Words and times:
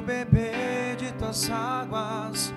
quero 0.00 0.02
beber 0.02 0.96
de 0.96 1.12
tuas 1.12 1.50
águas, 1.50 2.54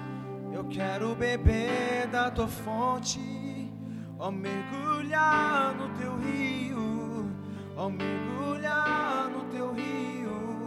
eu 0.52 0.64
quero 0.66 1.16
beber 1.16 2.08
da 2.08 2.32
tua 2.32 2.48
fonte, 2.48 3.72
ó 4.18 4.32
mergulhar 4.32 5.76
no 5.76 5.90
teu 5.98 6.16
rio, 6.18 7.30
ó 7.76 7.90
mergulhar 7.90 9.30
no 9.30 9.44
teu 9.52 9.74
rio. 9.74 10.66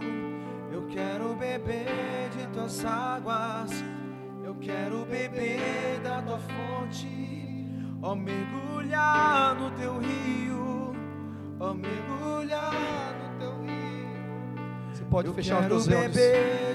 Eu 0.71 0.87
quero 0.87 1.35
beber 1.35 2.29
de 2.37 2.47
tuas 2.47 2.85
águas, 2.85 3.71
eu 4.43 4.55
quero 4.55 5.05
beber 5.05 5.99
da 6.03 6.21
tua 6.21 6.39
fonte, 6.39 7.65
ó 8.01 8.13
mergulhar 8.13 9.55
no 9.55 9.71
teu 9.71 9.97
rio, 9.97 10.95
ó 11.59 11.73
mergulhar 11.73 13.15
no 13.19 13.39
teu 13.39 13.61
rio. 13.61 13.77
Você 14.93 15.03
pode 15.05 15.27
Eu 15.27 15.33
fechar 15.33 15.61
os 15.61 15.85
teus 15.85 15.87
olhos. 15.87 16.66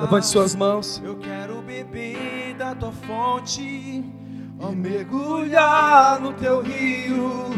Levante 0.00 0.26
suas 0.26 0.54
mãos. 0.56 1.00
Eu 1.04 1.16
quero 1.16 1.62
beber 1.62 2.54
da 2.58 2.74
tua 2.74 2.90
fonte, 2.90 4.04
ó 4.58 4.70
mergulhar 4.70 6.20
no 6.20 6.32
teu 6.32 6.60
rio, 6.60 7.50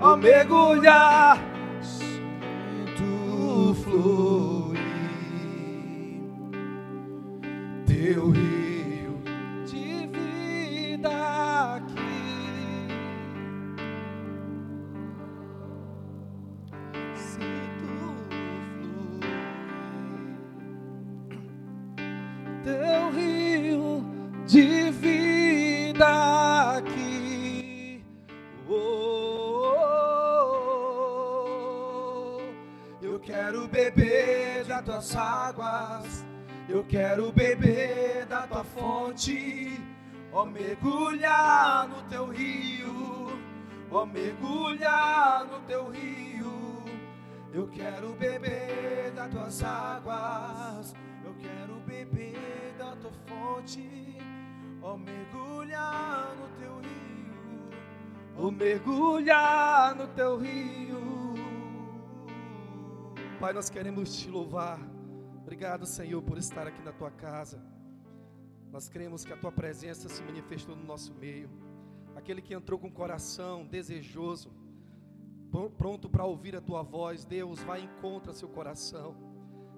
ó 0.00 0.16
mergulhar, 0.16 1.38
quero 33.46 33.68
beber 33.68 34.64
das 34.64 34.82
tuas 34.82 35.16
águas, 35.16 36.24
eu 36.68 36.82
quero 36.82 37.30
beber 37.30 38.26
da 38.26 38.44
tua 38.44 38.64
fonte, 38.64 39.80
ó 40.32 40.44
mergulhar 40.44 41.86
no 41.86 42.02
teu 42.10 42.26
rio, 42.26 43.38
ó 43.88 44.04
mergulhar 44.04 45.44
no 45.44 45.60
teu 45.60 45.88
rio. 45.90 46.82
Eu 47.54 47.68
quero 47.68 48.14
beber 48.14 49.12
das 49.14 49.30
tuas 49.30 49.62
águas, 49.62 50.92
eu 51.24 51.32
quero 51.34 51.74
beber 51.86 52.74
da 52.76 52.96
tua 52.96 53.12
fonte, 53.26 54.18
ó 54.82 54.96
mergulhar 54.96 56.34
no 56.36 56.48
teu 56.60 56.80
rio, 56.80 57.70
ó 58.36 58.50
mergulhar 58.50 59.94
no 59.94 60.08
teu 60.08 60.36
rio. 60.36 61.05
Pai, 63.40 63.52
nós 63.52 63.68
queremos 63.68 64.16
te 64.16 64.30
louvar. 64.30 64.80
Obrigado, 65.42 65.84
Senhor, 65.84 66.22
por 66.22 66.38
estar 66.38 66.66
aqui 66.66 66.82
na 66.82 66.92
tua 66.92 67.10
casa. 67.10 67.62
Nós 68.72 68.88
cremos 68.88 69.24
que 69.24 69.32
a 69.32 69.36
tua 69.36 69.52
presença 69.52 70.08
se 70.08 70.22
manifestou 70.22 70.74
no 70.74 70.82
nosso 70.82 71.12
meio. 71.14 71.50
Aquele 72.14 72.40
que 72.40 72.54
entrou 72.54 72.78
com 72.78 72.88
o 72.88 72.92
coração 72.92 73.66
desejoso, 73.66 74.50
pr- 75.52 75.68
pronto 75.76 76.08
para 76.08 76.24
ouvir 76.24 76.56
a 76.56 76.62
tua 76.62 76.82
voz, 76.82 77.26
Deus, 77.26 77.62
vai 77.62 77.82
encontra 77.82 78.32
seu 78.32 78.48
coração. 78.48 79.14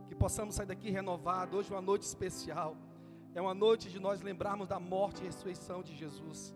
Que 0.08 0.14
possamos 0.14 0.54
sair 0.54 0.66
daqui 0.66 0.88
renovados. 0.90 1.58
Hoje 1.58 1.72
é 1.72 1.74
uma 1.74 1.82
noite 1.82 2.02
especial. 2.02 2.76
É 3.34 3.42
uma 3.42 3.54
noite 3.54 3.90
de 3.90 3.98
nós 3.98 4.22
lembrarmos 4.22 4.68
da 4.68 4.78
morte 4.78 5.20
e 5.22 5.24
ressurreição 5.26 5.82
de 5.82 5.96
Jesus. 5.96 6.54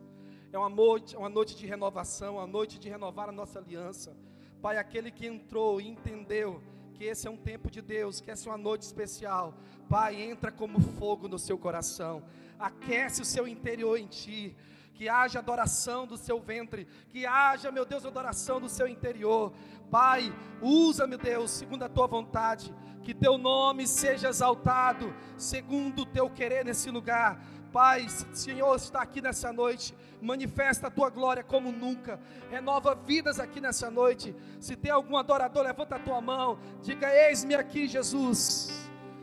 É 0.53 0.59
uma 0.59 0.69
noite, 0.69 1.17
uma 1.17 1.29
noite 1.29 1.57
de 1.57 1.67
renovação, 1.67 2.37
uma 2.37 2.47
noite 2.47 2.79
de 2.79 2.89
renovar 2.89 3.29
a 3.29 3.33
nossa 3.33 3.59
aliança. 3.59 4.17
Pai, 4.61 4.77
aquele 4.79 5.11
que 5.11 5.27
entrou 5.27 5.81
e 5.81 5.89
entendeu 5.89 6.63
que 7.03 7.09
esse 7.09 7.27
é 7.27 7.31
um 7.31 7.37
tempo 7.37 7.69
de 7.69 7.83
Deus, 7.83 8.21
que 8.21 8.31
essa 8.31 8.49
é 8.49 8.53
uma 8.53 8.57
noite 8.57 8.83
especial. 8.83 9.55
Pai, 9.89 10.23
entra 10.23 10.53
como 10.53 10.81
fogo 10.81 11.27
no 11.27 11.37
seu 11.37 11.59
coração. 11.59 12.23
Aquece 12.57 13.21
o 13.21 13.25
seu 13.25 13.49
interior 13.49 13.99
em 13.99 14.07
ti. 14.07 14.55
Que 14.95 15.09
haja 15.09 15.41
adoração 15.41 16.07
do 16.07 16.17
seu 16.17 16.39
ventre, 16.39 16.87
que 17.09 17.27
haja, 17.27 17.73
meu 17.73 17.85
Deus, 17.85 18.07
adoração 18.07 18.61
do 18.61 18.69
seu 18.69 18.87
interior. 18.87 19.53
Pai, 19.91 20.33
usa, 20.61 21.05
meu 21.05 21.19
Deus, 21.19 21.51
segundo 21.51 21.83
a 21.83 21.89
tua 21.89 22.07
vontade, 22.07 22.73
que 23.03 23.13
teu 23.13 23.37
nome 23.37 23.85
seja 23.85 24.29
exaltado, 24.29 25.13
segundo 25.37 26.03
o 26.03 26.07
teu 26.07 26.31
querer 26.31 26.65
nesse 26.65 26.89
lugar. 26.89 27.43
Pai, 27.73 28.07
Senhor 28.35 28.77
está 28.77 29.01
aqui 29.01 29.23
nessa 29.23 29.51
noite, 29.51 29.95
manifesta 30.21 30.89
a 30.89 30.91
tua 30.91 31.09
glória 31.09 31.43
como 31.43 31.73
nunca, 31.73 32.21
renova 32.51 32.95
vidas 32.95 33.41
aqui 33.41 33.63
nessa 33.63 33.91
noite. 33.91 34.35
Se 34.61 34.77
tem 34.77 34.93
algum 34.93 35.17
adorador, 35.17 35.63
levanta 35.63 35.97
a 35.97 35.99
tua 35.99 36.21
mão, 36.21 36.59
diga: 36.83 37.09
Eis-me 37.11 37.55
aqui, 37.55 37.89
Jesus. 37.89 38.71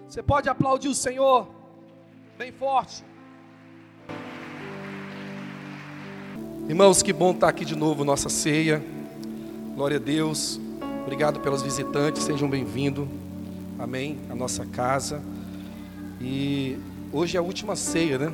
Você 0.07 0.23
pode 0.23 0.49
aplaudir 0.49 0.87
o 0.87 0.95
Senhor, 0.95 1.47
bem 2.39 2.51
forte. 2.51 3.05
Irmãos, 6.67 7.03
que 7.03 7.13
bom 7.13 7.31
estar 7.31 7.49
aqui 7.49 7.63
de 7.63 7.75
novo, 7.75 8.03
nossa 8.03 8.29
ceia. 8.29 8.83
Glória 9.75 9.97
a 9.97 9.99
Deus. 9.99 10.59
Obrigado 11.03 11.39
pelos 11.39 11.61
visitantes, 11.61 12.23
sejam 12.23 12.49
bem-vindos. 12.49 13.07
Amém. 13.77 14.19
A 14.29 14.35
nossa 14.35 14.66
casa. 14.66 15.21
E 16.19 16.77
hoje 17.12 17.38
é 17.38 17.40
a 17.40 17.44
última 17.44 17.75
ceia, 17.75 18.18
né? 18.18 18.34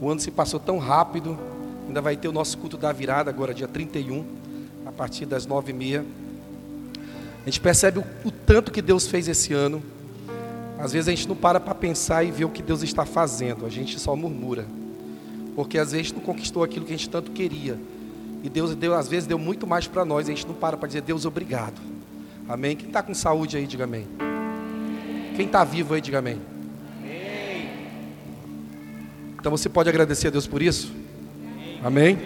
O 0.00 0.08
ano 0.08 0.20
se 0.20 0.30
passou 0.30 0.58
tão 0.58 0.78
rápido. 0.78 1.38
Ainda 1.86 2.00
vai 2.00 2.16
ter 2.16 2.28
o 2.28 2.32
nosso 2.32 2.58
culto 2.58 2.76
da 2.76 2.92
virada 2.92 3.30
agora, 3.30 3.52
dia 3.52 3.68
31, 3.68 4.24
a 4.86 4.92
partir 4.92 5.26
das 5.26 5.46
nove 5.46 5.70
e 5.70 5.74
meia. 5.74 6.04
A 7.42 7.44
gente 7.44 7.60
percebe 7.60 7.98
o, 7.98 8.04
o 8.24 8.30
tanto 8.30 8.70
que 8.70 8.80
Deus 8.80 9.06
fez 9.06 9.28
esse 9.28 9.52
ano. 9.52 9.82
Às 10.78 10.92
vezes 10.92 11.08
a 11.08 11.10
gente 11.10 11.28
não 11.28 11.36
para 11.36 11.60
para 11.60 11.74
pensar 11.74 12.24
e 12.24 12.30
ver 12.30 12.44
o 12.44 12.48
que 12.48 12.62
Deus 12.62 12.82
está 12.82 13.04
fazendo. 13.04 13.64
A 13.64 13.68
gente 13.68 13.98
só 13.98 14.16
murmura. 14.16 14.66
Porque 15.54 15.78
às 15.78 15.92
vezes 15.92 16.12
não 16.12 16.20
conquistou 16.20 16.62
aquilo 16.62 16.84
que 16.84 16.92
a 16.92 16.96
gente 16.96 17.08
tanto 17.08 17.30
queria. 17.30 17.78
E 18.42 18.48
Deus 18.48 18.74
deu, 18.74 18.94
às 18.94 19.06
vezes 19.06 19.26
deu 19.26 19.38
muito 19.38 19.66
mais 19.66 19.86
para 19.86 20.04
nós. 20.04 20.26
A 20.26 20.30
gente 20.30 20.46
não 20.46 20.54
para 20.54 20.76
para 20.76 20.88
dizer 20.88 21.02
Deus 21.02 21.24
obrigado. 21.24 21.80
Amém. 22.48 22.74
Quem 22.74 22.88
está 22.88 23.02
com 23.02 23.14
saúde 23.14 23.56
aí, 23.56 23.66
diga 23.66 23.84
amém. 23.84 24.06
Quem 25.36 25.46
está 25.46 25.62
vivo 25.62 25.94
aí, 25.94 26.00
diga 26.00 26.18
amém. 26.18 26.51
Então 29.42 29.50
você 29.50 29.68
pode 29.68 29.88
agradecer 29.88 30.28
a 30.28 30.30
Deus 30.30 30.46
por 30.46 30.62
isso? 30.62 30.92
Amém? 31.82 32.16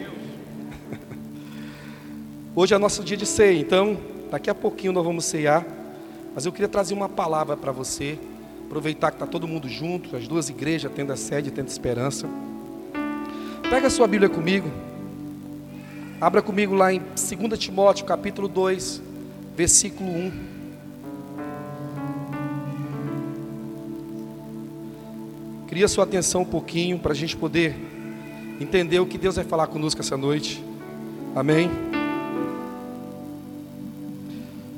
Hoje 2.55 2.75
é 2.75 2.79
nosso 2.79 3.03
dia 3.03 3.17
de 3.17 3.25
ceia, 3.25 3.59
então 3.59 3.97
daqui 4.31 4.51
a 4.51 4.55
pouquinho 4.55 4.93
nós 4.93 5.03
vamos 5.03 5.25
ceiar. 5.25 5.65
Mas 6.35 6.45
eu 6.45 6.53
queria 6.53 6.69
trazer 6.69 6.93
uma 6.93 7.09
palavra 7.09 7.57
para 7.57 7.73
você. 7.73 8.19
Aproveitar 8.67 9.13
que 9.13 9.15
está 9.15 9.27
todo 9.27 9.49
mundo 9.49 9.67
junto, 9.67 10.15
as 10.15 10.29
duas 10.29 10.51
igrejas, 10.51 10.93
tendo 10.95 11.11
a 11.11 11.17
sede, 11.17 11.51
tendo 11.51 11.69
esperança. 11.69 12.29
Pega 13.71 13.87
a 13.87 13.91
sua 13.91 14.07
Bíblia 14.07 14.29
comigo. 14.29 14.71
Abra 16.21 16.43
comigo 16.43 16.75
lá 16.75 16.93
em 16.93 16.99
2 17.01 17.59
Timóteo, 17.59 18.05
capítulo 18.05 18.47
2, 18.47 19.01
versículo 19.57 20.11
1. 20.11 20.56
Queria 25.67 25.89
sua 25.89 26.05
atenção 26.05 26.43
um 26.43 26.47
pouquinho 26.47 26.99
para 26.99 27.11
a 27.13 27.15
gente 27.15 27.37
poder 27.37 27.75
entender 28.61 29.01
o 29.01 29.07
que 29.07 29.19
Deus 29.19 29.35
vai 29.35 29.45
falar 29.45 29.67
conosco 29.67 30.01
essa 30.01 30.17
noite. 30.17 30.63
Amém? 31.35 31.69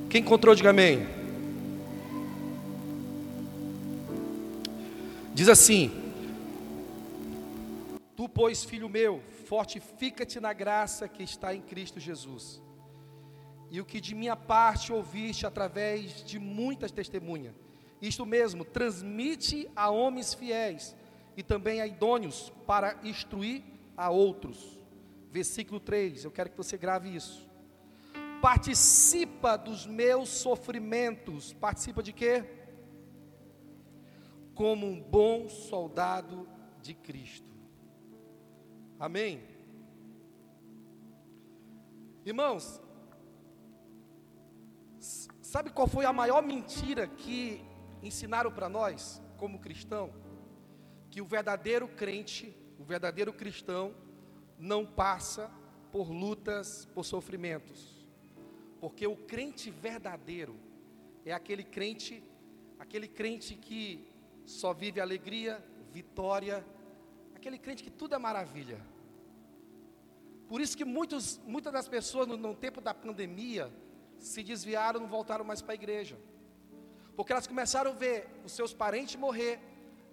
Quem 0.08 0.22
encontrou, 0.22 0.54
diga 0.54 0.70
amém. 0.70 1.06
Diz 5.34 5.48
assim: 5.50 5.90
Tu, 8.16 8.26
pois, 8.26 8.64
filho 8.64 8.88
meu, 8.88 9.20
fortifica-te 9.44 10.40
na 10.40 10.54
graça 10.54 11.06
que 11.06 11.22
está 11.22 11.54
em 11.54 11.60
Cristo 11.60 12.00
Jesus. 12.00 12.62
E 13.70 13.78
o 13.78 13.84
que 13.84 14.00
de 14.00 14.14
minha 14.14 14.34
parte 14.34 14.90
ouviste 14.90 15.46
através 15.46 16.24
de 16.24 16.38
muitas 16.38 16.90
testemunhas, 16.90 17.54
isto 18.00 18.24
mesmo, 18.24 18.64
transmite 18.64 19.68
a 19.74 19.90
homens 19.90 20.34
fiéis 20.34 20.94
e 21.36 21.42
também 21.42 21.80
a 21.80 21.86
idôneos 21.86 22.52
para 22.66 22.98
instruir 23.02 23.62
a 23.96 24.10
outros. 24.10 24.78
Versículo 25.30 25.80
3, 25.80 26.24
eu 26.24 26.30
quero 26.30 26.50
que 26.50 26.56
você 26.56 26.76
grave 26.76 27.14
isso. 27.14 27.48
Participa 28.40 29.56
dos 29.56 29.86
meus 29.86 30.28
sofrimentos. 30.28 31.52
Participa 31.54 32.02
de 32.02 32.12
quê? 32.12 32.44
Como 34.54 34.86
um 34.86 35.00
bom 35.00 35.48
soldado 35.48 36.48
de 36.80 36.94
Cristo. 36.94 37.52
Amém? 38.98 39.42
Irmãos, 42.24 42.80
sabe 45.40 45.70
qual 45.70 45.86
foi 45.86 46.04
a 46.04 46.12
maior 46.12 46.42
mentira 46.42 47.06
que 47.06 47.64
ensinaram 48.02 48.50
para 48.50 48.68
nós, 48.68 49.22
como 49.36 49.58
cristão, 49.58 50.12
que 51.10 51.20
o 51.20 51.26
verdadeiro 51.26 51.88
crente, 51.88 52.56
o 52.78 52.84
verdadeiro 52.84 53.32
cristão, 53.32 53.94
não 54.58 54.84
passa 54.84 55.50
por 55.90 56.10
lutas, 56.10 56.86
por 56.94 57.04
sofrimentos. 57.04 58.06
Porque 58.80 59.06
o 59.06 59.16
crente 59.16 59.70
verdadeiro 59.70 60.56
é 61.24 61.32
aquele 61.32 61.64
crente, 61.64 62.22
aquele 62.78 63.08
crente 63.08 63.54
que 63.54 64.06
só 64.46 64.72
vive 64.72 65.00
alegria, 65.00 65.64
vitória, 65.92 66.64
aquele 67.34 67.58
crente 67.58 67.82
que 67.82 67.90
tudo 67.90 68.14
é 68.14 68.18
maravilha. 68.18 68.80
Por 70.48 70.60
isso 70.60 70.76
que 70.76 70.84
muitos, 70.84 71.38
muitas 71.44 71.72
das 71.72 71.88
pessoas 71.88 72.26
no, 72.26 72.36
no 72.36 72.54
tempo 72.54 72.80
da 72.80 72.94
pandemia 72.94 73.70
se 74.18 74.42
desviaram, 74.42 75.00
não 75.00 75.08
voltaram 75.08 75.44
mais 75.44 75.60
para 75.60 75.72
a 75.72 75.74
igreja. 75.74 76.18
Porque 77.18 77.32
elas 77.32 77.48
começaram 77.48 77.90
a 77.90 77.94
ver 77.94 78.28
os 78.44 78.52
seus 78.52 78.72
parentes 78.72 79.16
morrer, 79.16 79.58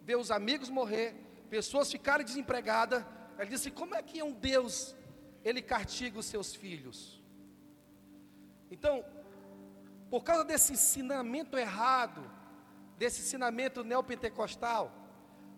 ver 0.01 0.17
os 0.17 0.31
amigos 0.31 0.69
morrer, 0.71 1.13
pessoas 1.51 1.91
ficarem 1.91 2.25
desempregadas. 2.25 3.05
Ela 3.37 3.45
disse: 3.45 3.69
como 3.69 3.93
é 3.93 4.01
que 4.01 4.23
um 4.23 4.31
Deus, 4.31 4.95
ele 5.43 5.61
castiga 5.61 6.17
os 6.17 6.25
seus 6.25 6.55
filhos? 6.55 7.23
Então, 8.71 9.05
por 10.09 10.23
causa 10.23 10.43
desse 10.43 10.73
ensinamento 10.73 11.55
errado, 11.59 12.23
desse 12.97 13.21
ensinamento 13.21 13.83
neopentecostal, 13.83 14.91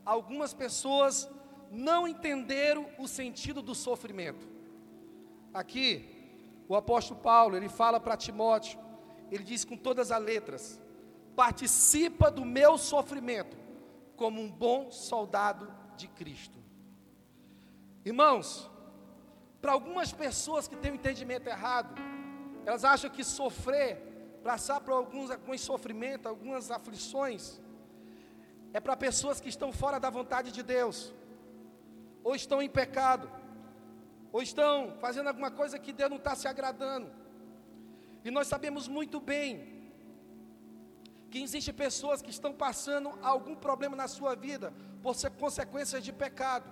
algumas 0.04 0.54
pessoas 0.54 1.30
não 1.72 2.06
entenderam 2.06 2.90
o 3.00 3.08
sentido 3.08 3.62
do 3.62 3.74
sofrimento. 3.74 4.46
Aqui, 5.54 5.90
o 6.68 6.76
apóstolo 6.76 7.22
Paulo, 7.22 7.56
ele 7.56 7.70
fala 7.70 8.02
para 8.02 8.18
Timóteo, 8.18 8.78
ele 9.32 9.46
diz 9.46 9.64
com 9.64 9.78
todas 9.78 10.12
as 10.12 10.22
letras: 10.22 10.86
participa 11.38 12.32
do 12.32 12.44
meu 12.44 12.80
sofrimento, 12.80 13.56
como 14.16 14.42
um 14.42 14.50
bom 14.50 14.90
soldado 14.90 15.72
de 15.96 16.08
Cristo. 16.08 16.58
Irmãos, 18.04 18.68
para 19.62 19.72
algumas 19.72 20.12
pessoas 20.12 20.68
que 20.68 20.76
têm 20.76 20.90
o 20.90 20.94
um 20.96 20.98
entendimento 20.98 21.48
errado, 21.48 21.94
elas 22.66 22.84
acham 22.84 23.12
que 23.12 23.24
sofrer, 23.24 24.40
passar 24.44 24.82
por 24.82 24.94
alguns, 24.94 25.30
alguns 25.30 25.62
sofrimentos, 25.62 26.26
algumas 26.26 26.72
aflições, 26.72 27.62
é 28.74 28.80
para 28.80 28.98
pessoas 28.98 29.40
que 29.40 29.48
estão 29.48 29.72
fora 29.72 30.00
da 30.00 30.10
vontade 30.10 30.52
de 30.52 30.64
Deus, 30.64 31.14
ou 32.24 32.34
estão 32.34 32.64
em 32.64 32.70
pecado, 32.70 33.30
ou 34.32 34.42
estão 34.42 34.96
fazendo 35.00 35.28
alguma 35.28 35.52
coisa 35.52 35.78
que 35.78 35.94
Deus 35.94 36.10
não 36.10 36.18
está 36.18 36.34
se 36.36 36.48
agradando. 36.48 37.12
E 38.26 38.32
nós 38.32 38.48
sabemos 38.48 38.88
muito 38.88 39.20
bem 39.20 39.77
que 41.32 41.42
existem 41.42 41.74
pessoas 41.74 42.22
que 42.22 42.30
estão 42.30 42.54
passando 42.54 43.18
algum 43.22 43.56
problema 43.56 43.96
na 43.96 44.08
sua 44.08 44.36
vida 44.36 44.74
por 45.04 45.16
consequências 45.38 46.04
de 46.04 46.14
pecado. 46.14 46.70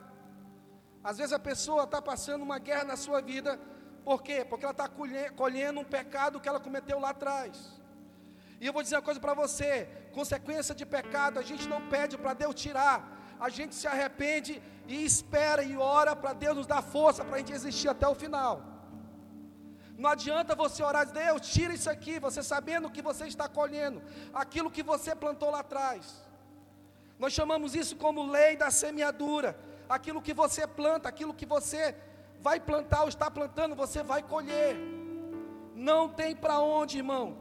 Às 1.04 1.18
vezes 1.18 1.34
a 1.34 1.40
pessoa 1.40 1.84
está 1.84 2.02
passando 2.02 2.42
uma 2.42 2.57
guerra 2.57 2.86
na 2.86 2.98
sua 2.98 3.22
vida, 3.22 3.60
por 4.04 4.22
quê? 4.22 4.46
Porque 4.46 4.66
ela 4.66 4.72
está 4.72 4.88
colhendo 5.36 5.80
um 5.80 5.84
pecado 5.84 6.40
que 6.40 6.50
ela 6.50 6.60
cometeu 6.60 7.00
lá 7.00 7.10
atrás. 7.10 7.80
E 8.60 8.66
eu 8.68 8.74
vou 8.74 8.81
dizer 8.81 8.96
uma 8.96 9.02
coisa 9.02 9.19
para 9.19 9.34
você: 9.34 9.88
consequência 10.13 10.74
de 10.74 10.86
pecado, 10.86 11.40
a 11.40 11.42
gente 11.42 11.68
não 11.68 11.81
pede 11.90 12.18
para 12.18 12.34
Deus 12.34 12.56
tirar, 12.56 12.98
a 13.40 13.50
gente 13.50 13.75
se 13.75 13.88
arrepende 13.88 14.62
e 14.88 15.04
espera 15.04 15.63
e 15.63 15.75
ora 15.75 16.16
para 16.16 16.34
Deus 16.34 16.56
nos 16.56 16.68
dar 16.68 16.81
força 16.81 17.24
para 17.25 17.36
a 17.36 17.40
gente 17.40 17.54
existir 17.54 17.90
até 17.90 18.07
o 18.07 18.16
final. 18.16 18.75
Não 19.97 20.09
adianta 20.09 20.56
você 20.56 20.83
orar, 20.83 21.09
Deus, 21.09 21.42
tira 21.53 21.74
isso 21.74 21.89
aqui, 21.89 22.19
você 22.19 22.44
sabendo 22.44 22.89
que 22.89 23.01
você 23.01 23.25
está 23.27 23.47
colhendo, 23.47 24.01
aquilo 24.33 24.69
que 24.69 24.83
você 24.83 25.15
plantou 25.15 25.50
lá 25.50 25.59
atrás. 25.59 26.25
Nós 27.18 27.31
chamamos 27.33 27.75
isso 27.75 27.95
como 27.95 28.30
lei 28.30 28.57
da 28.57 28.69
semeadura. 28.69 29.57
Aquilo 29.88 30.21
que 30.21 30.33
você 30.33 30.68
planta, 30.68 31.07
aquilo 31.07 31.33
que 31.33 31.45
você 31.45 31.95
vai 32.42 32.59
plantar 32.59 33.03
ou 33.03 33.09
está 33.09 33.30
plantando, 33.31 33.75
você 33.75 34.03
vai 34.03 34.21
colher. 34.21 34.75
Não 35.74 36.09
tem 36.09 36.36
para 36.36 36.59
onde, 36.59 36.97
irmão. 36.97 37.38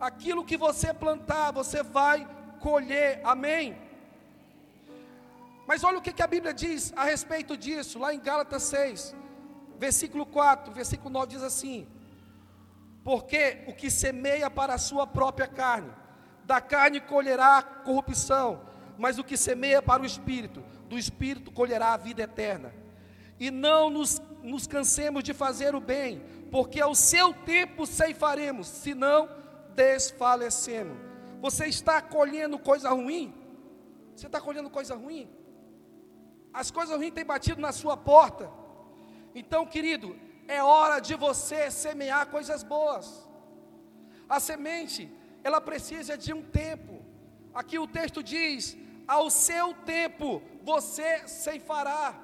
Aquilo 0.00 0.44
que 0.44 0.56
você 0.56 0.94
plantar, 0.94 1.52
você 1.52 1.82
vai 1.82 2.26
colher. 2.60 3.20
Amém? 3.24 3.76
Mas 5.66 5.84
olha 5.84 5.98
o 5.98 6.02
que, 6.02 6.12
que 6.12 6.22
a 6.22 6.26
Bíblia 6.26 6.54
diz 6.54 6.92
a 6.96 7.04
respeito 7.04 7.56
disso, 7.56 7.98
lá 7.98 8.12
em 8.12 8.20
Gálatas 8.20 8.62
6, 8.64 9.14
versículo 9.82 10.24
4, 10.24 10.72
versículo 10.72 11.10
9 11.10 11.26
diz 11.26 11.42
assim: 11.42 11.88
Porque 13.02 13.64
o 13.66 13.74
que 13.74 13.90
semeia 13.90 14.48
para 14.48 14.74
a 14.74 14.78
sua 14.78 15.08
própria 15.08 15.48
carne, 15.48 15.90
da 16.44 16.60
carne 16.60 17.00
colherá 17.00 17.60
corrupção, 17.60 18.60
mas 18.96 19.18
o 19.18 19.24
que 19.24 19.36
semeia 19.36 19.82
para 19.82 20.04
o 20.04 20.06
espírito, 20.06 20.62
do 20.88 20.96
espírito 20.96 21.50
colherá 21.50 21.94
a 21.94 21.96
vida 21.96 22.22
eterna. 22.22 22.72
E 23.40 23.50
não 23.50 23.90
nos, 23.90 24.22
nos 24.40 24.68
cansemos 24.68 25.24
de 25.24 25.34
fazer 25.34 25.74
o 25.74 25.80
bem, 25.80 26.22
porque 26.52 26.80
ao 26.80 26.94
seu 26.94 27.34
tempo 27.34 27.84
ceifaremos, 27.84 28.68
senão 28.68 29.28
desfalecemos. 29.74 30.96
Você 31.40 31.66
está 31.66 32.00
colhendo 32.00 32.56
coisa 32.56 32.90
ruim? 32.90 33.34
Você 34.14 34.26
está 34.26 34.40
colhendo 34.40 34.70
coisa 34.70 34.94
ruim? 34.94 35.28
As 36.52 36.70
coisas 36.70 36.96
ruins 36.96 37.10
têm 37.12 37.24
batido 37.24 37.60
na 37.60 37.72
sua 37.72 37.96
porta. 37.96 38.61
Então, 39.34 39.64
querido, 39.66 40.16
é 40.46 40.62
hora 40.62 41.00
de 41.00 41.14
você 41.14 41.70
semear 41.70 42.26
coisas 42.28 42.62
boas. 42.62 43.28
A 44.28 44.38
semente, 44.40 45.10
ela 45.44 45.60
precisa 45.60 46.16
de 46.16 46.32
um 46.32 46.42
tempo. 46.42 47.02
Aqui 47.54 47.78
o 47.78 47.86
texto 47.86 48.22
diz: 48.22 48.76
ao 49.06 49.30
seu 49.30 49.74
tempo 49.74 50.42
você 50.62 51.26
ceifará. 51.28 52.14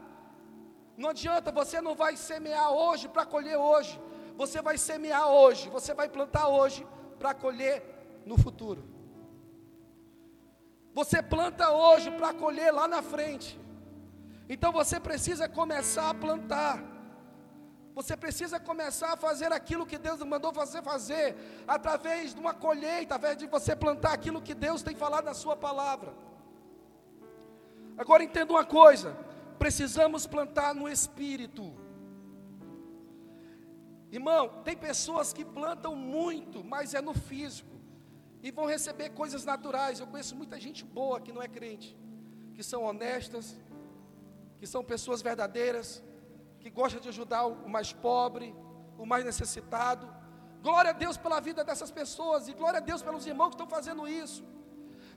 Não 0.97 1.11
adianta, 1.11 1.53
você 1.53 1.81
não 1.81 1.95
vai 1.95 2.17
semear 2.17 2.71
hoje 2.73 3.09
para 3.09 3.25
colher 3.25 3.57
hoje. 3.57 4.01
Você 4.37 4.61
vai 4.63 4.77
semear 4.79 5.29
hoje, 5.29 5.69
você 5.69 5.95
vai 5.95 6.09
plantar 6.09 6.49
hoje 6.49 6.87
para 7.19 7.35
colher 7.35 7.83
no 8.25 8.39
futuro. 8.39 8.85
Você 10.95 11.23
planta 11.23 11.71
hoje 11.71 12.11
para 12.11 12.35
colher 12.35 12.73
lá 12.73 12.89
na 12.89 13.03
frente. 13.03 13.59
Então 14.49 14.73
você 14.73 14.99
precisa 14.99 15.49
começar 15.49 16.11
a 16.11 16.15
plantar. 16.15 16.98
Você 17.99 18.17
precisa 18.25 18.57
começar 18.61 19.11
a 19.13 19.17
fazer 19.17 19.51
aquilo 19.53 19.85
que 19.91 19.99
Deus 20.07 20.21
mandou 20.33 20.51
você 20.53 20.81
fazer, 20.81 21.27
através 21.77 22.33
de 22.33 22.41
uma 22.45 22.55
colheita, 22.55 23.17
através 23.17 23.37
de 23.41 23.47
você 23.55 23.75
plantar 23.85 24.13
aquilo 24.13 24.45
que 24.49 24.55
Deus 24.67 24.85
tem 24.89 24.95
falado 24.95 25.25
na 25.31 25.35
Sua 25.35 25.57
palavra. 25.57 26.11
Agora 28.03 28.23
entenda 28.23 28.53
uma 28.53 28.65
coisa: 28.65 29.11
precisamos 29.59 30.29
plantar 30.35 30.71
no 30.81 30.89
espírito. 30.97 31.65
Irmão, 34.13 34.45
tem 34.67 34.77
pessoas 34.77 35.33
que 35.33 35.45
plantam 35.45 35.97
muito, 35.97 36.63
mas 36.63 36.95
é 36.95 37.03
no 37.09 37.15
físico, 37.29 37.77
e 38.41 38.53
vão 38.53 38.67
receber 38.67 39.09
coisas 39.23 39.45
naturais. 39.45 39.99
Eu 39.99 40.07
conheço 40.07 40.37
muita 40.37 40.59
gente 40.67 40.85
boa 40.85 41.21
que 41.21 41.33
não 41.33 41.43
é 41.43 41.49
crente, 41.49 41.91
que 42.55 42.63
são 42.63 42.85
honestas, 42.85 43.59
que 44.59 44.69
são 44.69 44.85
pessoas 44.85 45.21
verdadeiras, 45.21 45.89
que 46.61 46.71
gostam 46.71 47.01
de 47.01 47.09
ajudar 47.09 47.47
o 47.47 47.69
mais 47.69 47.93
pobre, 47.93 48.55
o 48.97 49.07
mais 49.07 49.25
necessitado. 49.25 50.09
Glória 50.63 50.91
a 50.91 50.95
Deus 50.95 51.17
pela 51.17 51.41
vida 51.41 51.63
dessas 51.63 51.91
pessoas 51.91 52.49
e 52.49 52.53
glória 52.53 52.79
a 52.79 52.81
Deus 52.81 53.03
pelos 53.03 53.27
irmãos 53.27 53.51
que 53.51 53.55
estão 53.55 53.69
fazendo 53.69 54.09
isso. 54.09 54.45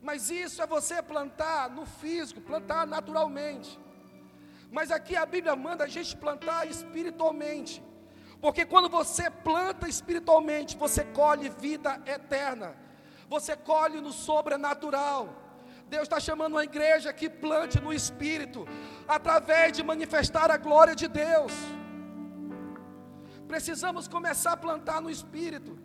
Mas 0.02 0.30
isso 0.30 0.62
é 0.62 0.68
você 0.68 1.02
plantar 1.02 1.70
no 1.70 1.86
físico, 1.86 2.42
plantar 2.42 2.88
naturalmente. 2.88 3.80
Mas 4.72 4.90
aqui 4.92 5.16
a 5.16 5.26
Bíblia 5.26 5.56
manda 5.56 5.84
a 5.84 5.88
gente 5.88 6.16
plantar 6.16 6.68
espiritualmente. 6.68 7.84
Porque 8.40 8.66
quando 8.66 8.90
você 8.90 9.30
planta 9.30 9.88
espiritualmente, 9.88 10.78
você 10.78 11.04
colhe 11.04 11.50
vida 11.50 12.02
eterna. 12.06 12.76
Você 13.30 13.56
colhe 13.56 14.02
no 14.02 14.12
sobrenatural. 14.12 15.41
Deus 15.94 16.04
está 16.04 16.20
chamando 16.22 16.54
uma 16.54 16.64
igreja 16.64 17.12
que 17.20 17.30
plante 17.30 17.78
no 17.86 17.92
Espírito, 17.92 18.66
através 19.06 19.74
de 19.74 19.84
manifestar 19.84 20.50
a 20.50 20.56
glória 20.56 20.96
de 21.02 21.08
Deus. 21.10 21.52
Precisamos 23.46 24.08
começar 24.08 24.54
a 24.54 24.62
plantar 24.66 25.02
no 25.02 25.10
Espírito, 25.10 25.78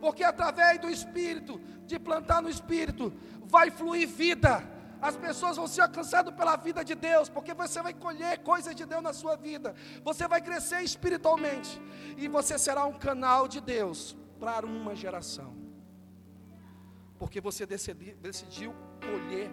porque 0.00 0.24
através 0.24 0.80
do 0.80 0.90
Espírito, 0.90 1.60
de 1.86 1.96
plantar 2.08 2.42
no 2.42 2.50
Espírito, 2.56 3.12
vai 3.44 3.70
fluir 3.70 4.08
vida. 4.08 4.52
As 5.00 5.16
pessoas 5.16 5.56
vão 5.56 5.68
ser 5.68 5.82
alcançadas 5.82 6.34
pela 6.34 6.56
vida 6.56 6.84
de 6.84 6.96
Deus, 6.96 7.28
porque 7.28 7.54
você 7.54 7.80
vai 7.80 7.94
colher 7.94 8.40
coisas 8.40 8.74
de 8.74 8.84
Deus 8.84 9.02
na 9.08 9.12
sua 9.12 9.36
vida. 9.36 9.76
Você 10.02 10.26
vai 10.26 10.40
crescer 10.40 10.80
espiritualmente 10.82 11.80
e 12.18 12.26
você 12.26 12.58
será 12.58 12.84
um 12.84 12.98
canal 13.08 13.46
de 13.46 13.60
Deus 13.60 14.16
para 14.40 14.66
uma 14.66 14.96
geração. 14.96 15.69
Porque 17.20 17.38
você 17.38 17.66
decidiu 17.66 18.74
colher, 18.98 19.50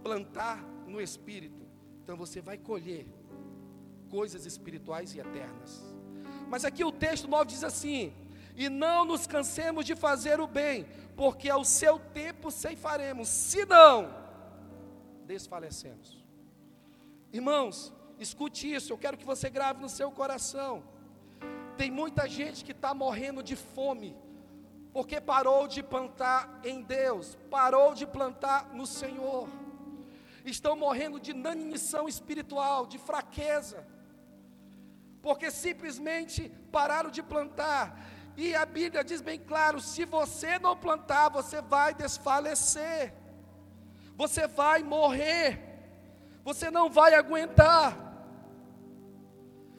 plantar 0.00 0.62
no 0.86 1.00
espírito, 1.00 1.66
então 2.00 2.16
você 2.16 2.40
vai 2.40 2.56
colher 2.56 3.04
coisas 4.08 4.46
espirituais 4.46 5.12
e 5.12 5.18
eternas. 5.18 5.82
Mas 6.48 6.64
aqui 6.64 6.84
o 6.84 6.92
texto 6.92 7.26
9 7.26 7.46
diz 7.46 7.64
assim: 7.64 8.14
E 8.54 8.68
não 8.68 9.04
nos 9.04 9.26
cansemos 9.26 9.84
de 9.84 9.96
fazer 9.96 10.38
o 10.38 10.46
bem, 10.46 10.86
porque 11.16 11.50
ao 11.50 11.64
seu 11.64 11.98
tempo 11.98 12.48
ceifaremos, 12.48 13.26
senão 13.26 14.14
desfalecemos. 15.26 16.24
Irmãos, 17.32 17.92
escute 18.20 18.72
isso, 18.72 18.92
eu 18.92 18.98
quero 18.98 19.18
que 19.18 19.26
você 19.26 19.50
grave 19.50 19.82
no 19.82 19.88
seu 19.88 20.12
coração. 20.12 20.84
Tem 21.76 21.90
muita 21.90 22.28
gente 22.28 22.64
que 22.64 22.70
está 22.70 22.94
morrendo 22.94 23.42
de 23.42 23.56
fome, 23.56 24.16
porque 24.98 25.20
parou 25.20 25.68
de 25.68 25.80
plantar 25.80 26.58
em 26.64 26.82
Deus, 26.82 27.38
parou 27.48 27.94
de 27.94 28.04
plantar 28.04 28.70
no 28.74 28.84
Senhor. 28.84 29.48
Estão 30.44 30.74
morrendo 30.74 31.20
de 31.20 31.30
inanição 31.30 32.08
espiritual, 32.08 32.84
de 32.84 32.98
fraqueza, 32.98 33.86
porque 35.22 35.52
simplesmente 35.52 36.48
pararam 36.72 37.12
de 37.12 37.22
plantar. 37.22 37.96
E 38.36 38.56
a 38.56 38.66
Bíblia 38.66 39.04
diz 39.04 39.20
bem 39.20 39.38
claro: 39.38 39.80
se 39.80 40.04
você 40.04 40.58
não 40.58 40.76
plantar, 40.76 41.28
você 41.28 41.62
vai 41.62 41.94
desfalecer, 41.94 43.14
você 44.16 44.48
vai 44.48 44.82
morrer, 44.82 45.60
você 46.42 46.72
não 46.72 46.90
vai 46.90 47.14
aguentar. 47.14 47.96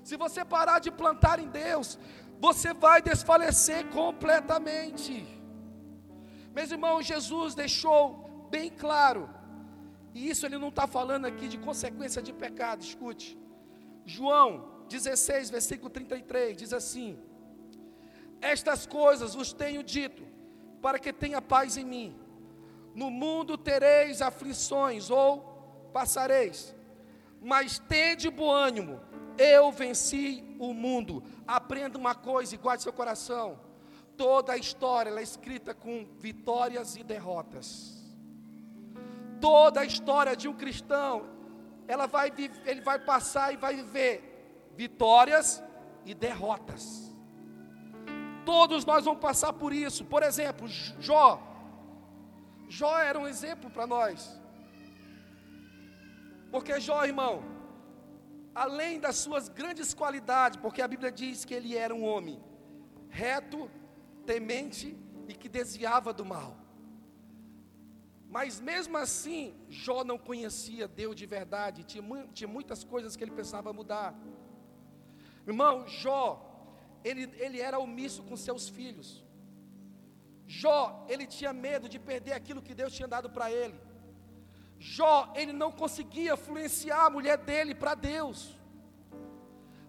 Se 0.02 0.16
você 0.16 0.46
parar 0.46 0.80
de 0.80 0.90
plantar 0.90 1.40
em 1.40 1.50
Deus, 1.50 2.00
você 2.40 2.74
vai 2.74 3.02
desfalecer 3.02 3.86
completamente. 3.88 5.28
Meus 6.54 6.72
irmãos, 6.72 7.06
Jesus 7.06 7.54
deixou 7.54 8.48
bem 8.50 8.70
claro, 8.70 9.30
e 10.14 10.30
isso 10.30 10.46
ele 10.46 10.58
não 10.58 10.70
está 10.70 10.88
falando 10.88 11.26
aqui 11.26 11.48
de 11.48 11.58
consequência 11.58 12.22
de 12.22 12.34
pecado, 12.34 12.82
escute. 12.82 13.38
João 14.06 14.86
16, 14.88 15.50
versículo 15.50 15.90
33, 15.90 16.58
diz 16.58 16.74
assim: 16.74 17.20
Estas 18.42 18.86
coisas 18.86 19.36
vos 19.36 19.54
tenho 19.54 19.84
dito, 19.84 20.24
para 20.82 20.98
que 20.98 21.14
tenha 21.14 21.42
paz 21.42 21.78
em 21.78 21.86
mim. 21.86 22.16
No 22.96 23.12
mundo 23.12 23.58
tereis 23.58 24.22
aflições, 24.22 25.12
ou 25.12 25.90
passareis, 25.94 26.76
mas 27.42 27.80
tende 27.80 28.30
bom 28.30 28.52
ânimo, 28.52 29.00
eu 29.38 29.72
venci 29.72 30.44
o 30.60 30.74
mundo. 30.74 31.24
Aprenda 31.50 31.98
uma 31.98 32.14
coisa 32.14 32.54
e 32.54 32.60
guarde 32.60 32.84
seu 32.84 32.94
coração. 32.94 33.60
Toda 34.16 34.54
a 34.54 34.58
história 34.58 35.10
é 35.10 35.24
escrita 35.24 35.74
com 35.74 36.06
vitórias 36.20 36.96
e 36.96 37.04
derrotas. 37.04 37.98
Toda 39.42 39.80
a 39.80 39.86
história 39.86 40.36
de 40.36 40.48
um 40.48 40.54
cristão, 40.54 41.28
ela 41.88 42.06
vai, 42.06 42.32
ele 42.66 42.82
vai 42.82 43.00
passar 43.00 43.52
e 43.52 43.58
vai 43.58 43.76
viver 43.78 44.70
vitórias 44.76 45.64
e 46.06 46.14
derrotas. 46.14 47.12
Todos 48.46 48.86
nós 48.86 49.06
vamos 49.06 49.20
passar 49.20 49.52
por 49.54 49.74
isso. 49.74 50.06
Por 50.06 50.22
exemplo, 50.22 50.68
Jó. 50.68 51.42
Jó 52.68 52.96
era 53.00 53.18
um 53.18 53.28
exemplo 53.28 53.72
para 53.72 53.88
nós. 53.88 54.40
Porque 56.52 56.80
Jó, 56.80 57.04
irmão, 57.06 57.44
além 58.54 59.00
das 59.00 59.16
suas 59.18 59.48
grandes 59.48 59.94
qualidades, 59.94 60.60
porque 60.60 60.82
a 60.82 60.88
Bíblia 60.88 61.12
diz 61.12 61.46
que 61.46 61.54
ele 61.54 61.76
era 61.76 61.94
um 61.94 62.04
homem 62.04 62.42
reto, 63.10 63.70
temente 64.26 64.98
e 65.28 65.34
que 65.34 65.50
desviava 65.50 66.14
do 66.14 66.26
mal. 66.26 66.58
Mas 68.30 68.60
mesmo 68.60 68.96
assim, 68.98 69.56
Jó 69.70 70.04
não 70.04 70.18
conhecia 70.18 70.88
Deus 70.88 71.16
de 71.16 71.26
verdade, 71.26 71.84
tinha, 71.84 72.04
tinha 72.34 72.48
muitas 72.48 72.84
coisas 72.84 73.16
que 73.16 73.24
ele 73.24 73.32
pensava 73.32 73.74
mudar. 73.74 74.14
Irmão, 75.48 75.88
Jó, 75.88 76.24
ele, 77.04 77.24
ele 77.38 77.60
era 77.60 77.80
omisso 77.80 78.22
com 78.24 78.38
seus 78.38 78.70
filhos. 78.70 79.26
Jó, 80.46 81.06
ele 81.10 81.26
tinha 81.26 81.52
medo 81.54 81.88
de 81.90 82.00
perder 82.00 82.34
aquilo 82.34 82.62
que 82.62 82.76
Deus 82.76 82.94
tinha 82.94 83.08
dado 83.08 83.30
para 83.30 83.52
ele. 83.52 83.80
Jó, 84.80 85.32
ele 85.36 85.52
não 85.52 85.72
conseguia 85.72 86.34
influenciar 86.34 87.06
a 87.06 87.10
mulher 87.10 87.38
dele 87.38 87.76
para 87.76 87.96
Deus. 87.96 88.58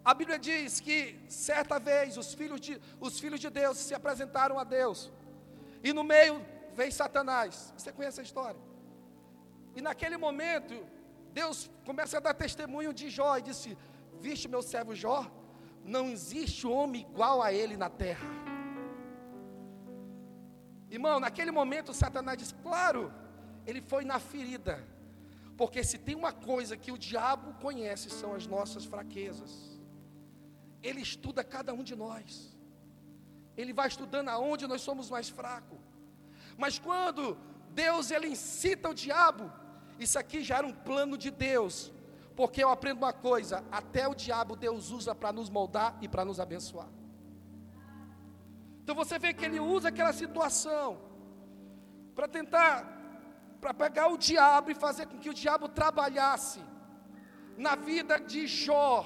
A 0.05 0.13
Bíblia 0.13 0.39
diz 0.39 0.81
que 0.81 1.17
certa 1.29 1.79
vez 1.79 2.17
os 2.17 2.35
filhos, 2.35 2.61
de, 2.61 2.81
os 2.99 3.21
filhos 3.21 3.39
de 3.39 3.49
Deus 3.49 3.79
se 3.79 3.95
apresentaram 3.95 4.59
a 4.59 4.65
Deus, 4.65 5.13
e 5.85 5.93
no 5.93 6.03
meio 6.03 6.45
veio 6.75 6.93
Satanás. 6.93 7.73
Você 7.77 7.93
conhece 7.93 8.21
a 8.21 8.25
história? 8.25 8.61
E 9.77 9.81
naquele 9.81 10.17
momento, 10.17 10.75
Deus 11.33 11.71
começa 11.87 12.17
a 12.17 12.21
dar 12.21 12.35
testemunho 12.35 12.93
de 12.93 13.09
Jó 13.09 13.37
e 13.37 13.43
disse: 13.43 13.79
Viste 14.19 14.49
meu 14.49 14.63
servo 14.63 14.95
Jó? 14.95 15.31
Não 15.85 16.09
existe 16.09 16.67
homem 16.67 17.03
igual 17.03 17.41
a 17.41 17.53
ele 17.53 17.77
na 17.77 17.89
terra. 17.89 18.27
Irmão, 20.91 21.21
naquele 21.21 21.53
momento 21.53 21.95
Satanás 21.95 22.37
disse: 22.37 22.55
Claro, 22.55 23.13
ele 23.71 23.81
foi 23.81 24.05
na 24.05 24.19
ferida. 24.19 24.77
Porque 25.57 25.83
se 25.85 25.99
tem 25.99 26.15
uma 26.15 26.33
coisa 26.33 26.77
que 26.77 26.93
o 26.93 26.99
diabo 26.99 27.53
conhece 27.65 28.09
são 28.11 28.35
as 28.35 28.47
nossas 28.47 28.85
fraquezas. 28.85 29.53
Ele 30.83 31.01
estuda 31.01 31.45
cada 31.45 31.73
um 31.73 31.83
de 31.83 31.95
nós. 31.95 32.57
Ele 33.57 33.73
vai 33.73 33.89
estudando 33.89 34.29
aonde 34.29 34.67
nós 34.67 34.81
somos 34.81 35.11
mais 35.11 35.29
fracos. 35.29 35.79
Mas 36.57 36.79
quando 36.79 37.37
Deus 37.71 38.11
ele 38.11 38.29
incita 38.29 38.89
o 38.89 38.95
diabo, 38.95 39.53
isso 39.99 40.19
aqui 40.19 40.43
já 40.43 40.59
era 40.59 40.67
um 40.67 40.73
plano 40.73 41.17
de 41.19 41.31
Deus. 41.31 41.93
Porque 42.35 42.65
eu 42.65 42.71
aprendo 42.71 42.99
uma 42.99 43.13
coisa, 43.13 43.63
até 43.71 44.09
o 44.09 44.15
diabo 44.15 44.57
Deus 44.57 44.91
usa 44.91 45.15
para 45.15 45.33
nos 45.33 45.51
moldar 45.51 45.97
e 46.01 46.09
para 46.09 46.25
nos 46.25 46.41
abençoar. 46.41 46.89
Então 48.83 48.95
você 48.95 49.19
vê 49.19 49.35
que 49.35 49.45
ele 49.45 49.61
usa 49.61 49.89
aquela 49.89 50.13
situação 50.13 50.99
para 52.15 52.27
tentar 52.27 53.00
para 53.61 53.75
pegar 53.75 54.09
o 54.09 54.17
diabo 54.17 54.71
e 54.71 54.75
fazer 54.75 55.07
com 55.07 55.19
que 55.19 55.31
o 55.31 55.35
diabo 55.35 55.69
trabalhasse 55.69 56.61
na 57.57 57.75
vida 57.75 58.19
de 58.19 58.47
Jó, 58.47 59.05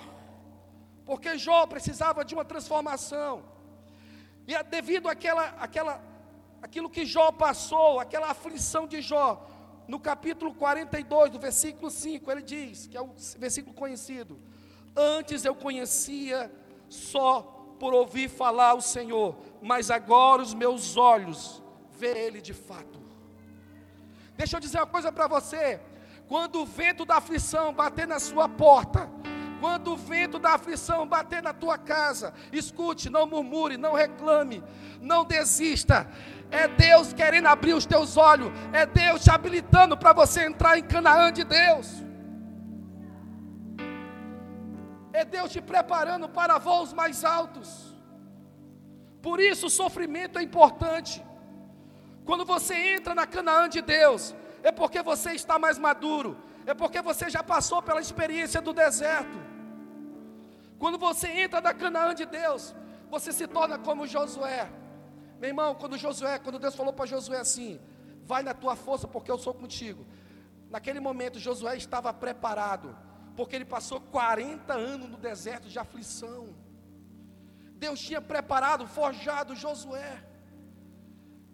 porque 1.04 1.37
Jó 1.37 1.66
precisava 1.66 2.25
de 2.25 2.34
uma 2.34 2.44
transformação, 2.44 3.42
e 4.46 4.54
é 4.54 4.62
devido 4.62 5.08
àquela, 5.08 5.46
àquela, 5.58 6.00
aquilo 6.62 6.88
que 6.88 7.04
Jó 7.04 7.32
passou, 7.32 7.99
aquela 7.99 8.30
aflição 8.30 8.87
de 8.87 9.00
Jó, 9.00 9.44
no 9.88 9.99
capítulo 9.99 10.54
42, 10.54 11.30
do 11.30 11.38
versículo 11.38 11.90
5, 11.90 12.30
ele 12.30 12.42
diz, 12.42 12.87
que 12.87 12.96
é 12.96 13.00
o 13.00 13.11
versículo 13.38 13.75
conhecido: 13.75 14.40
Antes 14.96 15.44
eu 15.44 15.54
conhecia 15.54 16.50
só 16.88 17.42
por 17.78 17.92
ouvir 17.92 18.30
falar 18.30 18.75
o 18.75 18.80
Senhor, 18.80 19.37
mas 19.61 19.90
agora 19.90 20.40
os 20.40 20.54
meus 20.54 20.96
olhos 20.96 21.62
veem 21.90 22.16
Ele 22.16 22.40
de 22.40 22.54
fato. 22.54 23.03
Deixa 24.37 24.57
eu 24.57 24.61
dizer 24.61 24.79
uma 24.79 24.87
coisa 24.87 25.11
para 25.12 25.26
você: 25.26 25.81
quando 26.26 26.61
o 26.61 26.67
vento 26.67 27.05
da 27.05 27.17
aflição 27.17 27.73
bater 27.73 28.07
na 28.07 28.19
sua 28.19 28.49
porta, 28.49 29.09
quando 29.61 29.93
o 29.93 29.97
vento 29.97 30.38
da 30.38 30.55
aflição 30.55 31.07
bater 31.07 31.43
na 31.43 31.53
tua 31.53 31.76
casa, 31.79 32.35
escute, 32.53 33.09
não 33.09 33.26
murmure, 33.26 33.76
não 33.76 33.95
reclame, 33.95 34.62
não 35.00 35.25
desista. 35.25 36.07
É 36.50 36.69
Deus 36.69 37.12
querendo 37.12 37.47
abrir 37.47 37.75
os 37.75 37.87
teus 37.87 38.17
olhos, 38.17 38.53
é 38.73 38.85
Deus 38.87 39.23
te 39.25 39.31
habilitando 39.31 39.97
para 39.97 40.12
você 40.12 40.45
entrar 40.45 40.79
em 40.79 40.83
Canaã 40.83 41.33
de 41.33 41.45
Deus. 41.45 41.88
É 45.12 45.25
Deus 45.25 45.50
te 45.53 45.61
preparando 45.61 46.29
para 46.29 46.59
voos 46.59 46.93
mais 46.93 47.25
altos. 47.25 47.95
Por 49.23 49.41
isso 49.41 49.67
o 49.69 49.71
sofrimento 49.71 50.38
é 50.38 50.43
importante. 50.43 51.25
Quando 52.25 52.45
você 52.45 52.75
entra 52.75 53.14
na 53.14 53.26
Canaã 53.26 53.69
de 53.69 53.83
Deus, 53.83 54.35
é 54.62 54.73
porque 54.73 55.02
você 55.02 55.33
está 55.33 55.59
mais 55.59 55.78
maduro, 55.78 56.37
é 56.64 56.73
porque 56.73 57.00
você 57.02 57.28
já 57.28 57.43
passou 57.43 57.83
pela 57.83 58.00
experiência 58.00 58.61
do 58.61 58.73
deserto. 58.73 59.38
Quando 60.78 60.99
você 60.99 61.28
entra 61.28 61.61
na 61.61 61.75
Canaã 61.75 62.14
de 62.14 62.25
Deus, 62.25 62.75
você 63.11 63.33
se 63.33 63.47
torna 63.47 63.78
como 63.78 64.07
Josué. 64.07 64.71
Meu 65.38 65.49
irmão, 65.50 65.75
quando 65.75 65.99
Josué, 65.99 66.38
quando 66.38 66.59
Deus 66.59 66.75
falou 66.75 66.93
para 66.93 67.07
Josué 67.07 67.38
assim: 67.38 67.81
"Vai 68.23 68.43
na 68.43 68.54
tua 68.54 68.75
força, 68.75 69.07
porque 69.07 69.31
eu 69.31 69.38
sou 69.38 69.52
contigo". 69.52 70.07
Naquele 70.71 71.00
momento 71.00 71.38
Josué 71.38 71.76
estava 71.76 72.12
preparado, 72.12 72.97
porque 73.37 73.54
ele 73.54 73.64
passou 73.64 74.00
40 74.00 74.73
anos 74.73 75.09
no 75.09 75.19
deserto 75.19 75.69
de 75.69 75.78
aflição. 75.78 76.54
Deus 77.85 78.00
tinha 78.00 78.21
preparado, 78.21 78.87
forjado 78.87 79.54
Josué. 79.54 80.25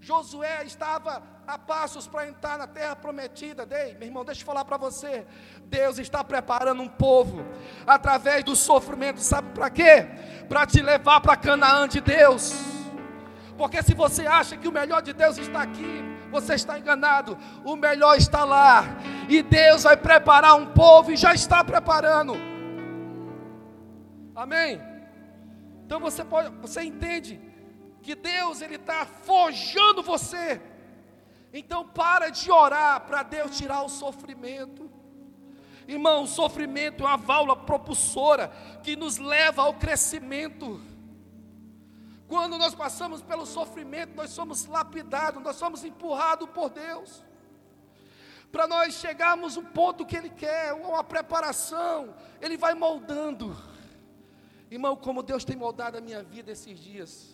Josué 0.01 0.65
estava 0.65 1.23
a 1.47 1.59
passos 1.59 2.07
para 2.07 2.27
entrar 2.27 2.57
na 2.57 2.67
terra 2.67 2.97
prometida. 2.97 3.67
Dei, 3.67 3.95
meu 3.95 4.09
irmão, 4.09 4.25
deixa 4.25 4.41
eu 4.41 4.47
falar 4.47 4.65
para 4.65 4.79
você. 4.79 5.27
Deus 5.65 5.99
está 5.99 6.25
preparando 6.25 6.83
um 6.83 6.89
povo 6.89 7.45
através 7.87 8.43
do 8.43 8.57
sofrimento, 8.57 9.21
sabe 9.21 9.51
para 9.53 9.69
quê? 9.69 10.09
Para 10.49 10.67
te 10.67 10.81
levar 10.81 11.21
para 11.21 11.37
Canaã 11.37 11.87
de 11.87 12.01
Deus. 12.01 12.55
Porque 13.59 13.83
se 13.83 13.95
você 13.95 14.27
acha 14.27 14.57
que 14.57 14.67
o 14.67 14.73
melhor 14.73 15.03
de 15.03 15.13
Deus 15.13 15.37
está 15.37 15.61
aqui, 15.61 16.03
você 16.31 16.55
está 16.55 16.79
enganado. 16.79 17.37
O 17.63 17.77
melhor 17.77 18.17
está 18.17 18.43
lá. 18.43 18.85
E 19.29 19.43
Deus 19.43 19.83
vai 19.83 19.99
preparar 19.99 20.55
um 20.55 20.67
povo 20.73 21.13
e 21.13 21.17
já 21.17 21.35
está 21.35 21.63
preparando. 21.63 22.37
Amém? 24.35 24.81
Então 25.85 26.01
você 26.01 26.25
pode, 26.25 26.49
você 26.57 26.83
entende 26.83 27.50
que 28.03 28.15
Deus 28.15 28.61
ele 28.61 28.77
está 28.77 29.05
forjando 29.07 30.03
você. 30.03 30.61
Então 31.53 31.87
para 31.87 32.31
de 32.31 32.51
orar 32.51 33.01
para 33.03 33.23
Deus 33.23 33.57
tirar 33.57 33.83
o 33.83 33.89
sofrimento. 33.89 34.91
Irmão, 35.87 36.23
o 36.23 36.27
sofrimento 36.27 37.03
é 37.03 37.07
uma 37.07 37.17
válvula 37.17 37.57
propulsora 37.57 38.49
que 38.83 38.95
nos 38.95 39.19
leva 39.19 39.63
ao 39.63 39.75
crescimento. 39.75 40.81
Quando 42.29 42.57
nós 42.57 42.77
passamos 42.77 43.21
pelo 43.23 43.45
sofrimento, 43.45 44.15
nós 44.15 44.31
somos 44.31 44.67
lapidados, 44.67 45.43
nós 45.43 45.57
somos 45.57 45.85
empurrados 45.85 46.49
por 46.51 46.71
Deus. 46.71 47.25
Para 48.53 48.69
nós 48.69 48.95
chegarmos 48.95 49.57
um 49.57 49.65
ponto 49.65 50.07
que 50.07 50.17
Ele 50.17 50.31
quer, 50.31 50.73
uma 50.73 51.03
preparação, 51.03 52.15
Ele 52.41 52.57
vai 52.57 52.73
moldando. 52.73 53.57
Irmão, 54.71 54.95
como 54.95 55.25
Deus 55.25 55.45
tem 55.45 55.57
moldado 55.57 55.99
a 55.99 56.01
minha 56.01 56.23
vida 56.23 56.53
esses 56.53 56.79
dias. 56.79 57.30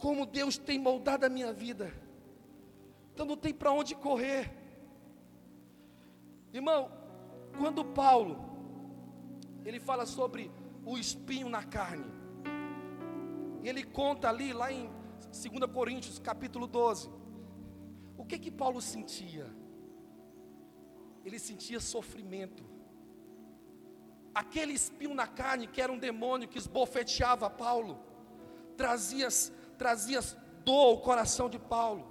Como 0.00 0.26
Deus 0.26 0.56
tem 0.58 0.78
moldado 0.78 1.24
a 1.26 1.28
minha 1.28 1.52
vida. 1.52 1.92
Então 3.12 3.24
não 3.26 3.36
tem 3.36 3.54
para 3.54 3.70
onde 3.70 3.94
correr. 3.94 4.50
Irmão, 6.52 6.90
quando 7.58 7.84
Paulo 7.84 8.34
ele 9.64 9.78
fala 9.78 10.06
sobre 10.06 10.50
o 10.84 10.96
espinho 10.96 11.48
na 11.48 11.62
carne, 11.62 12.10
ele 13.62 13.84
conta 13.84 14.28
ali 14.28 14.52
lá 14.52 14.72
em 14.72 14.90
2 15.30 15.70
Coríntios, 15.72 16.18
capítulo 16.18 16.66
12, 16.66 17.10
o 18.16 18.24
que 18.24 18.38
que 18.38 18.50
Paulo 18.50 18.80
sentia? 18.80 19.46
Ele 21.24 21.38
sentia 21.38 21.78
sofrimento. 21.78 22.64
Aquele 24.34 24.72
espinho 24.72 25.14
na 25.14 25.26
carne, 25.26 25.66
que 25.66 25.80
era 25.80 25.92
um 25.92 25.98
demônio 25.98 26.48
que 26.48 26.58
esbofeteava 26.58 27.50
Paulo, 27.50 27.98
trazia, 28.76 29.28
trazia 29.80 30.20
dor 30.62 30.88
ao 30.88 30.98
coração 30.98 31.48
de 31.48 31.58
Paulo, 31.58 32.04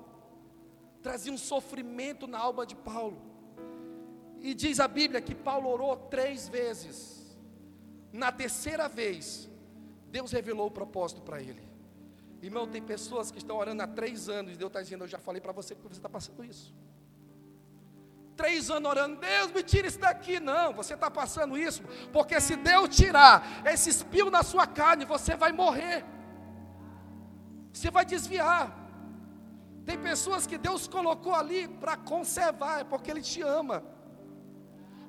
trazia 1.04 1.32
um 1.32 1.38
sofrimento 1.38 2.26
na 2.26 2.40
alma 2.40 2.66
de 2.66 2.76
Paulo. 2.76 3.22
E 4.42 4.56
diz 4.56 4.80
a 4.80 4.88
Bíblia 4.88 5.22
que 5.22 5.36
Paulo 5.36 5.70
orou 5.70 5.96
três 5.96 6.50
vezes. 6.50 7.38
Na 8.12 8.32
terceira 8.32 8.90
vez, 8.90 9.48
Deus 10.08 10.32
revelou 10.32 10.66
o 10.66 10.72
propósito 10.72 11.22
para 11.22 11.40
ele. 11.40 11.64
Irmão, 12.42 12.68
tem 12.68 12.82
pessoas 12.82 13.30
que 13.30 13.38
estão 13.38 13.58
orando 13.58 13.84
há 13.84 13.88
três 13.88 14.28
anos 14.28 14.54
e 14.54 14.56
Deus 14.56 14.70
está 14.70 14.82
dizendo: 14.82 15.04
Eu 15.04 15.08
já 15.08 15.20
falei 15.20 15.40
para 15.40 15.52
você 15.52 15.76
que 15.76 15.84
você 15.84 16.00
está 16.00 16.10
passando 16.10 16.44
isso. 16.44 16.74
Três 18.36 18.72
anos 18.72 18.90
orando, 18.90 19.18
Deus 19.18 19.52
me 19.52 19.62
tira 19.62 19.88
isso 19.88 20.00
daqui. 20.00 20.40
Não, 20.40 20.74
você 20.74 20.96
está 20.96 21.12
passando 21.12 21.56
isso, 21.56 21.84
porque 22.12 22.42
se 22.42 22.56
Deus 22.56 22.96
tirar 22.96 23.62
esse 23.64 23.92
espinho 23.92 24.32
na 24.32 24.42
sua 24.42 24.66
carne, 24.66 25.05
você 25.05 25.36
vai 25.36 25.51
morrer. 25.51 26.03
Você 27.74 27.90
vai 27.90 28.05
desviar. 28.05 28.75
Tem 29.86 29.98
pessoas 29.98 30.46
que 30.46 30.58
Deus 30.58 30.88
colocou 30.88 31.34
ali 31.34 31.68
para 31.68 31.96
conservar, 31.98 32.82
é 32.82 32.84
porque 32.84 33.10
Ele 33.12 33.22
te 33.22 33.42
ama. 33.42 33.84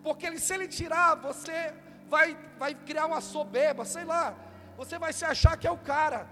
Porque 0.03 0.27
ele, 0.27 0.38
se 0.38 0.55
ele 0.55 0.66
tirar, 0.66 1.14
você 1.14 1.75
vai, 2.09 2.37
vai 2.59 2.75
criar 2.75 3.07
uma 3.07 3.20
soberba, 3.20 3.85
sei 3.85 4.05
lá. 4.05 4.35
Você 4.77 4.99
vai 4.99 5.12
se 5.12 5.25
achar 5.25 5.57
que 5.57 5.66
é 5.66 5.70
o 5.70 5.77
cara. 5.77 6.27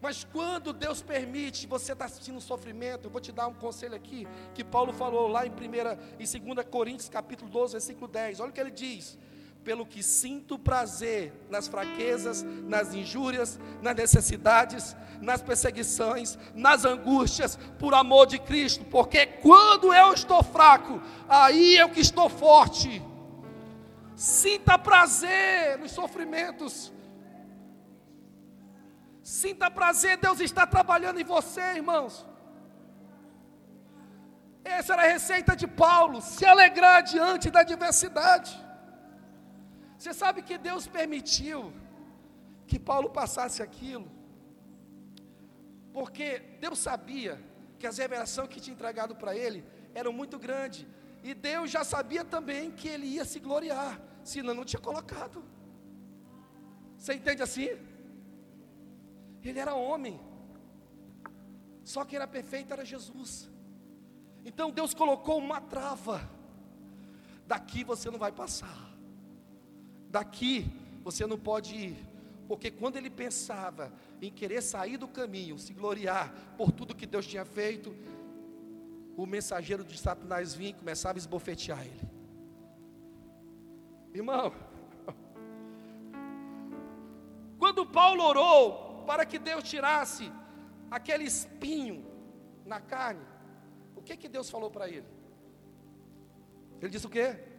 Mas 0.00 0.24
quando 0.24 0.72
Deus 0.72 1.02
permite, 1.02 1.66
você 1.66 1.92
está 1.92 2.08
sentindo 2.08 2.40
sofrimento, 2.40 3.06
eu 3.06 3.10
vou 3.10 3.20
te 3.20 3.32
dar 3.32 3.48
um 3.48 3.54
conselho 3.54 3.94
aqui, 3.94 4.26
que 4.54 4.64
Paulo 4.64 4.92
falou 4.92 5.28
lá 5.28 5.44
em 5.44 5.50
1 5.50 5.54
em 6.18 6.54
2 6.54 6.66
Coríntios 6.70 7.08
capítulo 7.08 7.50
12, 7.50 7.72
versículo 7.72 8.08
10. 8.08 8.40
Olha 8.40 8.50
o 8.50 8.52
que 8.52 8.60
ele 8.60 8.70
diz 8.70 9.18
pelo 9.64 9.84
que 9.84 10.02
sinto 10.02 10.58
prazer 10.58 11.32
nas 11.50 11.68
fraquezas, 11.68 12.42
nas 12.42 12.94
injúrias, 12.94 13.58
nas 13.82 13.94
necessidades, 13.94 14.96
nas 15.20 15.42
perseguições, 15.42 16.38
nas 16.54 16.84
angústias, 16.84 17.58
por 17.78 17.94
amor 17.94 18.26
de 18.26 18.38
Cristo, 18.38 18.84
porque 18.86 19.26
quando 19.26 19.92
eu 19.92 20.12
estou 20.12 20.42
fraco, 20.42 21.00
aí 21.28 21.76
eu 21.76 21.90
que 21.90 22.00
estou 22.00 22.28
forte. 22.28 23.02
Sinta 24.16 24.78
prazer 24.78 25.78
nos 25.78 25.92
sofrimentos. 25.92 26.92
Sinta 29.22 29.70
prazer, 29.70 30.16
Deus 30.16 30.40
está 30.40 30.66
trabalhando 30.66 31.20
em 31.20 31.24
você, 31.24 31.60
irmãos. 31.76 32.26
Essa 34.64 34.94
era 34.94 35.02
a 35.02 35.12
receita 35.12 35.54
de 35.54 35.66
Paulo, 35.66 36.20
se 36.20 36.44
alegrar 36.44 37.02
diante 37.02 37.50
da 37.50 37.60
adversidade. 37.60 38.69
Você 40.00 40.14
sabe 40.14 40.40
que 40.48 40.56
Deus 40.56 40.86
permitiu 40.86 41.58
que 42.66 42.78
Paulo 42.78 43.08
passasse 43.10 43.62
aquilo, 43.62 44.06
porque 45.92 46.26
Deus 46.58 46.78
sabia 46.78 47.34
que 47.78 47.86
as 47.86 47.98
revelações 47.98 48.48
que 48.48 48.62
tinha 48.62 48.72
entregado 48.72 49.14
para 49.14 49.36
ele 49.36 49.62
eram 49.94 50.10
muito 50.20 50.38
grandes, 50.38 50.86
e 51.22 51.34
Deus 51.34 51.70
já 51.70 51.84
sabia 51.84 52.24
também 52.24 52.70
que 52.70 52.88
ele 52.88 53.08
ia 53.08 53.26
se 53.26 53.38
gloriar, 53.38 54.00
senão 54.24 54.54
não 54.54 54.64
tinha 54.64 54.80
colocado. 54.80 55.44
Você 56.96 57.12
entende 57.12 57.42
assim? 57.42 57.68
Ele 59.44 59.58
era 59.58 59.74
homem, 59.74 60.18
só 61.84 62.06
que 62.06 62.16
era 62.16 62.26
perfeito 62.26 62.72
era 62.72 62.86
Jesus. 62.86 63.50
Então 64.46 64.70
Deus 64.70 64.94
colocou 64.94 65.36
uma 65.36 65.60
trava, 65.60 66.18
daqui 67.46 67.84
você 67.84 68.10
não 68.10 68.18
vai 68.18 68.32
passar 68.32 68.89
daqui 70.10 70.70
você 71.02 71.26
não 71.26 71.38
pode 71.38 71.74
ir. 71.74 71.96
Porque 72.46 72.70
quando 72.70 72.96
ele 72.96 73.08
pensava 73.08 73.92
em 74.20 74.30
querer 74.30 74.60
sair 74.60 74.96
do 74.96 75.06
caminho, 75.06 75.58
se 75.58 75.72
gloriar 75.72 76.32
por 76.56 76.72
tudo 76.72 76.94
que 76.94 77.06
Deus 77.06 77.26
tinha 77.26 77.44
feito, 77.44 77.94
o 79.16 79.24
mensageiro 79.24 79.84
de 79.84 79.96
Satanás 79.96 80.54
vinha 80.54 80.70
e 80.70 80.74
começava 80.74 81.16
a 81.16 81.20
esbofetear 81.20 81.86
ele. 81.86 82.10
Irmão, 84.12 84.52
quando 87.58 87.86
Paulo 87.86 88.24
orou 88.24 89.04
para 89.06 89.24
que 89.24 89.38
Deus 89.38 89.62
tirasse 89.62 90.30
aquele 90.90 91.24
espinho 91.24 92.04
na 92.66 92.80
carne, 92.80 93.24
o 93.94 94.02
que 94.02 94.16
que 94.16 94.28
Deus 94.28 94.50
falou 94.50 94.70
para 94.70 94.88
ele? 94.88 95.06
Ele 96.80 96.90
disse 96.90 97.06
o 97.06 97.10
quê? 97.10 97.49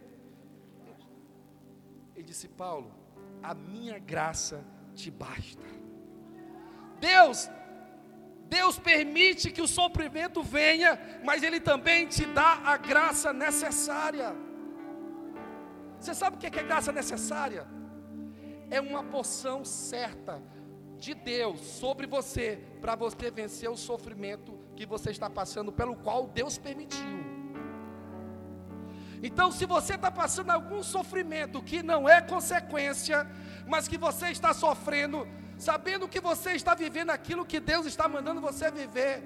Ele 2.16 2.24
disse: 2.24 2.48
Paulo, 2.48 2.92
a 3.42 3.54
minha 3.54 3.98
graça 4.00 4.64
te 4.94 5.10
basta. 5.10 5.66
Deus, 7.00 7.50
Deus 8.48 8.78
permite 8.78 9.52
que 9.52 9.62
o 9.62 9.68
sofrimento 9.68 10.44
venha, 10.44 11.00
mas 11.24 11.42
Ele 11.42 11.60
também 11.60 12.06
te 12.08 12.26
dá 12.26 12.62
a 12.66 12.78
graça 12.78 13.34
necessária. 13.34 14.36
Você 16.00 16.14
sabe 16.14 16.36
o 16.36 16.40
que 16.40 16.48
é, 16.48 16.64
graça 16.64 16.92
necessária? 16.92 17.68
É 18.70 18.80
uma 18.82 19.04
poção 19.04 19.64
certa 19.64 20.42
de 20.98 21.14
Deus 21.14 21.60
sobre 21.60 22.06
você, 22.06 22.60
para 22.80 22.96
você 22.96 23.32
vencer 23.32 23.70
o 23.70 23.78
sofrimento 23.78 24.58
que 24.76 24.86
você 24.86 25.12
está 25.12 25.30
passando, 25.30 25.72
pelo 25.72 25.96
qual 25.96 26.28
Deus 26.28 26.58
permitiu. 26.58 27.31
Então, 29.24 29.52
se 29.52 29.66
você 29.66 29.96
está 29.96 30.10
passando 30.10 30.50
algum 30.50 30.82
sofrimento 30.82 31.62
que 31.62 31.84
não 31.84 32.10
é 32.10 32.22
consequência, 32.22 33.28
mas 33.68 33.88
que 33.88 33.98
você 33.98 34.30
está 34.30 34.54
sofrendo, 34.54 35.28
sabendo 35.58 36.08
que 36.08 36.20
você 36.20 36.52
está 36.54 36.74
vivendo 36.74 37.12
aquilo 37.12 37.46
que 37.46 37.60
Deus 37.60 37.86
está 37.86 38.08
mandando 38.08 38.42
você 38.42 38.72
viver, 38.72 39.24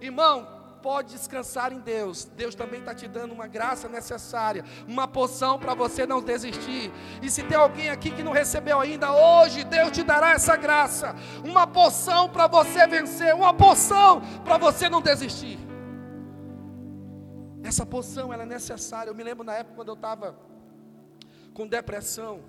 irmão, 0.00 0.64
pode 0.84 1.14
descansar 1.14 1.72
em 1.72 1.78
Deus. 1.78 2.24
Deus 2.24 2.54
também 2.54 2.80
está 2.80 2.94
te 2.94 3.08
dando 3.08 3.32
uma 3.32 3.46
graça 3.46 3.88
necessária, 3.88 4.62
uma 4.86 5.08
poção 5.08 5.58
para 5.58 5.72
você 5.72 6.06
não 6.06 6.20
desistir. 6.20 6.92
E 7.22 7.30
se 7.30 7.42
tem 7.42 7.56
alguém 7.56 7.88
aqui 7.88 8.10
que 8.10 8.22
não 8.22 8.32
recebeu 8.32 8.78
ainda, 8.78 9.10
hoje 9.10 9.64
Deus 9.64 9.90
te 9.92 10.02
dará 10.02 10.32
essa 10.32 10.56
graça, 10.56 11.16
uma 11.42 11.66
poção 11.66 12.28
para 12.28 12.46
você 12.46 12.86
vencer, 12.86 13.34
uma 13.34 13.54
poção 13.54 14.20
para 14.44 14.58
você 14.58 14.90
não 14.90 15.00
desistir. 15.00 15.58
Essa 17.70 17.84
poção 17.86 18.32
ela 18.32 18.42
é 18.42 18.46
necessária. 18.46 19.10
Eu 19.10 19.14
me 19.14 19.24
lembro 19.24 19.42
na 19.42 19.54
época 19.54 19.76
quando 19.76 19.88
eu 19.88 19.94
estava 19.94 20.38
com 21.54 21.66
depressão, 21.66 22.42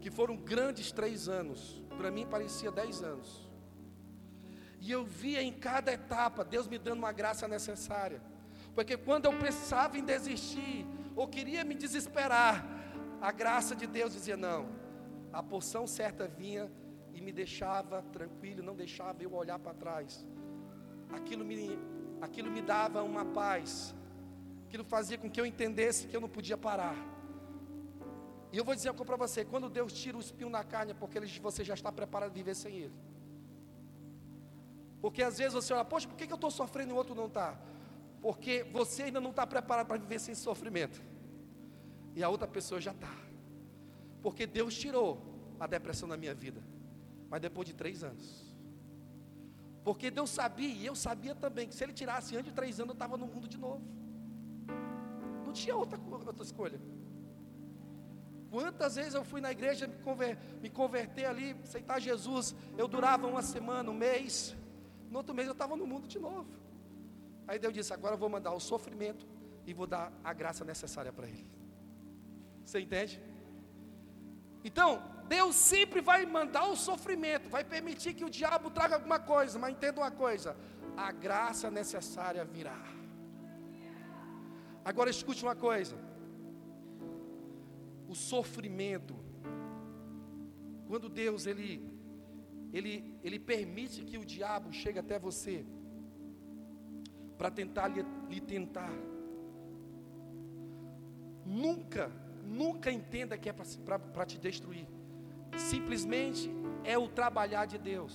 que 0.00 0.10
foram 0.10 0.36
grandes 0.36 0.90
três 0.90 1.28
anos. 1.28 1.82
Para 1.98 2.10
mim 2.10 2.26
parecia 2.26 2.70
dez 2.72 3.02
anos. 3.02 3.48
E 4.80 4.90
eu 4.90 5.04
via 5.04 5.42
em 5.42 5.52
cada 5.52 5.92
etapa 5.92 6.44
Deus 6.44 6.66
me 6.66 6.78
dando 6.78 6.98
uma 6.98 7.12
graça 7.12 7.46
necessária. 7.46 8.20
Porque 8.74 8.96
quando 8.96 9.26
eu 9.26 9.38
pensava 9.38 9.98
em 9.98 10.04
desistir, 10.04 10.86
ou 11.14 11.28
queria 11.28 11.62
me 11.62 11.74
desesperar, 11.74 12.64
a 13.20 13.30
graça 13.30 13.76
de 13.76 13.86
Deus 13.86 14.14
dizia: 14.14 14.36
não, 14.36 14.68
a 15.32 15.42
porção 15.42 15.86
certa 15.86 16.26
vinha 16.26 16.72
e 17.12 17.20
me 17.20 17.32
deixava 17.32 18.02
tranquilo, 18.12 18.62
não 18.62 18.74
deixava 18.74 19.22
eu 19.22 19.34
olhar 19.34 19.58
para 19.58 19.74
trás. 19.74 20.24
Aquilo 21.10 21.44
me, 21.44 21.78
aquilo 22.22 22.50
me 22.50 22.62
dava 22.62 23.02
uma 23.02 23.26
paz, 23.26 23.94
Aquilo 24.72 24.84
fazia 24.84 25.18
com 25.18 25.28
que 25.28 25.38
eu 25.38 25.44
entendesse 25.44 26.06
que 26.06 26.16
eu 26.16 26.20
não 26.22 26.30
podia 26.30 26.56
parar. 26.56 26.96
E 28.50 28.56
eu 28.56 28.64
vou 28.64 28.74
dizer 28.74 28.88
coisa 28.94 29.04
para 29.04 29.16
você: 29.18 29.44
quando 29.44 29.68
Deus 29.68 29.92
tira 29.92 30.16
o 30.16 30.20
espinho 30.20 30.48
na 30.48 30.64
carne, 30.64 30.92
é 30.92 30.94
porque 30.94 31.20
você 31.20 31.62
já 31.62 31.74
está 31.74 31.92
preparado 31.92 32.30
a 32.30 32.32
viver 32.32 32.54
sem 32.54 32.74
Ele. 32.76 32.94
Porque 34.98 35.22
às 35.22 35.36
vezes 35.36 35.52
você 35.52 35.74
olha, 35.74 35.84
poxa, 35.84 36.08
por 36.08 36.16
que 36.16 36.24
eu 36.24 36.36
estou 36.36 36.50
sofrendo 36.50 36.88
e 36.88 36.94
o 36.94 36.96
outro 36.96 37.14
não 37.14 37.26
está? 37.26 37.54
Porque 38.22 38.64
você 38.72 39.02
ainda 39.02 39.20
não 39.20 39.28
está 39.28 39.46
preparado 39.46 39.88
para 39.88 39.98
viver 39.98 40.18
sem 40.18 40.34
sofrimento. 40.34 41.02
E 42.16 42.24
a 42.24 42.30
outra 42.30 42.48
pessoa 42.48 42.80
já 42.80 42.92
está. 42.92 43.14
Porque 44.22 44.46
Deus 44.46 44.74
tirou 44.74 45.20
a 45.60 45.66
depressão 45.66 46.08
da 46.08 46.16
minha 46.16 46.34
vida. 46.34 46.62
Mas 47.28 47.42
depois 47.42 47.68
de 47.68 47.74
três 47.74 48.02
anos. 48.02 48.56
Porque 49.84 50.10
Deus 50.10 50.30
sabia, 50.30 50.68
e 50.70 50.86
eu 50.86 50.94
sabia 50.94 51.34
também, 51.34 51.68
que 51.68 51.74
se 51.74 51.84
Ele 51.84 51.92
tirasse 51.92 52.34
antes 52.34 52.46
de 52.46 52.52
três 52.52 52.80
anos, 52.80 52.88
eu 52.88 52.94
estava 52.94 53.18
no 53.18 53.26
mundo 53.26 53.46
de 53.46 53.58
novo. 53.58 54.00
Não 55.52 55.60
tinha 55.62 55.76
outra, 55.76 56.00
outra 56.10 56.42
escolha. 56.42 56.80
Quantas 58.50 58.96
vezes 58.96 59.12
eu 59.12 59.22
fui 59.22 59.40
na 59.46 59.52
igreja 59.52 59.86
me, 59.86 59.98
conver, 60.06 60.38
me 60.62 60.70
converter 60.70 61.26
ali, 61.26 61.54
aceitar 61.62 62.00
Jesus, 62.00 62.54
eu 62.78 62.88
durava 62.88 63.26
uma 63.26 63.42
semana, 63.42 63.90
um 63.90 63.94
mês, 63.94 64.56
no 65.10 65.18
outro 65.18 65.34
mês 65.34 65.46
eu 65.46 65.52
estava 65.52 65.76
no 65.76 65.86
mundo 65.86 66.08
de 66.08 66.18
novo. 66.18 66.50
Aí 67.46 67.58
Deus 67.58 67.74
disse: 67.74 67.92
agora 67.92 68.14
eu 68.14 68.18
vou 68.18 68.30
mandar 68.30 68.52
o 68.52 68.60
sofrimento 68.60 69.26
e 69.66 69.74
vou 69.74 69.86
dar 69.86 70.10
a 70.24 70.32
graça 70.32 70.64
necessária 70.64 71.12
para 71.12 71.28
ele. 71.28 71.46
Você 72.64 72.80
entende? 72.80 73.20
Então, 74.64 75.02
Deus 75.28 75.54
sempre 75.54 76.00
vai 76.00 76.24
mandar 76.24 76.64
o 76.64 76.76
sofrimento, 76.76 77.50
vai 77.50 77.62
permitir 77.62 78.14
que 78.14 78.24
o 78.24 78.30
diabo 78.30 78.70
traga 78.70 78.94
alguma 78.94 79.18
coisa, 79.18 79.58
mas 79.58 79.72
entenda 79.72 80.00
uma 80.00 80.10
coisa: 80.10 80.56
a 80.96 81.12
graça 81.12 81.70
necessária 81.70 82.42
virá. 82.42 83.01
Agora 84.84 85.10
escute 85.10 85.44
uma 85.44 85.54
coisa 85.54 85.96
o 88.12 88.14
sofrimento. 88.14 89.14
Quando 90.86 91.08
Deus 91.08 91.46
ele 91.46 91.70
ele 92.78 92.92
ele 93.26 93.38
permite 93.38 94.04
que 94.08 94.18
o 94.22 94.24
diabo 94.32 94.68
chegue 94.80 94.98
até 94.98 95.18
você 95.18 95.56
para 97.38 97.50
tentar 97.50 97.88
lhe, 97.88 98.04
lhe 98.30 98.40
tentar. 98.40 98.92
Nunca, 101.44 102.04
nunca 102.44 102.90
entenda 102.98 103.38
que 103.38 103.48
é 103.48 103.52
para 103.52 104.26
te 104.26 104.38
destruir. 104.38 104.86
Simplesmente 105.56 106.50
é 106.84 106.96
o 106.98 107.08
trabalhar 107.08 107.64
de 107.66 107.78
Deus. 107.78 108.14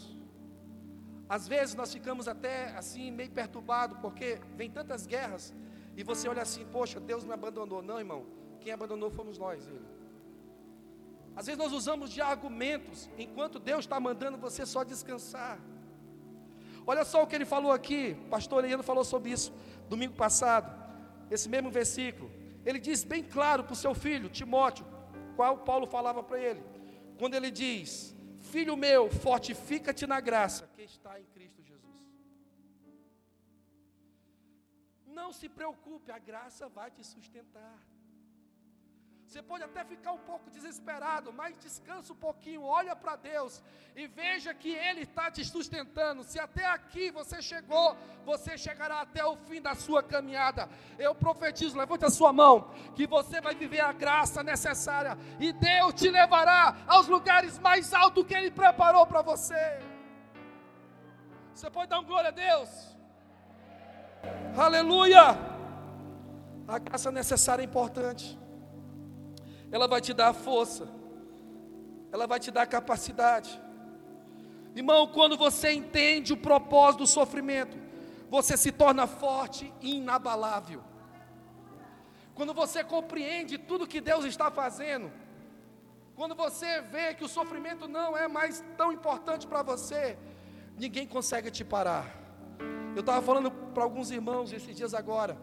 Às 1.27 1.47
vezes 1.47 1.75
nós 1.75 1.91
ficamos 1.91 2.27
até 2.27 2.55
assim 2.81 3.11
meio 3.11 3.31
perturbado 3.31 3.97
porque 3.97 4.39
vem 4.55 4.69
tantas 4.69 5.05
guerras 5.05 5.53
e 5.97 6.03
você 6.03 6.29
olha 6.29 6.43
assim, 6.43 6.63
poxa, 6.71 6.99
Deus 6.99 7.25
me 7.25 7.33
abandonou. 7.33 7.81
Não, 7.81 7.97
irmão. 7.97 8.25
Quem 8.61 8.71
abandonou 8.71 9.09
fomos 9.09 9.39
nós, 9.39 9.67
Ele. 9.67 9.87
Às 11.35 11.47
vezes 11.47 11.57
nós 11.57 11.71
usamos 11.71 12.11
de 12.11 12.21
argumentos, 12.21 13.09
enquanto 13.17 13.59
Deus 13.59 13.81
está 13.85 13.99
mandando 13.99 14.37
você 14.37 14.65
só 14.65 14.83
descansar. 14.83 15.59
Olha 16.85 17.03
só 17.03 17.21
o 17.21 17.27
que 17.27 17.35
ele 17.35 17.45
falou 17.45 17.71
aqui, 17.71 18.15
pastor 18.29 18.63
Eliano 18.63 18.81
falou 18.81 19.03
sobre 19.03 19.31
isso 19.31 19.53
domingo 19.89 20.15
passado, 20.15 20.71
esse 21.29 21.47
mesmo 21.49 21.69
versículo. 21.69 22.31
Ele 22.65 22.79
diz 22.79 23.03
bem 23.03 23.23
claro 23.23 23.63
para 23.63 23.73
o 23.73 23.75
seu 23.75 23.93
filho, 23.93 24.29
Timóteo, 24.29 24.85
qual 25.35 25.59
Paulo 25.59 25.85
falava 25.85 26.23
para 26.23 26.39
ele, 26.39 26.63
quando 27.19 27.35
ele 27.35 27.51
diz: 27.51 28.15
Filho 28.39 28.75
meu, 28.75 29.09
fortifica-te 29.09 30.07
na 30.07 30.19
graça 30.19 30.67
que 30.75 30.83
está 30.83 31.19
em 31.19 31.25
Cristo 31.25 31.61
Não 35.19 35.29
se 35.37 35.47
preocupe, 35.59 36.11
a 36.11 36.19
graça 36.29 36.65
vai 36.79 36.89
te 36.95 37.03
sustentar. 37.13 37.77
Você 39.27 39.41
pode 39.49 39.63
até 39.67 39.83
ficar 39.83 40.13
um 40.17 40.23
pouco 40.29 40.49
desesperado, 40.49 41.33
mas 41.39 41.57
descansa 41.65 42.13
um 42.13 42.15
pouquinho, 42.15 42.61
olha 42.63 42.95
para 42.95 43.17
Deus 43.17 43.61
e 43.93 44.07
veja 44.07 44.53
que 44.53 44.71
Ele 44.87 45.01
está 45.01 45.29
te 45.29 45.43
sustentando. 45.43 46.23
Se 46.23 46.39
até 46.39 46.65
aqui 46.65 47.11
você 47.11 47.41
chegou, 47.41 47.87
você 48.23 48.57
chegará 48.57 49.01
até 49.01 49.25
o 49.25 49.35
fim 49.35 49.61
da 49.61 49.75
sua 49.75 50.01
caminhada. 50.01 50.69
Eu 50.97 51.13
profetizo, 51.13 51.77
levante 51.77 52.05
a 52.05 52.09
sua 52.09 52.31
mão, 52.31 52.71
que 52.95 53.05
você 53.05 53.41
vai 53.41 53.53
viver 53.53 53.81
a 53.81 53.91
graça 53.91 54.41
necessária 54.41 55.17
e 55.41 55.51
Deus 55.51 55.93
te 55.93 56.09
levará 56.09 56.77
aos 56.87 57.07
lugares 57.07 57.59
mais 57.59 57.93
altos 57.93 58.25
que 58.25 58.33
Ele 58.33 58.49
preparou 58.49 59.05
para 59.05 59.21
você. 59.21 59.81
Você 61.53 61.69
pode 61.69 61.89
dar 61.89 61.99
um 61.99 62.05
glória 62.05 62.29
a 62.29 62.39
Deus? 62.47 62.96
Aleluia! 64.55 65.37
A 66.67 66.79
graça 66.79 67.11
necessária 67.11 67.61
é 67.61 67.65
importante 67.65 68.37
ela 69.71 69.87
vai 69.87 70.01
te 70.01 70.13
dar 70.13 70.33
força, 70.33 70.87
ela 72.11 72.25
vai 72.25 72.39
te 72.39 72.51
dar 72.51 72.65
capacidade. 72.65 73.61
Irmão, 74.75 75.07
quando 75.07 75.35
você 75.35 75.71
entende 75.71 76.33
o 76.33 76.37
propósito 76.37 76.99
do 76.99 77.07
sofrimento, 77.07 77.77
você 78.29 78.55
se 78.55 78.71
torna 78.71 79.07
forte 79.07 79.73
e 79.81 79.97
inabalável. 79.97 80.83
Quando 82.35 82.53
você 82.53 82.83
compreende 82.83 83.57
tudo 83.57 83.87
que 83.87 83.99
Deus 83.99 84.23
está 84.23 84.51
fazendo, 84.51 85.11
quando 86.15 86.35
você 86.35 86.81
vê 86.81 87.13
que 87.13 87.23
o 87.23 87.27
sofrimento 87.27 87.87
não 87.87 88.15
é 88.15 88.27
mais 88.27 88.63
tão 88.75 88.91
importante 88.91 89.47
para 89.47 89.63
você, 89.63 90.17
ninguém 90.77 91.07
consegue 91.07 91.49
te 91.49 91.63
parar. 91.63 92.26
Eu 92.97 93.01
estava 93.01 93.21
falando 93.21 93.49
para 93.73 93.83
alguns 93.87 94.09
irmãos 94.09 94.51
esses 94.57 94.75
dias 94.75 94.93
agora, 95.01 95.33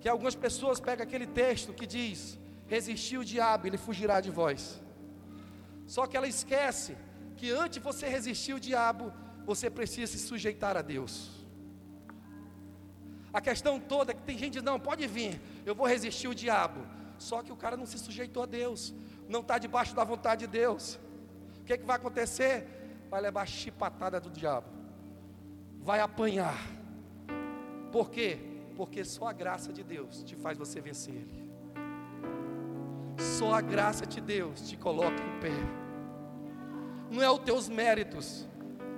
que 0.00 0.08
algumas 0.08 0.36
pessoas 0.44 0.80
pegam 0.86 1.04
aquele 1.06 1.28
texto 1.42 1.72
que 1.78 1.86
diz: 1.86 2.20
resistir 2.66 3.18
o 3.18 3.24
diabo, 3.32 3.68
ele 3.68 3.78
fugirá 3.86 4.16
de 4.26 4.32
vós. 4.38 4.62
Só 5.86 6.02
que 6.08 6.16
ela 6.16 6.26
esquece 6.26 6.96
que 7.36 7.52
antes 7.52 7.74
de 7.78 7.84
você 7.88 8.08
resistir 8.08 8.52
o 8.52 8.58
diabo, 8.68 9.12
você 9.50 9.70
precisa 9.70 10.10
se 10.10 10.18
sujeitar 10.18 10.76
a 10.76 10.82
Deus. 10.82 11.12
A 13.32 13.40
questão 13.40 13.78
toda 13.78 14.10
é 14.10 14.14
que 14.16 14.22
tem 14.22 14.36
gente 14.36 14.60
não, 14.60 14.76
pode 14.88 15.06
vir, 15.06 15.40
eu 15.64 15.74
vou 15.80 15.86
resistir 15.86 16.26
o 16.26 16.34
diabo. 16.34 16.80
Só 17.16 17.44
que 17.44 17.52
o 17.52 17.56
cara 17.56 17.76
não 17.76 17.86
se 17.86 17.98
sujeitou 18.06 18.42
a 18.42 18.46
Deus, 18.46 18.92
não 19.28 19.40
está 19.40 19.56
debaixo 19.56 19.94
da 19.94 20.02
vontade 20.02 20.46
de 20.46 20.52
Deus. 20.60 20.98
O 21.60 21.64
que, 21.64 21.74
é 21.74 21.78
que 21.78 21.86
vai 21.86 21.96
acontecer? 21.96 22.54
Vai 23.08 23.20
levar 23.20 23.46
chipatada 23.46 24.18
do 24.20 24.30
diabo, 24.30 24.66
vai 25.84 26.00
apanhar. 26.00 26.58
Por 27.92 28.10
quê? 28.10 28.38
Porque 28.74 29.04
só 29.04 29.28
a 29.28 29.32
graça 29.32 29.72
de 29.72 29.84
Deus 29.84 30.24
te 30.24 30.34
faz 30.34 30.56
você 30.56 30.80
vencer 30.80 31.14
ele. 31.14 31.44
Só 33.18 33.54
a 33.54 33.60
graça 33.60 34.06
de 34.06 34.20
Deus 34.20 34.68
te 34.68 34.76
coloca 34.76 35.22
em 35.22 35.40
pé. 35.40 35.52
Não 37.10 37.22
é 37.22 37.30
os 37.30 37.38
teus 37.40 37.68
méritos. 37.68 38.48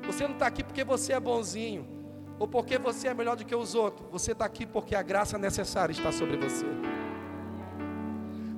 Você 0.06 0.24
não 0.26 0.34
está 0.34 0.46
aqui 0.46 0.62
porque 0.62 0.84
você 0.84 1.12
é 1.12 1.20
bonzinho, 1.20 1.86
ou 2.38 2.46
porque 2.46 2.78
você 2.78 3.08
é 3.08 3.14
melhor 3.14 3.36
do 3.36 3.44
que 3.44 3.54
os 3.54 3.74
outros. 3.74 4.08
Você 4.10 4.30
está 4.30 4.44
aqui 4.44 4.64
porque 4.64 4.94
a 4.94 5.02
graça 5.02 5.36
necessária 5.36 5.92
está 5.92 6.12
sobre 6.12 6.36
você. 6.36 6.66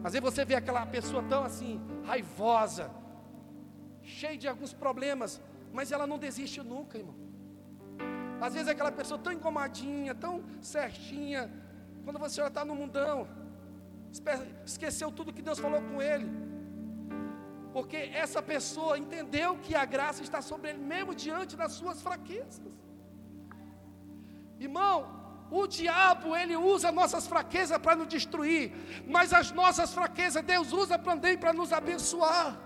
Às 0.05 0.13
vezes 0.13 0.21
você 0.21 0.45
vê 0.45 0.55
aquela 0.55 0.85
pessoa 0.87 1.23
tão 1.23 1.43
assim, 1.43 1.81
raivosa, 2.05 2.91
cheia 4.03 4.37
de 4.37 4.47
alguns 4.47 4.73
problemas, 4.73 5.41
mas 5.73 5.91
ela 5.91 6.07
não 6.07 6.19
desiste 6.19 6.63
nunca, 6.63 6.99
irmão. 6.99 7.28
Às 8.41 8.55
vezes 8.55 8.69
é 8.69 8.73
aquela 8.73 8.93
pessoa 8.93 9.19
tão 9.19 9.33
engomadinha, 9.33 10.15
tão 10.15 10.43
certinha, 10.61 11.51
quando 12.05 12.19
você 12.19 12.37
já 12.41 12.49
está 12.49 12.65
no 12.65 12.75
mundão, 12.75 13.29
esqueceu 14.65 15.11
tudo 15.11 15.33
que 15.33 15.43
Deus 15.43 15.59
falou 15.59 15.81
com 15.83 16.01
ele. 16.01 16.29
Porque 17.73 17.97
essa 17.97 18.41
pessoa 18.41 18.99
entendeu 18.99 19.59
que 19.59 19.75
a 19.75 19.85
graça 19.85 20.23
está 20.23 20.41
sobre 20.41 20.71
ele, 20.71 20.79
mesmo 20.79 21.15
diante 21.15 21.55
das 21.57 21.73
suas 21.73 22.01
fraquezas. 22.01 22.63
Irmão, 24.59 24.97
o 25.51 25.67
diabo 25.67 26.37
ele 26.37 26.57
usa 26.57 26.91
nossas 26.91 27.27
fraquezas 27.27 27.79
para 27.79 27.97
nos 27.97 28.09
destruir, 28.09 28.73
mas 29.07 29.33
as 29.33 29.51
nossas 29.53 29.93
fraquezas 29.93 30.43
Deus 30.43 30.73
usa 30.73 30.99
também 30.99 31.37
para 31.37 31.53
nos 31.53 31.73
abençoar. 31.73 32.59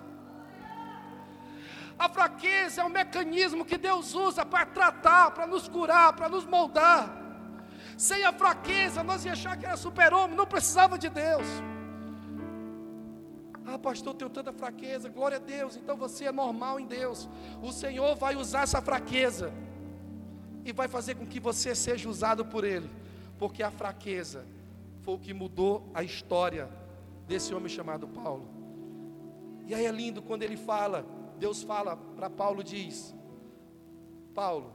A 2.03 2.09
fraqueza 2.09 2.81
é 2.83 2.85
um 2.85 2.89
mecanismo 2.89 3.65
que 3.65 3.79
Deus 3.79 4.13
usa 4.13 4.45
para 4.45 4.67
tratar, 4.67 5.31
para 5.31 5.47
nos 5.47 5.69
curar, 5.69 6.13
para 6.15 6.29
nos 6.29 6.45
moldar. 6.45 7.01
Sem 7.97 8.25
a 8.25 8.33
fraqueza, 8.33 9.05
nós 9.05 9.25
ia 9.25 9.35
achar 9.35 9.57
que 9.57 9.65
era 9.65 9.77
super-homem, 9.77 10.37
não 10.37 10.45
precisava 10.45 10.99
de 10.99 11.09
Deus. 11.09 11.47
Ah, 13.65 13.79
pastor, 13.79 14.15
eu 14.15 14.19
tenho 14.19 14.31
tanta 14.31 14.53
fraqueza, 14.53 15.09
glória 15.09 15.37
a 15.37 15.41
Deus, 15.41 15.77
então 15.77 15.97
você 15.97 16.25
é 16.25 16.33
normal 16.33 16.81
em 16.81 16.87
Deus. 16.87 17.29
O 17.63 17.71
Senhor 17.71 18.17
vai 18.17 18.35
usar 18.35 18.63
essa 18.63 18.83
fraqueza 18.83 19.53
e 20.65 20.73
vai 20.73 20.89
fazer 20.89 21.15
com 21.15 21.25
que 21.25 21.39
você 21.39 21.73
seja 21.73 22.09
usado 22.09 22.45
por 22.45 22.65
Ele, 22.65 22.91
porque 23.39 23.63
a 23.63 23.71
fraqueza 23.71 24.45
foi 25.03 25.15
o 25.15 25.19
que 25.21 25.33
mudou 25.33 25.89
a 25.95 26.03
história 26.03 26.69
desse 27.29 27.55
homem 27.55 27.69
chamado 27.69 28.09
Paulo. 28.09 28.49
E 29.69 29.73
aí 29.73 29.87
é 29.87 29.93
lindo 29.93 30.21
quando 30.21 30.43
ele 30.43 30.57
fala, 30.57 31.07
Deus 31.43 31.65
fala 31.65 31.97
para 31.97 32.31
Paulo, 32.31 32.63
diz: 32.63 33.13
Paulo, 34.33 34.73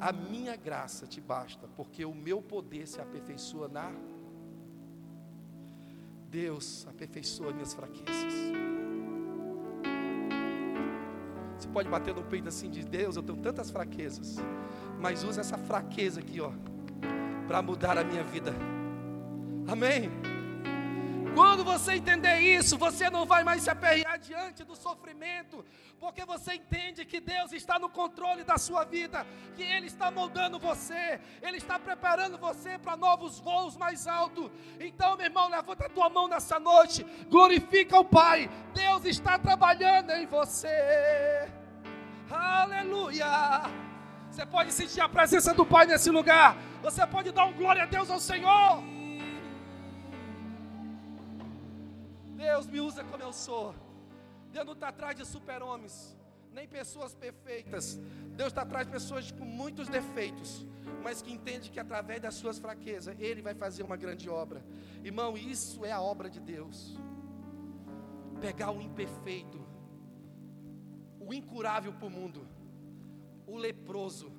a 0.00 0.10
minha 0.10 0.56
graça 0.56 1.06
te 1.06 1.20
basta, 1.20 1.68
porque 1.76 2.02
o 2.02 2.14
meu 2.14 2.40
poder 2.40 2.86
se 2.88 2.98
aperfeiçoa 2.98 3.68
na. 3.68 3.92
Deus 6.30 6.86
aperfeiçoa 6.88 7.52
minhas 7.52 7.74
fraquezas. 7.74 8.32
Você 11.58 11.68
pode 11.68 11.90
bater 11.90 12.14
no 12.14 12.24
peito 12.24 12.48
assim 12.48 12.70
de 12.70 12.82
Deus, 12.82 13.16
eu 13.16 13.22
tenho 13.22 13.38
tantas 13.42 13.70
fraquezas, 13.70 14.36
mas 14.98 15.24
usa 15.24 15.42
essa 15.42 15.58
fraqueza 15.58 16.20
aqui, 16.20 16.40
ó, 16.40 16.52
para 17.46 17.60
mudar 17.60 17.98
a 17.98 18.02
minha 18.02 18.24
vida. 18.24 18.54
Amém. 19.68 20.10
Quando 21.34 21.64
você 21.64 21.94
entender 21.94 22.38
isso, 22.38 22.78
você 22.78 23.10
não 23.10 23.26
vai 23.26 23.44
mais 23.44 23.62
se 23.62 23.68
aperrear 23.68 24.03
diante 24.28 24.64
do 24.64 24.74
sofrimento, 24.74 25.64
porque 26.02 26.24
você 26.24 26.54
entende 26.54 27.04
que 27.04 27.20
Deus 27.20 27.52
está 27.52 27.78
no 27.78 27.90
controle 28.00 28.42
da 28.50 28.56
sua 28.66 28.82
vida, 28.84 29.26
que 29.56 29.62
Ele 29.62 29.86
está 29.86 30.10
moldando 30.10 30.58
você, 30.58 31.20
Ele 31.42 31.58
está 31.58 31.78
preparando 31.78 32.38
você 32.38 32.78
para 32.78 32.96
novos 32.96 33.38
voos 33.48 33.76
mais 33.76 34.06
altos. 34.06 34.50
Então, 34.80 35.16
meu 35.16 35.26
irmão, 35.26 35.48
levanta 35.48 35.86
a 35.86 35.94
tua 35.96 36.08
mão 36.08 36.26
nessa 36.34 36.58
noite, 36.58 37.04
glorifica 37.28 37.98
o 37.98 38.04
Pai, 38.04 38.50
Deus 38.72 39.04
está 39.04 39.38
trabalhando 39.38 40.10
em 40.10 40.26
você. 40.26 40.76
Aleluia! 42.30 43.62
Você 44.30 44.44
pode 44.46 44.72
sentir 44.72 45.00
a 45.00 45.08
presença 45.08 45.54
do 45.54 45.64
Pai 45.64 45.86
nesse 45.86 46.10
lugar, 46.10 46.56
você 46.82 47.06
pode 47.06 47.30
dar 47.30 47.44
um 47.44 47.52
glória 47.52 47.84
a 47.84 47.86
Deus 47.86 48.10
ao 48.10 48.18
Senhor. 48.18 48.82
Deus 52.44 52.66
me 52.66 52.80
usa 52.80 53.02
como 53.04 53.22
eu 53.22 53.32
sou. 53.32 53.74
Deus 54.54 54.66
não 54.66 54.74
está 54.74 54.88
atrás 54.88 55.16
de 55.16 55.24
super-homens, 55.26 56.16
nem 56.52 56.66
pessoas 56.68 57.12
perfeitas. 57.12 57.98
Deus 58.40 58.50
está 58.52 58.62
atrás 58.62 58.86
de 58.86 58.92
pessoas 58.92 59.32
com 59.32 59.44
muitos 59.44 59.88
defeitos, 59.88 60.64
mas 61.02 61.20
que 61.20 61.32
entende 61.32 61.70
que 61.72 61.80
através 61.80 62.20
das 62.20 62.34
suas 62.34 62.58
fraquezas, 62.58 63.16
Ele 63.18 63.42
vai 63.42 63.54
fazer 63.54 63.82
uma 63.82 63.96
grande 63.96 64.28
obra. 64.30 64.64
Irmão, 65.02 65.36
isso 65.36 65.84
é 65.84 65.90
a 65.90 66.00
obra 66.00 66.30
de 66.30 66.38
Deus. 66.38 66.96
Pegar 68.40 68.70
o 68.70 68.80
imperfeito, 68.80 69.60
o 71.18 71.34
incurável 71.34 71.92
para 71.92 72.06
o 72.06 72.10
mundo, 72.10 72.46
o 73.46 73.56
leproso, 73.56 74.30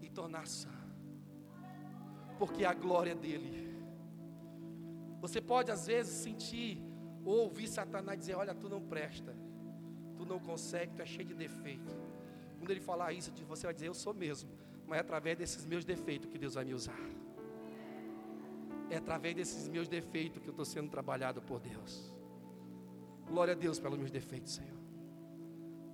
e 0.00 0.08
tornar 0.08 0.46
sã, 0.46 0.76
porque 2.38 2.64
a 2.64 2.72
glória 2.72 3.14
dele. 3.14 3.50
Você 5.20 5.40
pode 5.40 5.70
às 5.70 5.86
vezes 5.86 6.14
sentir 6.14 6.91
ou 7.24 7.40
ouvir 7.44 7.68
Satanás 7.68 8.18
dizer: 8.18 8.34
Olha, 8.34 8.54
tu 8.54 8.68
não 8.68 8.80
presta, 8.80 9.34
tu 10.16 10.24
não 10.24 10.38
consegue, 10.38 10.94
tu 10.94 11.02
é 11.02 11.06
cheio 11.06 11.26
de 11.26 11.34
defeito. 11.34 11.94
Quando 12.58 12.70
ele 12.70 12.80
falar 12.80 13.12
isso, 13.12 13.32
você 13.46 13.66
vai 13.66 13.74
dizer: 13.74 13.88
Eu 13.88 13.94
sou 13.94 14.14
mesmo, 14.14 14.50
mas 14.86 14.98
é 14.98 15.00
através 15.00 15.36
desses 15.38 15.64
meus 15.64 15.84
defeitos 15.84 16.28
que 16.30 16.38
Deus 16.38 16.54
vai 16.54 16.64
me 16.64 16.74
usar. 16.74 16.98
É 18.90 18.96
através 18.96 19.34
desses 19.34 19.68
meus 19.68 19.88
defeitos 19.88 20.42
que 20.42 20.48
eu 20.48 20.52
estou 20.52 20.64
sendo 20.64 20.90
trabalhado 20.90 21.40
por 21.40 21.58
Deus. 21.60 22.12
Glória 23.26 23.54
a 23.54 23.56
Deus 23.56 23.78
pelos 23.78 23.98
meus 23.98 24.10
defeitos, 24.10 24.52
Senhor. 24.52 24.78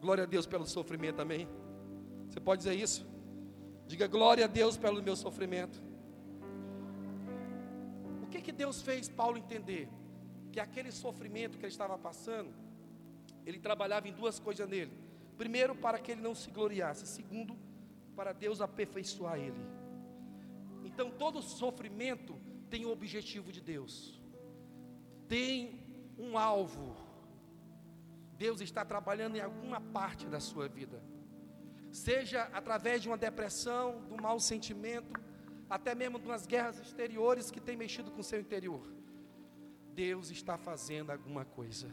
Glória 0.00 0.24
a 0.24 0.26
Deus 0.26 0.46
pelo 0.46 0.66
sofrimento, 0.66 1.16
também. 1.16 1.48
Você 2.28 2.40
pode 2.40 2.62
dizer 2.62 2.74
isso? 2.74 3.06
Diga 3.86 4.06
glória 4.06 4.44
a 4.44 4.48
Deus 4.48 4.76
pelo 4.76 5.02
meu 5.02 5.16
sofrimento. 5.16 5.80
O 8.22 8.26
que 8.26 8.40
que 8.40 8.52
Deus 8.52 8.82
fez 8.82 9.08
Paulo 9.08 9.38
entender? 9.38 9.88
Que 10.52 10.60
aquele 10.60 10.90
sofrimento 10.90 11.58
que 11.58 11.64
ele 11.64 11.72
estava 11.72 11.96
passando, 11.98 12.52
ele 13.46 13.58
trabalhava 13.58 14.08
em 14.08 14.12
duas 14.12 14.38
coisas 14.38 14.68
nele. 14.68 14.92
Primeiro, 15.36 15.74
para 15.74 15.98
que 15.98 16.12
ele 16.12 16.20
não 16.20 16.34
se 16.34 16.50
gloriasse. 16.50 17.06
Segundo, 17.06 17.56
para 18.16 18.32
Deus 18.32 18.60
aperfeiçoar 18.60 19.38
ele. 19.38 19.62
Então, 20.84 21.10
todo 21.10 21.40
sofrimento 21.40 22.36
tem 22.68 22.84
o 22.84 22.90
objetivo 22.90 23.52
de 23.52 23.60
Deus, 23.60 24.20
tem 25.28 25.80
um 26.18 26.36
alvo. 26.36 26.96
Deus 28.36 28.60
está 28.60 28.84
trabalhando 28.84 29.36
em 29.36 29.40
alguma 29.40 29.80
parte 29.80 30.26
da 30.26 30.40
sua 30.40 30.68
vida, 30.68 31.02
seja 31.92 32.42
através 32.52 33.00
de 33.02 33.08
uma 33.08 33.16
depressão, 33.16 34.04
de 34.06 34.14
um 34.14 34.20
mau 34.20 34.38
sentimento, 34.40 35.12
até 35.70 35.94
mesmo 35.94 36.18
de 36.18 36.26
umas 36.26 36.46
guerras 36.46 36.78
exteriores 36.80 37.50
que 37.50 37.60
tem 37.60 37.76
mexido 37.76 38.10
com 38.10 38.20
o 38.20 38.24
seu 38.24 38.40
interior. 38.40 38.82
Deus 39.98 40.30
está 40.30 40.56
fazendo 40.56 41.10
alguma 41.10 41.44
coisa. 41.44 41.88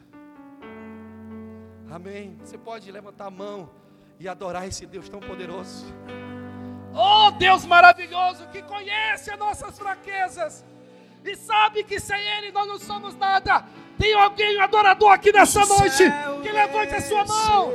Amém. 1.90 2.38
Você 2.40 2.56
pode 2.56 2.88
levantar 2.92 3.26
a 3.26 3.30
mão 3.32 3.68
e 4.20 4.28
adorar 4.28 4.64
esse 4.64 4.86
Deus 4.86 5.08
tão 5.08 5.18
poderoso. 5.18 5.84
Oh 6.94 7.32
Deus 7.32 7.66
maravilhoso 7.66 8.46
que 8.52 8.62
conhece 8.62 9.32
as 9.32 9.36
nossas 9.36 9.76
fraquezas 9.76 10.64
e 11.24 11.34
sabe 11.34 11.82
que 11.82 11.98
sem 11.98 12.20
Ele 12.38 12.52
nós 12.52 12.68
não 12.68 12.78
somos 12.78 13.16
nada. 13.16 13.64
Tem 13.98 14.14
alguém, 14.14 14.56
um 14.56 14.62
adorador 14.62 15.10
aqui 15.10 15.32
nessa 15.32 15.66
noite 15.66 16.04
que 16.44 16.52
levante 16.52 16.94
a 16.94 17.00
sua 17.00 17.24
mão. 17.24 17.70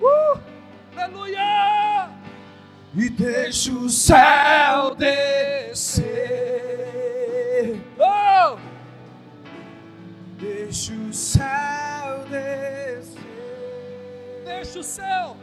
Uh, 0.00 0.40
aleluia! 0.96 2.08
E 2.96 3.10
deixa 3.10 3.72
o 3.72 3.90
céu 3.90 4.94
descer. 4.94 6.03
Deixa 10.64 10.94
o 10.94 11.12
céu 11.12 12.24
descer. 12.30 13.20
Deixa 14.46 14.78
o 14.78 14.82
céu. 14.82 15.36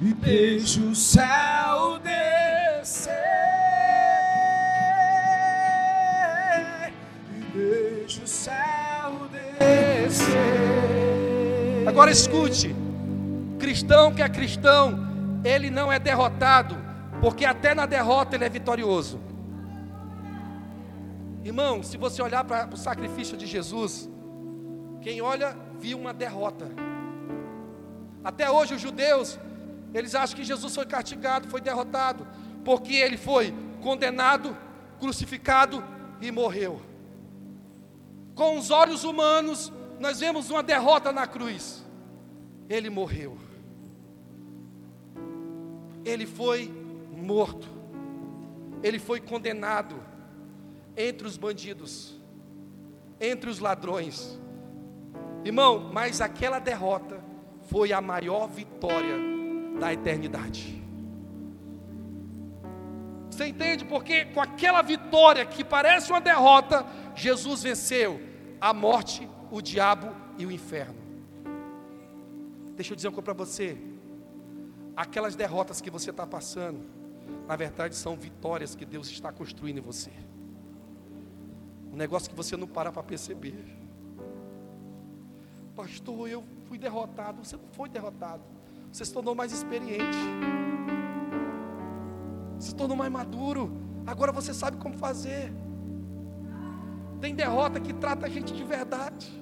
E 0.00 0.14
deixa 0.14 0.80
o 0.80 0.94
céu 0.94 1.98
descer. 2.02 3.12
E 7.36 7.40
deixa 7.54 8.22
o 8.22 8.26
céu 8.26 9.28
descer. 9.58 10.38
Agora 11.86 12.10
escute. 12.10 12.74
Cristão 13.58 14.14
que 14.14 14.22
é 14.22 14.30
cristão, 14.30 14.98
ele 15.44 15.68
não 15.68 15.92
é 15.92 15.98
derrotado, 15.98 16.74
porque 17.20 17.44
até 17.44 17.74
na 17.74 17.84
derrota 17.84 18.34
ele 18.34 18.46
é 18.46 18.48
vitorioso. 18.48 19.20
Irmão, 21.42 21.82
se 21.82 21.96
você 21.96 22.20
olhar 22.20 22.44
para 22.44 22.68
o 22.72 22.76
sacrifício 22.76 23.36
de 23.36 23.46
Jesus, 23.46 24.08
quem 25.00 25.22
olha 25.22 25.56
viu 25.78 25.98
uma 25.98 26.12
derrota. 26.12 26.68
Até 28.22 28.50
hoje 28.50 28.74
os 28.74 28.80
judeus, 28.80 29.38
eles 29.94 30.14
acham 30.14 30.36
que 30.36 30.44
Jesus 30.44 30.74
foi 30.74 30.84
castigado, 30.84 31.48
foi 31.48 31.62
derrotado, 31.62 32.26
porque 32.62 32.94
ele 32.94 33.16
foi 33.16 33.54
condenado, 33.80 34.54
crucificado 34.98 35.82
e 36.20 36.30
morreu. 36.30 36.82
Com 38.34 38.58
os 38.58 38.70
olhos 38.70 39.04
humanos, 39.04 39.72
nós 39.98 40.20
vemos 40.20 40.50
uma 40.50 40.62
derrota 40.62 41.10
na 41.10 41.26
cruz. 41.26 41.82
Ele 42.68 42.90
morreu. 42.90 43.38
Ele 46.04 46.26
foi 46.26 46.70
morto. 47.10 47.66
Ele 48.82 48.98
foi 48.98 49.20
condenado 49.20 50.09
entre 50.96 51.26
os 51.26 51.36
bandidos, 51.36 52.20
entre 53.20 53.48
os 53.48 53.58
ladrões. 53.58 54.38
Irmão, 55.44 55.90
mas 55.92 56.20
aquela 56.20 56.58
derrota 56.58 57.20
foi 57.62 57.92
a 57.92 58.00
maior 58.00 58.48
vitória 58.48 59.16
da 59.78 59.92
eternidade. 59.92 60.80
Você 63.30 63.46
entende? 63.46 63.84
Porque 63.84 64.26
com 64.26 64.40
aquela 64.40 64.82
vitória 64.82 65.46
que 65.46 65.64
parece 65.64 66.10
uma 66.10 66.20
derrota, 66.20 66.84
Jesus 67.14 67.62
venceu 67.62 68.20
a 68.60 68.74
morte, 68.74 69.26
o 69.50 69.62
diabo 69.62 70.14
e 70.36 70.44
o 70.44 70.52
inferno. 70.52 71.00
Deixa 72.74 72.92
eu 72.92 72.96
dizer 72.96 73.08
uma 73.08 73.14
coisa 73.14 73.24
para 73.24 73.34
você: 73.34 73.78
aquelas 74.96 75.34
derrotas 75.34 75.80
que 75.80 75.90
você 75.90 76.10
está 76.10 76.26
passando, 76.26 76.84
na 77.46 77.56
verdade 77.56 77.94
são 77.94 78.16
vitórias 78.16 78.74
que 78.74 78.84
Deus 78.84 79.08
está 79.08 79.32
construindo 79.32 79.78
em 79.78 79.82
você. 79.82 80.10
Um 81.92 81.96
negócio 81.96 82.30
que 82.30 82.36
você 82.36 82.56
não 82.56 82.66
para 82.66 82.92
para 82.92 83.02
perceber. 83.02 83.54
Pastor, 85.74 86.28
eu 86.28 86.44
fui 86.66 86.78
derrotado. 86.78 87.44
Você 87.44 87.56
não 87.56 87.68
foi 87.72 87.88
derrotado. 87.88 88.42
Você 88.92 89.04
se 89.04 89.12
tornou 89.12 89.34
mais 89.34 89.52
experiente. 89.52 90.18
Se 92.58 92.74
tornou 92.74 92.96
mais 92.96 93.10
maduro. 93.10 93.72
Agora 94.06 94.32
você 94.32 94.52
sabe 94.52 94.76
como 94.76 94.96
fazer. 94.96 95.52
Tem 97.20 97.34
derrota 97.34 97.80
que 97.80 97.92
trata 97.92 98.26
a 98.26 98.28
gente 98.28 98.52
de 98.54 98.64
verdade. 98.64 99.40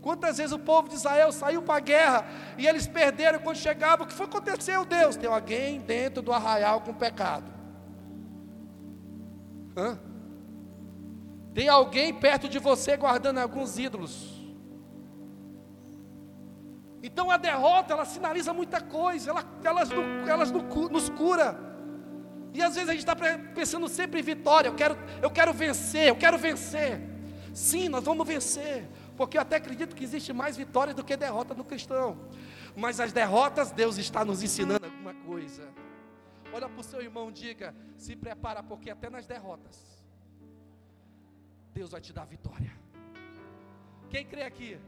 Quantas 0.00 0.36
vezes 0.36 0.52
o 0.52 0.58
povo 0.58 0.88
de 0.88 0.96
Israel 0.96 1.32
saiu 1.32 1.62
para 1.62 1.76
a 1.76 1.80
guerra 1.80 2.26
e 2.58 2.66
eles 2.66 2.86
perderam 2.86 3.38
quando 3.38 3.56
chegavam? 3.56 4.04
O 4.04 4.08
que 4.08 4.14
foi 4.14 4.26
que 4.26 4.36
aconteceu, 4.36 4.84
Deus? 4.84 5.16
Tem 5.16 5.28
alguém 5.30 5.80
dentro 5.80 6.22
do 6.22 6.30
arraial 6.30 6.82
com 6.82 6.92
pecado. 6.92 7.50
Hã? 9.74 9.98
Tem 11.54 11.68
alguém 11.68 12.12
perto 12.12 12.48
de 12.48 12.58
você 12.58 12.96
guardando 12.96 13.38
alguns 13.38 13.78
ídolos. 13.78 14.34
Então 17.00 17.30
a 17.30 17.36
derrota, 17.36 17.92
ela 17.92 18.04
sinaliza 18.04 18.52
muita 18.52 18.80
coisa, 18.80 19.30
ela, 19.30 19.44
ela, 19.62 19.82
ela 20.26 20.44
nos 20.90 21.08
cura. 21.10 21.56
E 22.52 22.62
às 22.62 22.74
vezes 22.74 22.88
a 22.88 22.92
gente 22.92 23.02
está 23.02 23.14
pensando 23.54 23.88
sempre 23.88 24.20
em 24.20 24.22
vitória. 24.22 24.68
Eu 24.68 24.74
quero, 24.74 24.96
eu 25.22 25.30
quero 25.30 25.52
vencer, 25.52 26.08
eu 26.08 26.16
quero 26.16 26.36
vencer. 26.38 27.00
Sim, 27.52 27.88
nós 27.88 28.02
vamos 28.02 28.26
vencer. 28.26 28.88
Porque 29.16 29.36
eu 29.36 29.42
até 29.42 29.56
acredito 29.56 29.94
que 29.94 30.02
existe 30.02 30.32
mais 30.32 30.56
vitória 30.56 30.92
do 30.92 31.04
que 31.04 31.16
derrota 31.16 31.54
no 31.54 31.64
cristão. 31.64 32.18
Mas 32.74 32.98
as 32.98 33.12
derrotas, 33.12 33.70
Deus 33.70 33.96
está 33.96 34.24
nos 34.24 34.42
ensinando 34.42 34.84
alguma 34.84 35.14
coisa. 35.14 35.68
Olha 36.52 36.68
para 36.68 36.80
o 36.80 36.84
seu 36.84 37.00
irmão, 37.00 37.30
diga: 37.30 37.74
se 37.96 38.16
prepara, 38.16 38.62
porque 38.62 38.90
até 38.90 39.08
nas 39.08 39.26
derrotas, 39.26 39.93
Deus 41.74 41.90
vai 41.90 42.00
te 42.00 42.12
dar 42.12 42.24
vitória. 42.24 42.72
Quem 44.08 44.24
crê 44.24 44.42
aqui? 44.42 44.78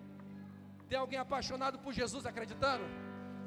Tem 0.88 0.96
alguém 0.96 1.18
apaixonado 1.18 1.80
por 1.80 1.92
Jesus 1.92 2.24
acreditando? 2.24 2.84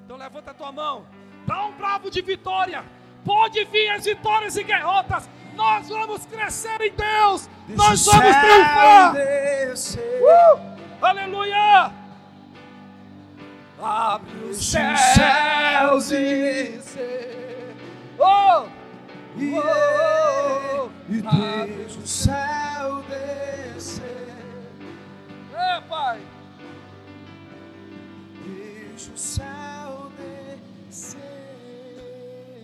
Então 0.03 0.17
levanta 0.17 0.51
a 0.51 0.53
tua 0.53 0.73
mão, 0.73 1.07
dá 1.47 1.65
um 1.65 1.71
bravo 1.77 2.11
de 2.11 2.21
vitória. 2.21 2.83
Pode 3.23 3.63
vir 3.65 3.89
as 3.91 4.03
vitórias 4.03 4.57
e 4.57 4.63
derrotas. 4.63 5.29
Nós 5.55 5.87
vamos 5.87 6.25
crescer 6.25 6.81
em 6.81 6.91
Deus. 6.91 7.49
Deixa 7.67 7.83
Nós 7.83 8.05
vamos 8.05 8.35
triunfar. 8.35 9.15
Uh! 9.95 11.05
Aleluia! 11.05 11.93
Abre 13.81 14.43
os 14.49 14.57
céus 14.57 16.11
e 16.11 16.77
oh, 18.17 18.67
oh, 19.37 20.89
e 21.07 21.21
deixa 21.21 21.99
o 21.99 22.07
céu 22.07 22.38
O 29.13 29.17
céu 29.17 30.11
descer. 30.17 31.19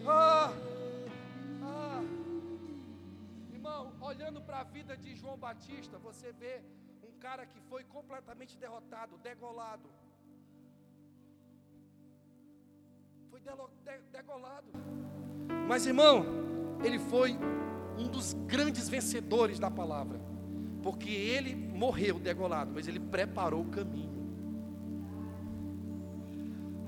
Ah, 0.07 0.53
ah. 1.63 2.03
Irmão, 3.51 3.93
olhando 4.01 4.41
para 4.41 4.59
a 4.59 4.63
vida 4.63 4.95
de 4.95 5.15
João 5.15 5.37
Batista, 5.37 5.97
você 5.97 6.31
vê 6.31 6.61
um 7.03 7.19
cara 7.19 7.45
que 7.45 7.59
foi 7.69 7.83
completamente 7.83 8.57
derrotado, 8.57 9.17
degolado. 9.17 9.89
Foi 13.31 13.41
degolado. 14.11 14.67
Mas 15.67 15.85
irmão, 15.85 16.25
ele 16.83 16.99
foi 16.99 17.37
um 17.97 18.07
dos 18.07 18.33
grandes 18.33 18.87
vencedores 18.87 19.59
da 19.59 19.71
palavra. 19.71 20.19
Porque 20.83 21.09
ele 21.09 21.55
morreu 21.55 22.19
degolado, 22.19 22.71
mas 22.73 22.87
ele 22.87 22.99
preparou 22.99 23.63
o 23.63 23.69
caminho. 23.69 24.14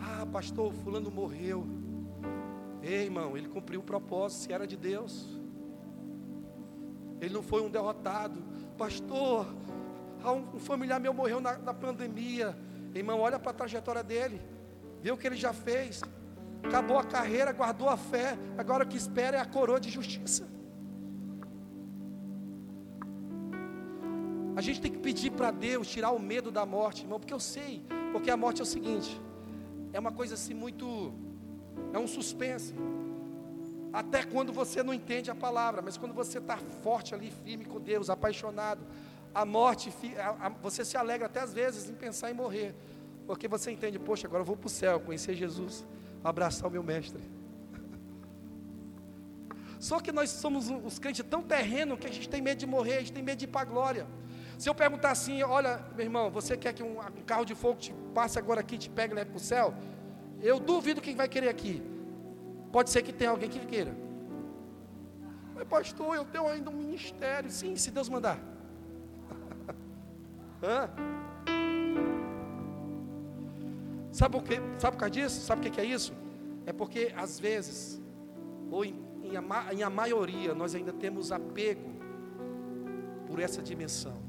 Ah, 0.10 0.26
pastor, 0.26 0.72
fulano 0.74 1.12
morreu. 1.12 1.68
Ei, 2.82 3.04
irmão, 3.04 3.36
ele 3.38 3.50
cumpriu 3.50 3.82
o 3.82 3.84
propósito, 3.84 4.44
se 4.44 4.54
era 4.54 4.66
de 4.66 4.78
Deus. 4.78 5.38
Ele 7.20 7.34
não 7.34 7.44
foi 7.44 7.62
um 7.62 7.70
derrotado. 7.70 8.42
Pastor, 8.78 9.46
um 10.56 10.60
familiar 10.60 11.00
meu 11.00 11.14
morreu 11.14 11.42
na, 11.42 11.58
na 11.58 11.74
pandemia. 11.74 12.58
Irmão, 12.96 13.20
olha 13.20 13.38
para 13.38 13.52
a 13.52 13.54
trajetória 13.54 14.04
dele. 14.04 14.40
Vê 15.02 15.12
o 15.12 15.18
que 15.18 15.28
ele 15.28 15.36
já 15.36 15.54
fez. 15.54 16.02
Acabou 16.64 16.98
a 16.98 17.04
carreira, 17.04 17.52
guardou 17.52 17.90
a 17.90 17.98
fé. 17.98 18.38
Agora 18.58 18.84
o 18.84 18.88
que 18.88 18.98
espera 18.98 19.38
é 19.38 19.40
a 19.40 19.46
coroa 19.46 19.80
de 19.80 19.90
justiça. 19.90 20.48
A 24.56 24.62
gente 24.62 24.82
tem 24.82 24.92
que 24.92 24.98
pedir 24.98 25.32
para 25.32 25.52
Deus 25.52 25.88
tirar 25.88 26.12
o 26.12 26.20
medo 26.20 26.50
da 26.52 26.66
morte, 26.66 27.04
irmão, 27.04 27.20
porque 27.20 27.34
eu 27.34 27.40
sei. 27.40 27.84
Porque 28.12 28.32
a 28.32 28.38
morte 28.38 28.60
é 28.60 28.64
o 28.64 28.66
seguinte: 28.66 29.22
é 29.94 30.00
uma 30.00 30.12
coisa 30.12 30.34
assim 30.36 30.54
muito. 30.54 31.14
É 31.94 32.00
um 32.00 32.08
suspense. 32.08 32.74
Até 33.92 34.24
quando 34.24 34.52
você 34.52 34.84
não 34.84 34.94
entende 34.94 35.32
a 35.32 35.36
palavra, 35.36 35.82
mas 35.82 35.98
quando 35.98 36.14
você 36.14 36.38
está 36.38 36.58
forte 36.58 37.16
ali, 37.16 37.32
firme 37.44 37.66
com 37.66 37.80
Deus, 37.80 38.10
apaixonado, 38.10 38.82
a 39.34 39.46
morte, 39.46 39.94
você 40.62 40.84
se 40.84 40.98
alegra 40.98 41.28
até 41.28 41.40
às 41.40 41.54
vezes 41.54 41.90
em 41.90 41.94
pensar 41.94 42.30
em 42.30 42.34
morrer, 42.34 42.76
porque 43.26 43.48
você 43.48 43.72
entende, 43.72 43.98
poxa, 43.98 44.28
agora 44.28 44.42
eu 44.42 44.46
vou 44.46 44.58
para 44.58 44.68
o 44.68 44.70
céu, 44.70 45.00
conhecer 45.00 45.36
Jesus, 45.36 45.86
abraçar 46.24 46.68
o 46.68 46.72
meu 46.72 46.84
mestre. 46.84 47.22
Só 49.80 50.00
que 50.00 50.12
nós 50.12 50.30
somos 50.30 50.70
uns 50.70 51.00
crentes 51.00 51.26
tão 51.30 51.42
terrenos 51.42 52.00
que 52.00 52.08
a 52.08 52.12
gente 52.12 52.30
tem 52.30 52.42
medo 52.42 52.58
de 52.58 52.66
morrer, 52.66 52.98
a 52.98 53.00
gente 53.00 53.14
tem 53.14 53.24
medo 53.24 53.38
de 53.38 53.46
ir 53.46 53.50
para 53.50 53.62
a 53.62 53.66
glória. 53.66 54.08
Se 54.58 54.68
eu 54.68 54.74
perguntar 54.74 55.12
assim, 55.12 55.44
olha, 55.44 55.80
meu 55.96 56.04
irmão, 56.04 56.32
você 56.32 56.58
quer 56.58 56.74
que 56.74 56.82
um, 56.82 57.00
um 57.00 57.24
carro 57.24 57.46
de 57.46 57.54
fogo 57.54 57.80
te 57.80 57.94
passe 58.14 58.40
agora 58.40 58.62
aqui, 58.62 58.78
te 58.78 58.90
pegue 58.90 59.14
e 59.14 59.16
leve 59.16 59.30
para 59.30 59.38
o 59.38 59.40
céu? 59.40 59.74
Eu 60.42 60.60
duvido 60.60 61.00
quem 61.00 61.16
vai 61.16 61.28
querer 61.28 61.50
aqui. 61.50 61.82
Pode 62.72 62.90
ser 62.90 63.04
que 63.04 63.14
tenha 63.14 63.30
alguém 63.30 63.50
que 63.50 63.60
queira. 63.66 63.96
Mas 65.54 65.68
pastor, 65.68 66.16
eu 66.16 66.26
tenho 66.26 66.48
ainda 66.48 66.72
um 66.72 66.76
ministério. 66.76 67.52
Sim, 67.52 67.76
se 67.76 67.92
Deus 67.92 68.10
mandar. 68.10 68.40
Hã? 70.62 70.90
Sabe 74.12 74.36
por 74.36 74.44
quê? 74.44 74.56
Sabe 74.80 74.96
por 74.96 75.00
causa 75.02 75.12
disso? 75.12 75.42
Sabe 75.46 75.68
o 75.68 75.72
que 75.72 75.80
é 75.80 75.86
isso? 75.86 76.14
É 76.66 76.74
porque 76.74 77.14
às 77.16 77.40
vezes, 77.40 78.02
ou 78.72 78.84
em, 78.84 79.00
em, 79.22 79.38
a, 79.38 79.74
em 79.74 79.84
a 79.84 79.90
maioria, 79.90 80.56
nós 80.56 80.74
ainda 80.74 80.92
temos 80.92 81.32
apego 81.32 81.92
por 83.28 83.40
essa 83.40 83.62
dimensão. 83.62 84.27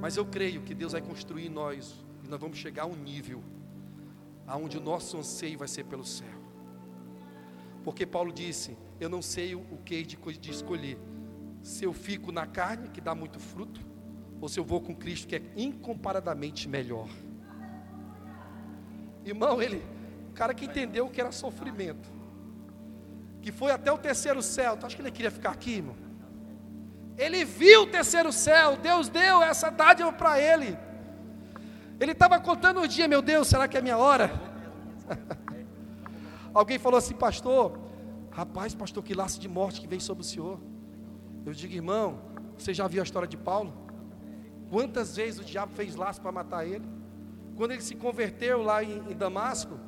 Mas 0.00 0.16
eu 0.16 0.24
creio 0.24 0.62
que 0.62 0.74
Deus 0.74 0.92
vai 0.92 1.00
construir 1.00 1.48
nós 1.48 2.04
e 2.24 2.28
nós 2.28 2.40
vamos 2.40 2.58
chegar 2.58 2.84
a 2.84 2.86
um 2.86 2.96
nível 2.96 3.42
aonde 4.46 4.78
o 4.78 4.80
nosso 4.80 5.16
anseio 5.16 5.58
vai 5.58 5.68
ser 5.68 5.84
pelo 5.84 6.04
céu. 6.04 6.36
Porque 7.82 8.06
Paulo 8.06 8.32
disse: 8.32 8.76
Eu 9.00 9.08
não 9.08 9.22
sei 9.22 9.54
o 9.54 9.78
que 9.84 10.02
de, 10.02 10.50
escolher. 10.50 10.98
Se 11.62 11.84
eu 11.84 11.92
fico 11.92 12.30
na 12.30 12.46
carne, 12.46 12.88
que 12.88 13.00
dá 13.00 13.14
muito 13.14 13.40
fruto, 13.40 13.80
ou 14.40 14.48
se 14.48 14.58
eu 14.58 14.64
vou 14.64 14.80
com 14.80 14.94
Cristo, 14.94 15.26
que 15.26 15.36
é 15.36 15.42
incomparadamente 15.56 16.68
melhor. 16.68 17.08
Irmão, 19.24 19.60
ele, 19.60 19.82
cara 20.34 20.54
que 20.54 20.66
entendeu 20.66 21.06
o 21.06 21.10
que 21.10 21.20
era 21.20 21.32
sofrimento, 21.32 22.08
que 23.42 23.50
foi 23.50 23.72
até 23.72 23.90
o 23.90 23.98
terceiro 23.98 24.40
céu, 24.42 24.76
tu 24.76 24.86
acha 24.86 24.94
que 24.94 25.02
ele 25.02 25.10
queria 25.10 25.30
ficar 25.30 25.50
aqui, 25.50 25.76
irmão? 25.76 26.05
Ele 27.16 27.44
viu 27.44 27.82
o 27.82 27.86
terceiro 27.86 28.30
céu, 28.32 28.76
Deus 28.76 29.08
deu 29.08 29.42
essa 29.42 29.70
dádiva 29.70 30.12
para 30.12 30.40
ele. 30.40 30.76
Ele 31.98 32.12
estava 32.12 32.38
contando 32.38 32.80
o 32.80 32.88
dia, 32.88 33.08
meu 33.08 33.22
Deus, 33.22 33.48
será 33.48 33.66
que 33.66 33.76
é 33.76 33.80
minha 33.80 33.96
hora? 33.96 34.30
Alguém 36.52 36.78
falou 36.78 36.98
assim, 36.98 37.14
pastor, 37.14 37.78
rapaz, 38.30 38.74
pastor, 38.74 39.02
que 39.02 39.14
laço 39.14 39.40
de 39.40 39.48
morte 39.48 39.80
que 39.80 39.86
veio 39.86 40.00
sobre 40.00 40.22
o 40.22 40.26
senhor. 40.26 40.60
Eu 41.44 41.52
digo, 41.52 41.72
irmão, 41.72 42.20
você 42.58 42.74
já 42.74 42.86
viu 42.86 43.00
a 43.00 43.04
história 43.04 43.26
de 43.26 43.36
Paulo? 43.36 43.72
Quantas 44.68 45.16
vezes 45.16 45.40
o 45.40 45.44
diabo 45.44 45.72
fez 45.74 45.94
laço 45.94 46.20
para 46.20 46.32
matar 46.32 46.66
ele? 46.66 46.84
Quando 47.56 47.70
ele 47.70 47.82
se 47.82 47.94
converteu 47.94 48.62
lá 48.62 48.82
em, 48.84 48.98
em 49.10 49.16
Damasco, 49.16 49.78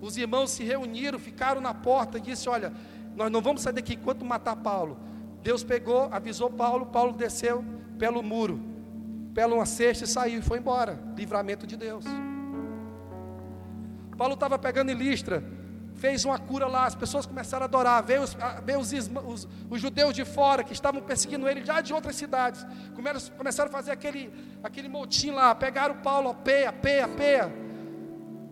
os 0.00 0.16
irmãos 0.16 0.50
se 0.50 0.62
reuniram, 0.62 1.18
ficaram 1.18 1.60
na 1.60 1.72
porta 1.72 2.18
e 2.18 2.20
disse: 2.20 2.48
Olha, 2.48 2.72
nós 3.14 3.30
não 3.30 3.40
vamos 3.40 3.62
sair 3.62 3.72
daqui 3.72 3.94
enquanto 3.94 4.24
matar 4.24 4.56
Paulo. 4.56 4.98
Deus 5.46 5.62
pegou, 5.62 6.08
avisou 6.10 6.50
Paulo, 6.50 6.86
Paulo 6.86 7.12
desceu 7.12 7.64
pelo 7.96 8.20
muro, 8.20 8.60
pela 9.32 9.54
uma 9.54 9.64
cesta 9.64 10.02
e 10.02 10.08
saiu 10.08 10.40
e 10.40 10.42
foi 10.42 10.58
embora. 10.58 10.98
Livramento 11.16 11.64
de 11.68 11.76
Deus. 11.76 12.04
Paulo 14.18 14.34
estava 14.34 14.58
pegando 14.58 14.90
em 14.90 14.94
Listra, 14.94 15.44
fez 15.94 16.24
uma 16.24 16.36
cura 16.36 16.66
lá, 16.66 16.86
as 16.86 16.96
pessoas 16.96 17.26
começaram 17.26 17.62
a 17.62 17.66
adorar, 17.66 18.02
veio, 18.02 18.22
os, 18.22 18.36
veio 18.64 18.80
os, 18.80 18.92
os, 18.92 19.48
os, 19.70 19.80
judeus 19.80 20.14
de 20.14 20.24
fora 20.24 20.64
que 20.64 20.72
estavam 20.72 21.00
perseguindo 21.00 21.48
ele 21.48 21.64
já 21.64 21.80
de 21.80 21.94
outras 21.94 22.16
cidades, 22.16 22.66
começaram 23.36 23.70
a 23.70 23.72
fazer 23.72 23.92
aquele, 23.92 24.32
aquele 24.64 24.88
motim 24.88 25.30
lá, 25.30 25.54
pegaram 25.54 25.94
Paulo, 25.98 26.34
peia, 26.34 26.72
peia, 26.72 27.06
peia, 27.06 27.52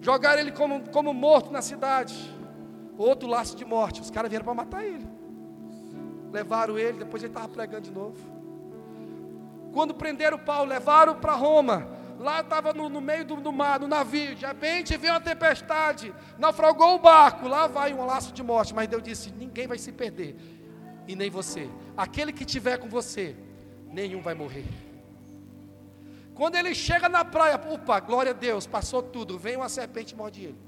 jogaram 0.00 0.40
ele 0.40 0.52
como, 0.52 0.88
como 0.90 1.12
morto 1.12 1.50
na 1.50 1.60
cidade, 1.60 2.14
outro 2.96 3.28
laço 3.28 3.56
de 3.56 3.64
morte, 3.64 4.00
os 4.00 4.12
caras 4.12 4.30
vieram 4.30 4.44
para 4.44 4.54
matar 4.54 4.84
ele, 4.84 5.13
levaram 6.34 6.76
ele, 6.76 6.98
depois 6.98 7.22
ele 7.22 7.30
estava 7.30 7.48
pregando 7.48 7.82
de 7.82 7.92
novo, 7.92 8.18
quando 9.72 9.94
prenderam 9.94 10.38
Paulo, 10.38 10.68
levaram 10.68 11.14
para 11.16 11.32
Roma, 11.32 11.94
Lá 12.18 12.40
estava 12.40 12.72
no, 12.72 12.88
no, 12.88 13.00
meio 13.00 13.24
do, 13.24 13.36
do, 13.36 13.52
mar, 13.52 13.80
no 13.80 13.88
navio. 13.88 14.34
De 14.34 14.46
repente 14.46 14.96
veio 14.96 15.14
uma 15.14 15.20
tempestade, 15.20 16.14
naufragou 16.38 16.94
o 16.94 16.98
barco. 16.98 17.48
Lá 17.48 17.66
vai 17.66 17.92
um 17.92 18.06
laço 18.06 18.32
de 18.32 18.42
morte. 18.42 18.72
Mas 18.74 18.88
Deus 18.88 19.02
disse: 19.02 19.32
ninguém 19.32 19.66
vai 19.66 19.78
se 19.78 19.90
perder, 19.90 20.36
e 21.08 21.16
nem 21.16 21.28
você. 21.28 21.68
Aquele 21.96 22.32
que 22.32 22.44
estiver 22.44 22.78
com 22.78 22.88
você, 22.88 23.36
nenhum 23.88 24.22
vai 24.22 24.34
morrer. 24.34 24.64
Quando 26.34 26.54
ele 26.56 26.74
chega 26.74 27.08
na 27.08 27.24
praia, 27.24 27.60
opa, 27.68 27.98
glória 28.00 28.30
a 28.30 28.34
Deus, 28.34 28.66
passou 28.66 29.02
tudo. 29.02 29.38
Vem 29.38 29.56
uma 29.56 29.68
serpente 29.68 30.14
e 30.14 30.16
morde 30.16 30.44
ele. 30.44 30.58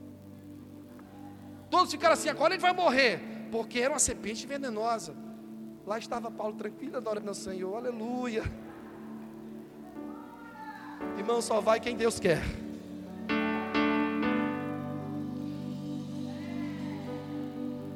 Todos 1.71 1.93
ficaram 1.93 2.15
assim: 2.15 2.29
agora 2.29 2.55
ele 2.55 2.61
vai 2.61 2.73
morrer, 2.73 3.21
porque 3.53 3.79
era 3.79 3.93
uma 3.93 4.01
serpente 4.01 4.47
venenosa. 4.47 5.15
Lá 5.87 5.99
estava 5.99 6.29
Paulo 6.33 6.55
tranquilo, 6.55 6.97
adora 6.97 7.21
meu 7.21 7.33
Senhor, 7.33 7.77
aleluia. 7.77 8.43
Irmão, 11.17 11.41
só 11.41 11.61
vai 11.61 11.79
quem 11.79 11.97
Deus 11.97 12.19
quer. 12.19 12.43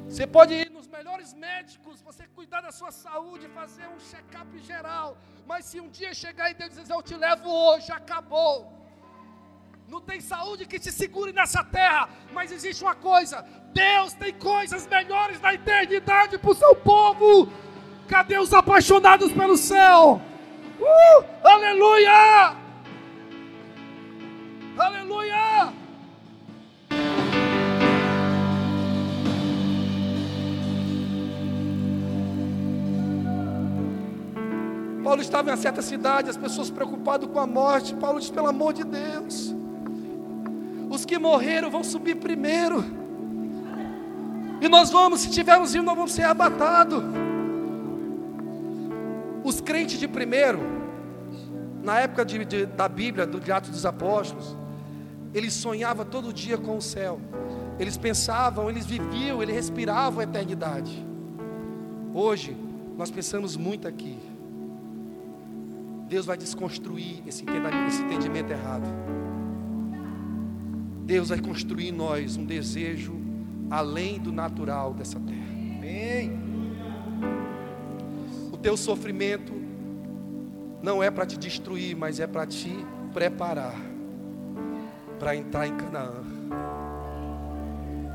Você 0.07 0.25
pode 0.25 0.53
ir 0.53 0.69
nos 0.69 0.87
melhores 0.87 1.33
médicos, 1.33 2.01
você 2.01 2.25
cuidar 2.27 2.61
da 2.61 2.71
sua 2.71 2.91
saúde, 2.91 3.49
fazer 3.49 3.85
um 3.93 3.99
check-up 3.99 4.57
geral. 4.59 5.17
Mas 5.45 5.65
se 5.65 5.81
um 5.81 5.89
dia 5.89 6.13
chegar 6.13 6.49
e 6.49 6.53
Deus 6.53 6.71
dizer, 6.71 6.93
eu 6.93 7.03
te 7.03 7.17
levo 7.17 7.49
hoje, 7.49 7.91
acabou. 7.91 8.71
Não 9.85 9.99
tem 9.99 10.21
saúde 10.21 10.65
que 10.65 10.79
te 10.79 10.93
segure 10.93 11.33
nessa 11.33 11.61
terra, 11.61 12.07
mas 12.31 12.53
existe 12.53 12.85
uma 12.85 12.95
coisa: 12.95 13.41
Deus 13.73 14.13
tem 14.13 14.33
coisas 14.33 14.87
melhores 14.87 15.41
na 15.41 15.53
eternidade 15.53 16.37
para 16.37 16.51
o 16.51 16.55
seu 16.55 16.73
povo. 16.73 17.51
Cadê 18.11 18.37
os 18.37 18.53
apaixonados 18.53 19.31
pelo 19.31 19.55
céu? 19.55 20.19
Uh, 20.77 21.23
aleluia! 21.47 22.57
Aleluia! 24.77 25.71
Paulo 35.01 35.21
estava 35.21 35.47
em 35.47 35.51
uma 35.51 35.57
certa 35.57 35.81
cidade, 35.81 36.29
as 36.29 36.35
pessoas 36.35 36.69
preocupadas 36.69 37.29
com 37.29 37.39
a 37.39 37.47
morte. 37.47 37.95
Paulo 37.95 38.19
disse: 38.19 38.33
pelo 38.33 38.47
amor 38.47 38.73
de 38.73 38.83
Deus, 38.83 39.55
os 40.89 41.05
que 41.05 41.17
morreram 41.17 41.71
vão 41.71 41.81
subir 41.81 42.15
primeiro. 42.15 42.83
E 44.59 44.67
nós 44.67 44.91
vamos, 44.91 45.21
se 45.21 45.29
tivermos 45.31 45.73
indo, 45.73 45.85
nós 45.85 45.95
vamos 45.95 46.11
ser 46.11 46.23
abatados. 46.23 47.30
Os 49.43 49.59
crentes 49.59 49.99
de 49.99 50.07
primeiro, 50.07 50.59
na 51.83 51.99
época 51.99 52.23
de, 52.23 52.45
de, 52.45 52.65
da 52.65 52.87
Bíblia, 52.87 53.25
do 53.25 53.39
de 53.39 53.51
Atos 53.51 53.71
dos 53.71 53.85
Apóstolos, 53.85 54.55
eles 55.33 55.53
sonhavam 55.53 56.05
todo 56.05 56.33
dia 56.33 56.57
com 56.57 56.77
o 56.77 56.81
céu. 56.81 57.19
Eles 57.79 57.97
pensavam, 57.97 58.69
eles 58.69 58.85
viviam, 58.85 59.41
eles 59.41 59.55
respiravam 59.55 60.19
a 60.19 60.23
eternidade. 60.23 61.05
Hoje, 62.13 62.55
nós 62.97 63.09
pensamos 63.09 63.55
muito 63.55 63.87
aqui. 63.87 64.19
Deus 66.07 66.25
vai 66.25 66.37
desconstruir 66.37 67.23
esse 67.25 67.43
entendimento, 67.43 68.51
errado. 68.51 68.85
Deus 71.05 71.29
vai 71.29 71.39
construir 71.39 71.87
em 71.87 71.91
nós 71.91 72.35
um 72.35 72.45
desejo 72.45 73.13
além 73.69 74.19
do 74.19 74.31
natural 74.31 74.93
dessa 74.93 75.19
terra. 75.19 75.51
Amém. 75.77 76.50
Teu 78.61 78.77
sofrimento 78.77 79.53
não 80.81 81.01
é 81.01 81.09
para 81.09 81.25
te 81.25 81.37
destruir, 81.37 81.95
mas 81.95 82.19
é 82.19 82.27
para 82.27 82.45
te 82.45 82.71
preparar 83.13 83.91
para 85.21 85.35
entrar 85.35 85.67
em 85.67 85.77
Canaã. 85.77 86.23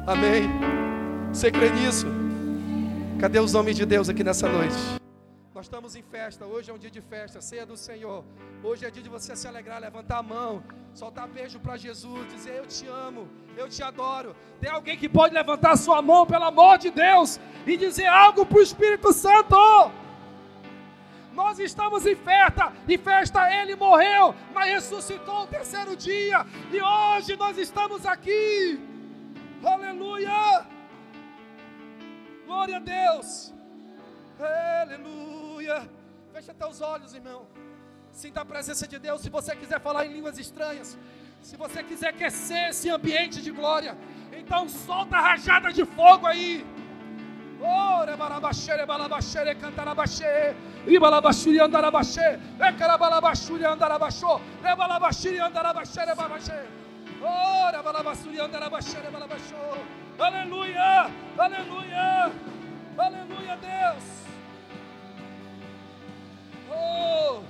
Amém. 0.05 0.51
Você 1.33 1.53
crê 1.53 1.71
nisso? 1.71 2.07
Cadê 3.21 3.39
os 3.39 3.55
homens 3.55 3.77
de 3.77 3.87
Deus 3.87 4.09
aqui 4.09 4.25
nessa 4.25 4.49
noite? 4.49 4.75
Nós 5.55 5.67
estamos 5.67 5.95
em 5.95 6.03
festa, 6.03 6.45
hoje 6.45 6.69
é 6.69 6.75
um 6.75 6.79
dia 6.79 6.91
de 6.91 7.01
festa, 7.01 7.41
ceia 7.41 7.65
do 7.65 7.77
Senhor. 7.77 8.25
Hoje 8.61 8.85
é 8.85 8.91
dia 8.91 9.05
de 9.05 9.09
você 9.09 9.37
se 9.37 9.47
alegrar, 9.47 9.81
levantar 9.81 10.19
a 10.19 10.23
mão, 10.23 10.65
soltar 10.93 11.29
beijo 11.29 11.61
para 11.61 11.77
Jesus, 11.77 12.27
dizer 12.35 12.57
eu 12.57 12.67
te 12.67 12.89
amo, 12.89 13.29
eu 13.57 13.69
te 13.69 13.85
adoro. 13.85 14.35
Tem 14.61 14.69
alguém 14.69 14.99
que 14.99 15.09
pode 15.09 15.33
levantar 15.33 15.77
sua 15.77 16.03
mão, 16.03 16.27
pelo 16.27 16.43
amor 16.43 16.77
de 16.77 16.91
Deus, 16.91 17.39
e 17.65 17.77
dizer 17.77 18.07
algo 18.07 18.45
para 18.45 18.59
o 18.59 18.63
Espírito 18.63 19.13
Santo. 19.13 19.57
Nós 21.41 21.59
estamos 21.69 22.07
em 22.13 22.17
festa, 22.17 22.73
e 22.89 22.97
festa 23.09 23.41
ele 23.59 23.77
morreu, 23.77 24.35
mas 24.55 24.73
ressuscitou 24.77 25.41
o 25.45 25.51
terceiro 25.57 25.95
dia, 26.09 26.39
e 26.73 26.79
hoje 26.93 27.37
nós 27.37 27.57
estamos 27.67 28.07
aqui. 28.15 28.81
Aleluia! 29.75 30.67
Glória 32.47 32.77
a 32.79 32.85
Deus! 32.95 33.29
Aleluia! 34.39 35.37
Aleluia. 35.67 35.91
Feche 36.33 36.51
até 36.51 36.67
os 36.67 36.81
olhos, 36.81 37.15
irmão. 37.15 37.47
Sinta 38.13 38.43
a 38.43 38.45
presença 38.45 38.87
de 38.87 38.99
Deus. 38.99 39.23
Se 39.23 39.31
você 39.31 39.57
quiser 39.57 39.81
falar 39.81 40.07
em 40.07 40.13
línguas 40.13 40.39
estranhas, 40.39 40.97
se 41.43 41.57
você 41.57 41.83
quiser 41.83 42.11
aquecer 42.11 42.69
esse 42.69 42.89
ambiente 42.91 43.43
de 43.43 43.51
glória, 43.51 43.97
então 44.33 44.69
solta 44.69 45.17
a 45.17 45.21
rajada 45.21 45.73
de 45.73 45.85
fogo 45.85 46.27
aí. 46.27 46.65
Andarabaxê, 51.67 52.39
ecarabalabaxuri, 52.61 53.65
andarabaxô, 53.65 54.41
rebalabaxuri, 54.63 55.39
andarabaxere, 55.41 56.15
babaxê. 56.15 56.61
Oh, 57.21 57.71
rebalabaxuri, 57.77 58.41
andarabaxere, 58.41 59.11
balabaxô. 59.11 59.57
Aleluia, 60.19 61.11
aleluia, 61.39 62.33
aleluia, 62.97 63.57
Deus. 63.57 64.05
Oh! 66.71 67.43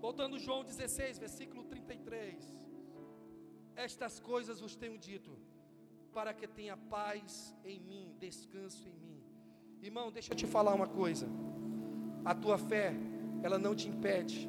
Voltando 0.00 0.38
João 0.38 0.64
16, 0.64 1.18
versículo 1.18 1.64
33. 1.64 2.51
Estas 3.76 4.20
coisas 4.20 4.60
vos 4.60 4.76
tenho 4.76 4.98
dito, 4.98 5.30
para 6.12 6.32
que 6.34 6.46
tenha 6.46 6.76
paz 6.76 7.54
em 7.64 7.80
mim, 7.80 8.14
descanso 8.18 8.86
em 8.88 8.94
mim. 8.94 9.20
Irmão, 9.82 10.12
deixa 10.12 10.32
eu 10.32 10.36
te 10.36 10.46
falar 10.46 10.74
uma 10.74 10.86
coisa. 10.86 11.26
A 12.24 12.34
tua 12.34 12.58
fé, 12.58 12.94
ela 13.42 13.58
não 13.58 13.74
te 13.74 13.88
impede 13.88 14.48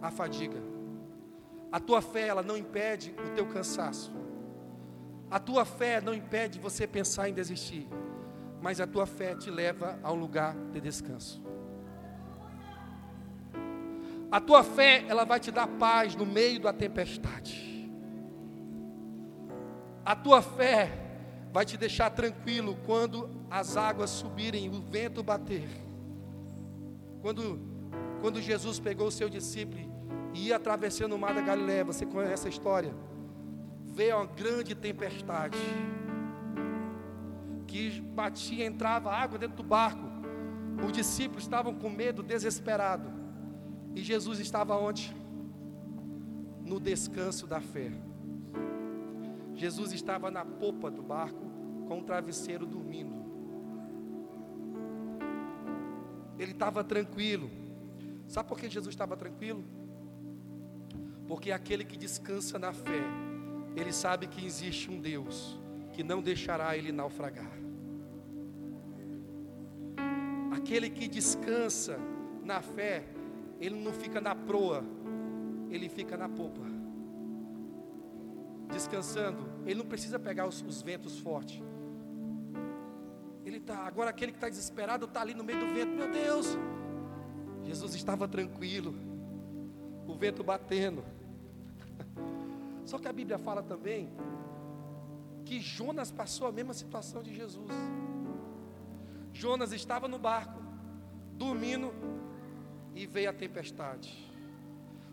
a 0.00 0.10
fadiga. 0.10 0.62
A 1.70 1.80
tua 1.80 2.00
fé, 2.00 2.28
ela 2.28 2.42
não 2.42 2.56
impede 2.56 3.14
o 3.18 3.34
teu 3.34 3.46
cansaço. 3.46 4.12
A 5.30 5.40
tua 5.40 5.64
fé 5.64 6.00
não 6.00 6.14
impede 6.14 6.58
você 6.58 6.86
pensar 6.86 7.28
em 7.28 7.34
desistir, 7.34 7.88
mas 8.62 8.80
a 8.80 8.86
tua 8.86 9.04
fé 9.04 9.34
te 9.34 9.50
leva 9.50 9.98
a 10.02 10.12
um 10.12 10.16
lugar 10.16 10.54
de 10.72 10.80
descanso. 10.80 11.42
A 14.30 14.40
tua 14.40 14.62
fé, 14.62 15.04
ela 15.08 15.24
vai 15.24 15.40
te 15.40 15.50
dar 15.50 15.66
paz 15.66 16.14
no 16.14 16.24
meio 16.24 16.60
da 16.60 16.72
tempestade. 16.72 17.63
A 20.04 20.14
tua 20.14 20.42
fé 20.42 20.90
vai 21.52 21.64
te 21.64 21.76
deixar 21.76 22.10
tranquilo 22.10 22.76
quando 22.84 23.30
as 23.50 23.76
águas 23.76 24.10
subirem, 24.10 24.68
o 24.68 24.80
vento 24.80 25.22
bater. 25.22 25.68
Quando, 27.22 27.60
quando 28.20 28.40
Jesus 28.40 28.78
pegou 28.78 29.08
o 29.08 29.12
seu 29.12 29.28
discípulo 29.28 29.80
e 30.34 30.48
ia 30.48 30.56
atravessando 30.56 31.14
o 31.14 31.18
mar 31.18 31.34
da 31.34 31.40
Galiléia, 31.40 31.84
você 31.84 32.04
conhece 32.04 32.46
a 32.46 32.50
história? 32.50 32.92
veio 33.94 34.16
uma 34.16 34.26
grande 34.26 34.74
tempestade 34.74 35.56
que 37.66 38.00
batia, 38.00 38.66
entrava 38.66 39.12
água 39.12 39.38
dentro 39.38 39.56
do 39.56 39.62
barco. 39.62 40.02
Os 40.84 40.92
discípulos 40.92 41.44
estavam 41.44 41.74
com 41.74 41.88
medo, 41.88 42.22
desesperado. 42.22 43.08
E 43.94 44.02
Jesus 44.02 44.40
estava 44.40 44.76
onde? 44.76 45.14
No 46.64 46.80
descanso 46.80 47.46
da 47.46 47.60
fé. 47.60 47.92
Jesus 49.54 49.92
estava 49.92 50.30
na 50.30 50.44
popa 50.44 50.90
do 50.90 51.02
barco 51.02 51.44
com 51.86 52.00
o 52.00 52.02
travesseiro 52.02 52.66
dormindo. 52.66 53.14
Ele 56.38 56.52
estava 56.52 56.82
tranquilo. 56.82 57.50
Sabe 58.26 58.48
por 58.48 58.58
que 58.58 58.68
Jesus 58.68 58.92
estava 58.92 59.16
tranquilo? 59.16 59.64
Porque 61.28 61.52
aquele 61.52 61.84
que 61.84 61.96
descansa 61.96 62.58
na 62.58 62.72
fé, 62.72 63.02
ele 63.76 63.92
sabe 63.92 64.26
que 64.26 64.44
existe 64.44 64.90
um 64.90 65.00
Deus 65.00 65.58
que 65.92 66.02
não 66.02 66.20
deixará 66.20 66.76
ele 66.76 66.90
naufragar. 66.90 67.52
Aquele 70.50 70.90
que 70.90 71.06
descansa 71.06 71.98
na 72.42 72.60
fé, 72.60 73.04
ele 73.60 73.76
não 73.76 73.92
fica 73.92 74.20
na 74.20 74.34
proa, 74.34 74.84
ele 75.70 75.88
fica 75.88 76.16
na 76.16 76.28
popa. 76.28 76.73
Descansando, 78.68 79.46
ele 79.64 79.76
não 79.76 79.86
precisa 79.86 80.18
pegar 80.18 80.46
os, 80.46 80.62
os 80.62 80.82
ventos 80.82 81.18
fortes. 81.18 81.62
Ele 83.44 83.58
está, 83.58 83.86
agora 83.86 84.10
aquele 84.10 84.32
que 84.32 84.38
está 84.38 84.48
desesperado 84.48 85.04
está 85.04 85.20
ali 85.20 85.34
no 85.34 85.44
meio 85.44 85.60
do 85.60 85.72
vento, 85.72 85.92
meu 85.92 86.10
Deus. 86.10 86.56
Jesus 87.62 87.94
estava 87.94 88.26
tranquilo, 88.26 88.94
o 90.06 90.14
vento 90.14 90.42
batendo. 90.42 91.04
Só 92.84 92.98
que 92.98 93.08
a 93.08 93.12
Bíblia 93.12 93.38
fala 93.38 93.62
também 93.62 94.10
que 95.44 95.60
Jonas 95.60 96.10
passou 96.10 96.46
a 96.46 96.52
mesma 96.52 96.72
situação 96.72 97.22
de 97.22 97.34
Jesus. 97.34 97.70
Jonas 99.32 99.72
estava 99.72 100.08
no 100.08 100.18
barco, 100.18 100.62
dormindo, 101.32 101.92
e 102.94 103.06
veio 103.06 103.28
a 103.28 103.32
tempestade. 103.32 104.33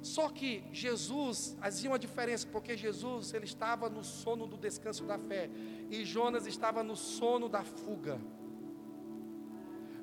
Só 0.02 0.30
que 0.30 0.64
Jesus 0.72 1.56
fazia 1.60 1.90
uma 1.90 2.00
diferença, 2.00 2.48
porque 2.52 2.76
Jesus 2.76 3.34
ele 3.34 3.46
estava 3.46 3.90
no 3.90 4.04
sono 4.04 4.48
do 4.48 4.58
descanso 4.58 5.04
da 5.04 5.18
fé, 5.18 5.50
e 5.90 6.04
Jonas 6.04 6.48
estava 6.48 6.84
no 6.84 6.96
sono 6.96 7.48
da 7.48 7.64
fuga. 7.64 8.20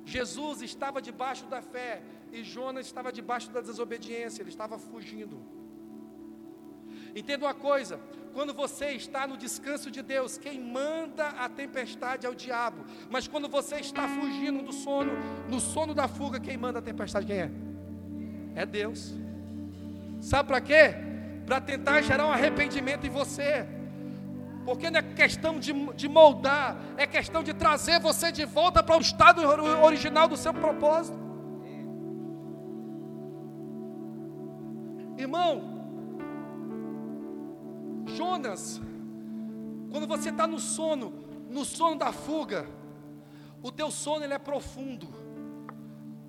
Jesus 0.05 0.61
estava 0.61 1.01
debaixo 1.01 1.45
da 1.47 1.61
fé, 1.61 2.01
e 2.31 2.43
Jonas 2.43 2.85
estava 2.85 3.11
debaixo 3.11 3.51
da 3.51 3.61
desobediência, 3.61 4.41
ele 4.41 4.49
estava 4.49 4.79
fugindo. 4.79 5.37
Entenda 7.13 7.45
uma 7.45 7.53
coisa: 7.53 7.99
quando 8.33 8.53
você 8.53 8.91
está 8.91 9.27
no 9.27 9.35
descanso 9.35 9.91
de 9.91 10.01
Deus, 10.01 10.37
quem 10.37 10.61
manda 10.61 11.27
a 11.27 11.49
tempestade 11.49 12.25
é 12.25 12.29
o 12.29 12.35
diabo. 12.35 12.85
Mas 13.09 13.27
quando 13.27 13.49
você 13.49 13.77
está 13.77 14.07
fugindo 14.07 14.63
do 14.63 14.71
sono, 14.71 15.11
no 15.49 15.59
sono 15.59 15.93
da 15.93 16.07
fuga, 16.07 16.39
quem 16.39 16.57
manda 16.57 16.79
a 16.79 16.81
tempestade 16.81 17.25
quem 17.25 17.37
é? 17.37 17.51
É 18.55 18.65
Deus. 18.65 19.13
Sabe 20.19 20.47
para 20.47 20.61
quê? 20.61 20.95
Para 21.45 21.61
tentar 21.61 22.01
gerar 22.01 22.25
um 22.25 22.31
arrependimento 22.31 23.05
em 23.05 23.09
você. 23.09 23.65
Porque 24.65 24.89
não 24.91 24.99
é 24.99 25.01
questão 25.01 25.59
de, 25.59 25.73
de 25.93 26.07
moldar, 26.07 26.77
é 26.97 27.07
questão 27.07 27.41
de 27.41 27.53
trazer 27.53 27.99
você 27.99 28.31
de 28.31 28.45
volta 28.45 28.83
para 28.83 28.97
o 28.97 29.01
estado 29.01 29.41
original 29.41 30.27
do 30.27 30.37
seu 30.37 30.53
propósito. 30.53 31.17
Irmão, 35.17 35.79
Jonas, 38.05 38.81
quando 39.89 40.07
você 40.07 40.29
está 40.29 40.45
no 40.45 40.59
sono, 40.59 41.13
no 41.49 41.65
sono 41.65 41.97
da 41.97 42.11
fuga, 42.11 42.67
o 43.61 43.71
teu 43.71 43.89
sono 43.91 44.23
ele 44.23 44.33
é 44.33 44.39
profundo, 44.39 45.07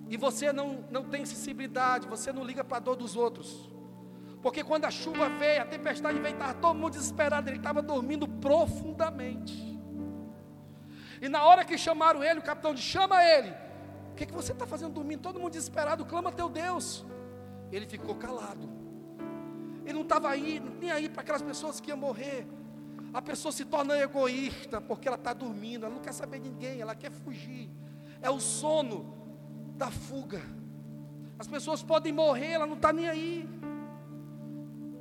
e 0.09 0.17
você 0.17 0.53
não, 0.53 0.85
não 0.91 1.05
tem 1.05 1.25
sensibilidade, 1.25 2.09
você 2.09 2.33
não 2.33 2.43
liga 2.43 2.65
para 2.65 2.79
a 2.79 2.81
dor 2.81 2.97
dos 2.97 3.15
outros, 3.15 3.71
porque 4.43 4.65
quando 4.65 4.87
a 4.87 4.91
chuva 4.91 5.29
veio, 5.29 5.63
a 5.63 5.67
tempestade 5.67 6.19
veio, 6.19 6.33
estava 6.33 6.55
todo 6.55 6.75
mundo 6.75 6.93
desesperado, 6.93 7.49
ele 7.51 7.59
estava 7.59 7.83
dormindo 7.83 8.27
profundamente. 8.27 9.79
E 11.21 11.29
na 11.29 11.45
hora 11.45 11.65
que 11.65 11.77
chamaram 11.77 12.25
ele, 12.25 12.41
o 12.41 12.43
capitão 12.43 12.75
disse: 12.75 12.89
chama 12.89 13.23
ele. 13.23 13.55
O 14.13 14.15
que, 14.15 14.27
que 14.27 14.33
você 14.33 14.53
está 14.53 14.67
fazendo 14.67 14.95
dormindo? 14.95 15.21
Todo 15.21 15.39
mundo 15.39 15.53
desesperado, 15.53 16.05
clama 16.07 16.33
teu 16.33 16.49
Deus. 16.49 17.05
Ele 17.71 17.87
ficou 17.87 18.15
calado. 18.15 18.69
Ele 19.85 19.93
não 19.93 20.03
estava 20.03 20.29
aí, 20.31 20.61
nem 20.81 20.91
aí 20.91 21.09
para 21.09 21.23
aquelas 21.23 21.43
pessoas 21.43 21.81
que 21.81 21.91
iam 21.91 21.99
morrer. 21.99 22.47
A 23.13 23.21
pessoa 23.21 23.53
se 23.53 23.65
torna 23.65 23.99
egoísta 23.99 24.81
porque 24.81 25.09
ela 25.09 25.17
está 25.17 25.33
dormindo, 25.33 25.85
ela 25.85 25.95
não 25.95 26.03
quer 26.03 26.13
saber 26.13 26.39
de 26.41 26.49
ninguém, 26.49 26.81
ela 26.81 26.95
quer 26.95 27.11
fugir. 27.11 27.69
É 28.23 28.31
o 28.31 28.41
sono 28.41 29.15
da 29.77 29.91
fuga. 29.91 30.43
As 31.39 31.47
pessoas 31.47 31.83
podem 31.83 32.13
morrer, 32.13 32.53
ela 32.53 32.67
não 32.67 32.77
está 32.77 32.93
nem 32.93 33.09
aí. 33.09 33.49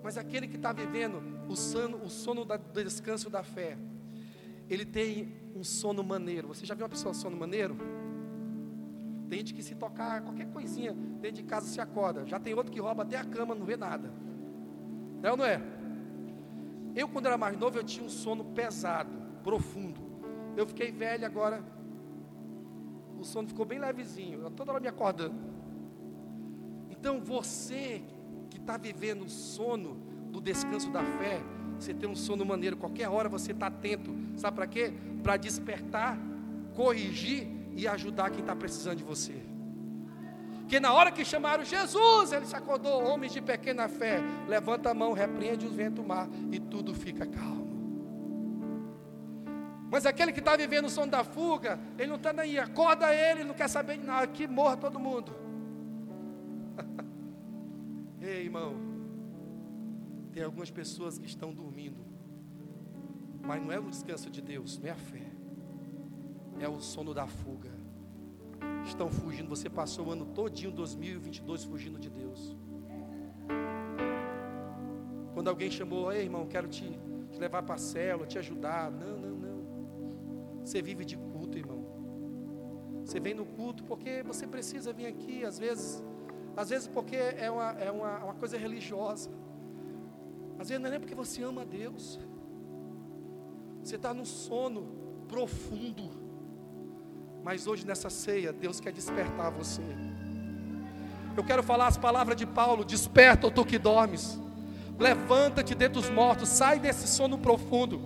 Mas 0.04 0.18
aquele 0.18 0.47
que 0.47 0.56
está 0.56 0.72
vivendo 0.72 1.22
o 1.47 1.56
sono, 1.56 2.04
o 2.04 2.10
sono 2.10 2.45
da, 2.45 2.58
do 2.58 2.84
descanso 2.84 3.30
da 3.30 3.43
fé, 3.43 3.78
ele 4.70 4.86
tem 4.86 5.34
um 5.56 5.64
sono 5.64 6.04
maneiro. 6.04 6.47
Você 6.47 6.66
já 6.66 6.74
viu 6.74 6.84
uma 6.84 6.89
pessoa 6.89 7.14
sono 7.14 7.36
maneiro? 7.36 7.76
Tem 9.30 9.39
gente 9.39 9.54
que 9.54 9.62
se 9.62 9.76
tocar 9.76 10.22
qualquer 10.22 10.47
coisinha 10.47 10.93
dentro 10.93 11.38
de 11.38 11.43
casa 11.43 11.68
se 11.68 11.80
acorda. 11.80 12.26
Já 12.26 12.39
tem 12.39 12.54
outro 12.54 12.72
que 12.72 12.80
rouba 12.80 13.04
até 13.04 13.18
a 13.18 13.24
cama, 13.24 13.54
não 13.54 13.66
vê 13.66 13.78
nada. 13.78 14.12
Não, 15.22 15.34
é 15.34 15.36
não 15.36 15.45
é? 15.45 15.62
Eu, 16.95 17.08
quando 17.08 17.28
era 17.28 17.38
mais 17.38 17.58
novo, 17.58 17.78
eu 17.78 17.84
tinha 17.84 18.06
um 18.06 18.10
sono 18.10 18.43
pesado, 18.43 19.12
profundo. 19.43 20.02
Eu 20.58 20.66
fiquei 20.66 20.91
velho 20.91 21.26
agora. 21.26 21.64
O 23.20 23.24
sono 23.24 23.47
ficou 23.47 23.66
bem 23.66 23.80
levezinho. 23.80 24.41
Eu 24.41 24.52
toda 24.52 24.72
hora 24.72 24.80
me 24.80 24.88
acordando. 24.88 25.36
Então 26.89 27.22
você 27.22 28.02
está 28.70 28.78
vivendo 28.78 29.24
o 29.24 29.30
sono 29.30 29.96
do 30.32 30.40
descanso 30.40 30.92
da 30.92 31.04
fé, 31.04 31.42
você 31.80 31.92
tem 31.92 32.08
um 32.08 32.16
sono 32.16 32.46
maneiro, 32.46 32.78
qualquer 32.78 33.10
hora 33.10 33.28
você 33.28 33.52
está 33.52 33.66
atento. 33.66 34.16
Sabe 34.36 34.56
para 34.56 34.68
quê? 34.68 34.94
Para 35.24 35.38
despertar, 35.38 36.20
corrigir 36.76 37.48
e 37.76 37.88
ajudar 37.88 38.30
quem 38.30 38.42
está 38.42 38.56
precisando 38.56 38.98
de 38.98 39.04
você. 39.04 39.34
Porque 40.60 40.80
na 40.80 40.94
hora 40.94 41.12
que 41.12 41.26
chamaram 41.26 41.64
Jesus, 41.64 42.32
ele 42.32 42.46
se 42.46 42.56
acordou, 42.56 43.04
homens 43.04 43.34
de 43.34 43.42
pequena 43.42 43.88
fé, 43.88 44.22
levanta 44.48 44.92
a 44.92 44.94
mão, 44.94 45.14
repreende 45.14 45.66
os 45.66 45.74
ventos 45.74 45.96
do 45.96 46.04
mar 46.04 46.30
e 46.52 46.60
tudo 46.60 46.94
fica 46.94 47.26
calmo. 47.26 47.68
Mas 49.90 50.06
aquele 50.06 50.32
que 50.32 50.40
está 50.40 50.56
vivendo 50.56 50.86
o 50.86 50.90
som 50.92 51.08
da 51.08 51.24
fuga, 51.24 51.80
ele 51.98 52.10
não 52.10 52.18
está 52.18 52.32
nem 52.32 52.52
aí, 52.52 52.60
acorda 52.60 53.12
ele, 53.12 53.44
não 53.44 53.56
quer 53.56 53.68
saber 53.68 53.98
de 53.98 54.06
nada, 54.06 54.28
que 54.28 54.48
morra 54.48 54.78
todo 54.78 55.00
mundo. 55.00 55.49
Ei, 58.30 58.44
irmão, 58.44 58.74
tem 60.32 60.44
algumas 60.44 60.70
pessoas 60.70 61.18
que 61.18 61.26
estão 61.26 61.54
dormindo, 61.54 62.02
mas 63.42 63.62
não 63.62 63.72
é 63.72 63.80
o 63.80 63.90
descanso 63.90 64.30
de 64.30 64.42
Deus, 64.42 64.78
não 64.78 64.88
é 64.88 64.92
a 64.92 64.96
fé, 64.96 65.28
é 66.60 66.68
o 66.68 66.80
sono 66.80 67.14
da 67.14 67.28
fuga 67.28 67.80
estão 68.90 69.10
fugindo. 69.10 69.50
Você 69.50 69.70
passou 69.70 70.08
o 70.08 70.12
ano 70.12 70.26
todinho 70.26 70.72
2022 70.72 71.64
fugindo 71.64 72.00
de 72.00 72.10
Deus. 72.10 72.56
Quando 75.34 75.48
alguém 75.48 75.72
chamou, 75.72 76.12
ei 76.12 76.24
irmão, 76.24 76.46
quero 76.48 76.68
te, 76.68 77.00
te 77.32 77.40
levar 77.40 77.64
para 77.64 77.76
a 77.76 77.78
célula, 77.78 78.28
te 78.28 78.38
ajudar. 78.38 78.92
Não, 78.92 79.18
não, 79.18 79.36
não. 79.36 80.66
Você 80.66 80.82
vive 80.82 81.06
de 81.06 81.18
culto, 81.18 81.58
irmão. 81.58 81.80
Você 83.06 83.20
vem 83.20 83.34
no 83.34 83.46
culto 83.46 83.84
porque 83.84 84.22
você 84.24 84.46
precisa 84.46 84.92
vir 84.94 85.08
aqui, 85.08 85.44
às 85.44 85.58
vezes, 85.58 86.04
às 86.60 86.70
vezes 86.72 86.89
porque 86.89 87.16
é 87.16 87.49
uma, 87.49 87.72
é 87.80 87.89
uma, 87.89 88.18
uma 88.18 88.34
coisa 88.34 88.57
religiosa. 88.57 89.30
Às 90.60 90.68
vezes 90.68 90.82
não 90.82 90.89
é 90.89 90.91
nem 90.91 90.99
porque 90.99 91.16
você 91.16 91.41
ama 91.41 91.62
a 91.62 91.64
Deus. 91.64 92.20
Você 93.82 93.95
está 93.95 94.14
no 94.14 94.26
sono 94.26 94.84
profundo. 95.30 96.12
Mas 97.45 97.66
hoje 97.66 97.88
nessa 97.88 98.10
ceia, 98.10 98.51
Deus 98.51 98.82
quer 98.82 98.91
despertar 98.91 99.49
você. 99.49 99.82
Eu 101.38 101.45
quero 101.45 101.64
falar 101.64 101.88
as 101.88 101.95
palavras 101.97 102.36
de 102.36 102.45
Paulo: 102.45 102.84
Desperta, 102.84 103.49
tu 103.49 103.64
que 103.64 103.80
dormes. 103.80 104.38
Levanta-te 104.99 105.74
dentre 105.74 105.97
os 105.97 106.10
mortos, 106.10 106.49
sai 106.49 106.78
desse 106.78 107.07
sono 107.07 107.38
profundo, 107.38 108.01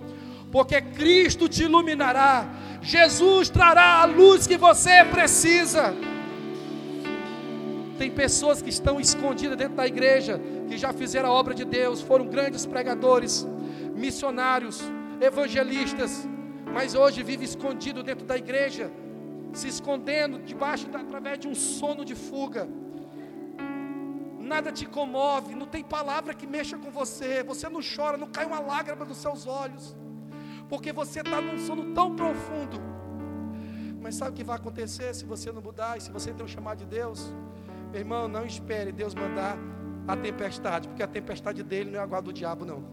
porque 0.52 0.80
Cristo 0.80 1.48
te 1.48 1.64
iluminará. 1.64 2.46
Jesus 2.80 3.50
trará 3.50 4.00
a 4.00 4.04
luz 4.04 4.46
que 4.46 4.56
você 4.56 5.04
precisa. 5.06 5.92
Tem 7.98 8.10
pessoas 8.10 8.60
que 8.60 8.70
estão 8.70 9.00
escondidas 9.00 9.56
dentro 9.56 9.76
da 9.76 9.86
igreja, 9.86 10.40
que 10.68 10.76
já 10.76 10.92
fizeram 10.92 11.28
a 11.28 11.32
obra 11.32 11.54
de 11.54 11.64
Deus, 11.64 12.00
foram 12.00 12.26
grandes 12.26 12.66
pregadores, 12.66 13.46
missionários, 13.94 14.82
evangelistas, 15.20 16.26
mas 16.72 16.94
hoje 16.94 17.22
vive 17.22 17.44
escondido 17.44 18.02
dentro 18.02 18.26
da 18.26 18.36
igreja, 18.36 18.90
se 19.52 19.68
escondendo 19.68 20.40
debaixo, 20.40 20.88
através 20.92 21.38
de 21.38 21.46
um 21.46 21.54
sono 21.54 22.04
de 22.04 22.16
fuga. 22.16 22.68
Nada 24.40 24.72
te 24.72 24.86
comove, 24.86 25.54
não 25.54 25.66
tem 25.66 25.84
palavra 25.84 26.34
que 26.34 26.46
mexa 26.46 26.76
com 26.76 26.90
você, 26.90 27.44
você 27.44 27.68
não 27.68 27.80
chora, 27.80 28.16
não 28.16 28.26
cai 28.26 28.44
uma 28.44 28.58
lágrima 28.58 29.04
dos 29.04 29.18
seus 29.18 29.46
olhos, 29.46 29.96
porque 30.68 30.92
você 30.92 31.20
está 31.20 31.40
num 31.40 31.58
sono 31.58 31.94
tão 31.94 32.16
profundo. 32.16 32.78
Mas 34.02 34.16
sabe 34.16 34.32
o 34.32 34.34
que 34.34 34.44
vai 34.44 34.56
acontecer 34.56 35.14
se 35.14 35.24
você 35.24 35.50
não 35.50 35.62
mudar 35.62 35.96
e 35.96 36.00
se 36.00 36.10
você 36.10 36.32
tem 36.32 36.44
um 36.44 36.48
chamado 36.48 36.78
de 36.78 36.86
Deus? 36.86 37.32
Irmão, 37.94 38.26
não 38.26 38.44
espere 38.44 38.90
Deus 38.90 39.14
mandar 39.14 39.56
a 40.06 40.16
tempestade, 40.16 40.88
porque 40.88 41.02
a 41.02 41.06
tempestade 41.06 41.62
dele 41.62 41.90
não 41.90 42.00
é 42.00 42.02
a 42.02 42.20
do 42.20 42.32
diabo, 42.32 42.64
não. 42.64 42.84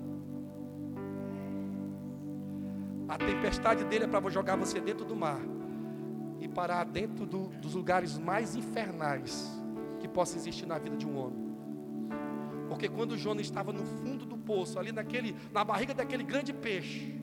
A 3.08 3.18
tempestade 3.18 3.84
dele 3.84 4.06
é 4.06 4.08
para 4.08 4.30
jogar 4.30 4.56
você 4.56 4.80
dentro 4.80 5.04
do 5.04 5.16
mar 5.16 5.40
e 6.40 6.48
parar 6.48 6.86
dentro 6.86 7.26
do, 7.26 7.48
dos 7.48 7.74
lugares 7.74 8.18
mais 8.18 8.56
infernais 8.56 9.50
que 10.00 10.08
possa 10.08 10.38
existir 10.38 10.66
na 10.66 10.78
vida 10.78 10.96
de 10.96 11.06
um 11.06 11.18
homem. 11.18 11.52
Porque 12.70 12.88
quando 12.88 13.18
Jonas 13.18 13.46
estava 13.46 13.74
no 13.74 13.84
fundo 13.84 14.26
do 14.26 14.38
poço, 14.38 14.80
ali 14.80 14.94
naquele, 14.94 15.36
na 15.52 15.64
barriga 15.64 15.94
daquele 15.94 16.24
grande 16.24 16.54
peixe, 16.54 17.22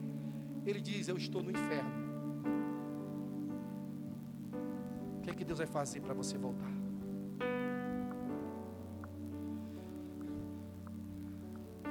ele 0.66 0.80
diz: 0.80 1.08
Eu 1.08 1.16
estou 1.16 1.42
no 1.42 1.50
inferno. 1.50 1.90
O 5.16 5.20
que 5.22 5.30
é 5.30 5.34
que 5.34 5.44
Deus 5.44 5.58
vai 5.58 5.66
fazer 5.66 6.00
para 6.00 6.12
você 6.12 6.36
voltar? 6.36 6.77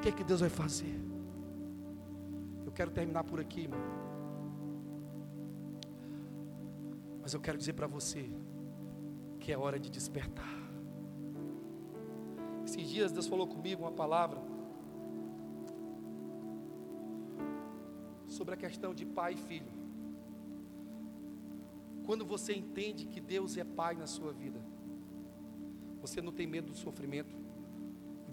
Que 0.07 0.13
é 0.13 0.15
que 0.15 0.23
Deus 0.23 0.39
vai 0.39 0.49
fazer? 0.49 0.97
Eu 2.65 2.71
quero 2.71 2.91
terminar 2.91 3.25
por 3.25 3.41
aqui, 3.41 3.61
irmão. 3.63 3.79
Mas 7.21 7.33
eu 7.33 7.41
quero 7.41 7.57
dizer 7.57 7.73
para 7.73 7.87
você 7.87 8.31
que 9.41 9.51
é 9.51 9.57
hora 9.57 9.77
de 9.77 9.89
despertar. 9.89 10.57
Esses 12.65 12.87
dias 12.87 13.11
Deus 13.11 13.27
falou 13.27 13.47
comigo 13.47 13.81
uma 13.83 13.91
palavra 13.91 14.39
sobre 18.29 18.53
a 18.53 18.57
questão 18.57 18.93
de 18.93 19.05
pai 19.05 19.33
e 19.33 19.37
filho. 19.49 19.73
Quando 22.05 22.25
você 22.25 22.53
entende 22.53 23.07
que 23.07 23.19
Deus 23.19 23.57
é 23.57 23.65
pai 23.65 23.95
na 23.95 24.07
sua 24.07 24.31
vida, 24.31 24.61
você 25.99 26.21
não 26.21 26.31
tem 26.31 26.47
medo 26.47 26.71
do 26.71 26.77
sofrimento, 26.77 27.35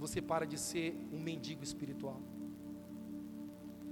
você 0.07 0.20
para 0.32 0.46
de 0.52 0.59
ser 0.68 0.88
um 1.12 1.20
mendigo 1.28 1.62
espiritual. 1.68 2.20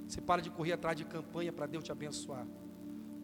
Você 0.06 0.20
para 0.20 0.42
de 0.46 0.50
correr 0.50 0.72
atrás 0.72 0.96
de 0.96 1.04
campanha 1.04 1.52
para 1.52 1.66
Deus 1.66 1.84
te 1.84 1.92
abençoar. 1.92 2.46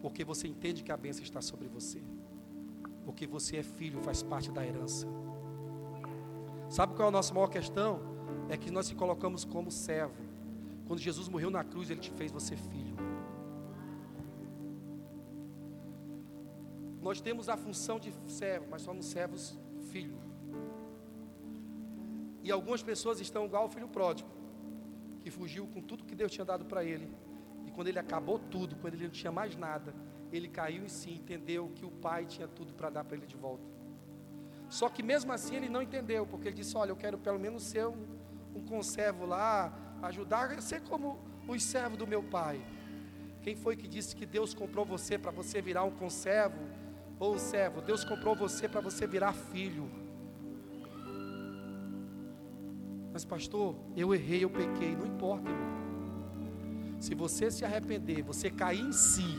Porque 0.01 0.23
você 0.31 0.47
entende 0.53 0.83
que 0.83 0.91
a 0.91 0.97
bênção 0.97 1.23
está 1.23 1.41
sobre 1.41 1.67
você. 1.67 2.01
Porque 3.05 3.25
você 3.35 3.57
é 3.57 3.63
filho, 3.63 3.99
faz 4.01 4.21
parte 4.23 4.51
da 4.51 4.65
herança. 4.65 5.07
Sabe 6.69 6.95
qual 6.95 7.07
é 7.07 7.09
a 7.09 7.17
nossa 7.19 7.33
maior 7.33 7.47
questão? 7.47 8.09
é 8.49 8.57
que 8.57 8.71
nós 8.71 8.87
se 8.87 8.95
colocamos 8.95 9.45
como 9.45 9.71
servo. 9.71 10.15
Quando 10.87 10.99
Jesus 10.99 11.29
morreu 11.29 11.51
na 11.51 11.63
cruz, 11.63 11.89
ele 11.89 11.99
te 11.99 12.11
fez 12.11 12.31
você 12.31 12.57
filho. 12.57 12.97
Nós 16.99 17.21
temos 17.21 17.47
a 17.47 17.55
função 17.55 17.99
de 17.99 18.11
servo, 18.25 18.67
mas 18.69 18.81
somos 18.81 19.05
servos 19.05 19.57
filho. 19.91 20.17
E 22.49 22.51
algumas 22.51 22.81
pessoas 22.81 23.19
estão 23.19 23.45
igual 23.45 23.61
ao 23.61 23.69
filho 23.69 23.87
pródigo, 23.87 24.27
que 25.21 25.29
fugiu 25.29 25.67
com 25.67 25.81
tudo 25.81 26.03
que 26.03 26.15
Deus 26.15 26.31
tinha 26.31 26.43
dado 26.43 26.65
para 26.65 26.83
ele. 26.83 27.07
E 27.67 27.69
quando 27.69 27.89
ele 27.89 27.99
acabou 27.99 28.39
tudo, 28.39 28.75
quando 28.77 28.95
ele 28.95 29.03
não 29.03 29.11
tinha 29.11 29.31
mais 29.31 29.55
nada, 29.55 29.93
ele 30.31 30.47
caiu 30.47 30.83
em 30.83 30.89
si, 30.89 31.11
entendeu 31.11 31.71
que 31.75 31.85
o 31.85 31.91
pai 31.91 32.25
tinha 32.25 32.47
tudo 32.47 32.73
para 32.73 32.89
dar 32.89 33.03
para 33.03 33.17
ele 33.17 33.27
de 33.27 33.37
volta. 33.37 33.63
Só 34.67 34.89
que 34.89 35.03
mesmo 35.03 35.31
assim 35.31 35.57
ele 35.57 35.69
não 35.69 35.79
entendeu, 35.79 36.25
porque 36.25 36.47
ele 36.47 36.55
disse: 36.55 36.75
Olha, 36.75 36.89
eu 36.89 36.95
quero 36.95 37.19
pelo 37.19 37.37
menos 37.37 37.61
ser 37.61 37.85
um, 37.85 38.07
um 38.55 38.65
conservo 38.65 39.27
lá, 39.27 39.71
ajudar 40.01 40.49
a 40.51 40.59
ser 40.59 40.81
como 40.81 41.19
os 41.47 41.61
servos 41.61 41.99
do 41.99 42.07
meu 42.07 42.23
pai. 42.23 42.59
Quem 43.43 43.55
foi 43.55 43.75
que 43.75 43.87
disse 43.87 44.15
que 44.15 44.25
Deus 44.25 44.55
comprou 44.55 44.83
você 44.83 45.19
para 45.19 45.29
você 45.29 45.61
virar 45.61 45.83
um 45.83 45.91
conservo 45.91 46.67
ou 47.19 47.35
um 47.35 47.39
servo? 47.39 47.79
Deus 47.79 48.03
comprou 48.03 48.35
você 48.35 48.67
para 48.67 48.81
você 48.81 49.05
virar 49.05 49.33
filho. 49.33 49.98
Mas, 53.19 53.25
pastor, 53.25 53.75
eu 54.01 54.13
errei, 54.15 54.45
eu 54.45 54.49
pequei, 54.49 54.95
não 54.95 55.05
importa, 55.05 55.49
irmão. 55.49 57.01
Se 57.05 57.13
você 57.13 57.51
se 57.55 57.65
arrepender, 57.65 58.21
você 58.23 58.49
cair 58.49 58.79
em 58.79 58.93
si. 58.93 59.31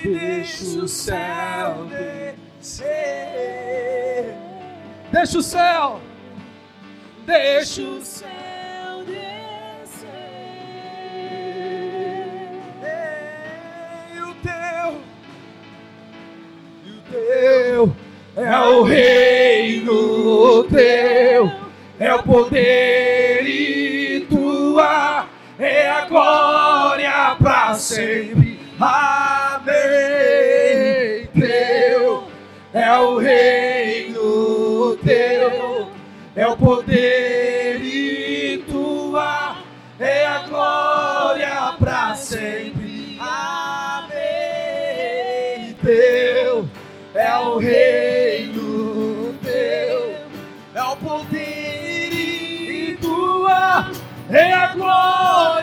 Deixa 0.03 0.79
o 0.79 0.87
céu 0.87 1.87
descer. 2.59 2.85
Deixa 5.11 5.37
o 5.37 5.41
céu. 5.41 6.01
Deixa 7.25 7.81
o 7.81 8.01
céu 8.01 9.03
descer. 9.05 10.07
E 14.15 14.21
o 14.21 14.33
teu, 14.35 15.01
e 16.85 16.89
o 16.91 17.01
teu 17.11 17.95
é 18.35 18.59
o 18.59 18.83
reino 18.83 20.17
teu, 20.77 21.51
é 21.99 22.13
o 22.13 22.23
poder 22.23 23.43
e 23.47 24.27
tua 24.29 25.25
é 25.57 25.89
a 25.89 26.05
glória 26.05 27.35
para 27.41 27.73
sempre. 27.73 28.59
Amém. 29.67 31.27
Teu 31.37 32.23
é 32.73 32.97
o 32.99 33.17
reino 33.17 34.95
teu, 35.03 35.91
é 36.37 36.47
o 36.47 36.55
poder 36.55 37.81
e 37.81 38.63
tua 38.69 39.57
é 39.99 40.25
a 40.25 40.39
glória 40.47 41.75
para 41.77 42.15
sempre. 42.15 43.19
Amém. 43.19 44.15
Teu 45.83 46.69
é 47.13 47.37
o 47.37 47.57
reino 47.57 49.35
teu, 49.43 50.15
é 50.75 50.83
o 50.83 50.95
poder 50.95 52.13
e 52.13 52.97
tua 53.01 53.91
é 54.29 54.53
a 54.53 54.67
glória 54.67 55.56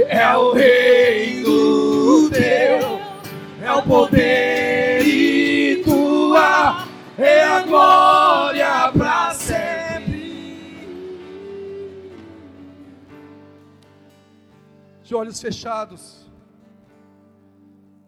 é 0.00 0.36
o 0.36 0.52
reino 0.52 2.30
teu, 2.30 2.98
é 3.62 3.72
o 3.72 3.82
poder 3.82 5.06
e 5.06 5.82
tua 5.84 6.86
é 7.18 7.44
a 7.44 7.62
glória 7.62 8.92
para 8.96 9.34
sempre. 9.34 10.22
De 15.02 15.14
olhos 15.14 15.40
fechados. 15.40 16.30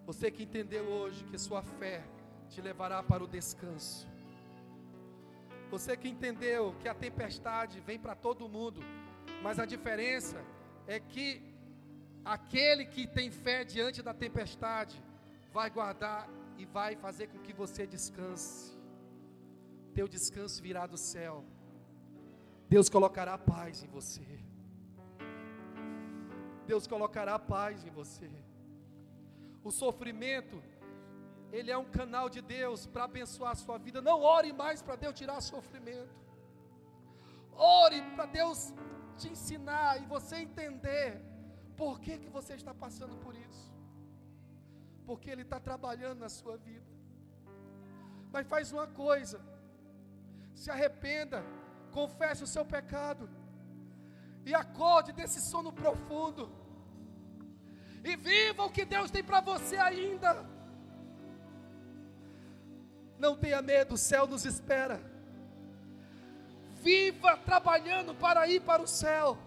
Você 0.06 0.30
que 0.30 0.42
entendeu 0.42 0.84
hoje 0.84 1.24
que 1.24 1.38
sua 1.38 1.62
fé 1.62 2.02
te 2.48 2.62
levará 2.62 3.02
para 3.02 3.22
o 3.22 3.26
descanso. 3.26 4.08
Você 5.70 5.96
que 5.96 6.08
entendeu 6.08 6.74
que 6.80 6.88
a 6.88 6.94
tempestade 6.94 7.80
vem 7.80 7.98
para 7.98 8.14
todo 8.14 8.48
mundo, 8.48 8.80
mas 9.42 9.58
a 9.58 9.66
diferença 9.66 10.40
é 10.86 11.00
que 11.00 11.53
aquele 12.24 12.86
que 12.86 13.06
tem 13.06 13.30
fé 13.30 13.64
diante 13.64 14.02
da 14.02 14.14
tempestade 14.14 15.02
vai 15.52 15.68
guardar 15.70 16.28
e 16.56 16.64
vai 16.64 16.96
fazer 16.96 17.26
com 17.28 17.38
que 17.38 17.52
você 17.52 17.86
descanse. 17.86 18.76
Teu 19.92 20.08
descanso 20.08 20.62
virá 20.62 20.86
do 20.86 20.96
céu. 20.96 21.44
Deus 22.68 22.88
colocará 22.88 23.36
paz 23.36 23.82
em 23.84 23.88
você. 23.88 24.26
Deus 26.66 26.86
colocará 26.86 27.38
paz 27.38 27.84
em 27.84 27.90
você. 27.90 28.30
O 29.62 29.70
sofrimento, 29.70 30.62
ele 31.52 31.70
é 31.70 31.76
um 31.76 31.84
canal 31.84 32.28
de 32.28 32.40
Deus 32.40 32.86
para 32.86 33.04
abençoar 33.04 33.52
a 33.52 33.54
sua 33.54 33.78
vida. 33.78 34.00
Não 34.00 34.22
ore 34.22 34.52
mais 34.52 34.80
para 34.82 34.96
Deus 34.96 35.14
tirar 35.14 35.40
sofrimento. 35.40 36.24
Ore 37.52 38.02
para 38.16 38.26
Deus 38.26 38.72
te 39.16 39.28
ensinar 39.28 40.02
e 40.02 40.06
você 40.06 40.36
entender 40.36 41.22
por 41.76 42.00
que, 42.00 42.18
que 42.18 42.28
você 42.28 42.54
está 42.54 42.72
passando 42.72 43.16
por 43.24 43.34
isso. 43.34 43.64
Porque 45.06 45.30
Ele 45.30 45.42
está 45.42 45.58
trabalhando 45.60 46.20
na 46.20 46.28
sua 46.28 46.56
vida. 46.56 46.86
Mas 48.32 48.46
faz 48.46 48.72
uma 48.72 48.86
coisa: 48.86 49.40
se 50.54 50.70
arrependa, 50.70 51.44
confesse 51.92 52.42
o 52.42 52.52
seu 52.54 52.64
pecado 52.64 53.28
e 54.44 54.54
acorde 54.54 55.12
desse 55.12 55.40
sono 55.40 55.72
profundo. 55.72 56.50
E 58.02 58.16
viva 58.16 58.64
o 58.64 58.70
que 58.70 58.84
Deus 58.84 59.10
tem 59.10 59.24
para 59.24 59.40
você 59.40 59.76
ainda. 59.76 60.44
Não 63.18 63.36
tenha 63.36 63.62
medo, 63.62 63.94
o 63.94 63.98
céu 63.98 64.26
nos 64.26 64.44
espera. 64.44 65.00
Viva 66.82 67.36
trabalhando 67.38 68.14
para 68.14 68.46
ir 68.46 68.60
para 68.60 68.82
o 68.82 68.86
céu, 68.86 69.38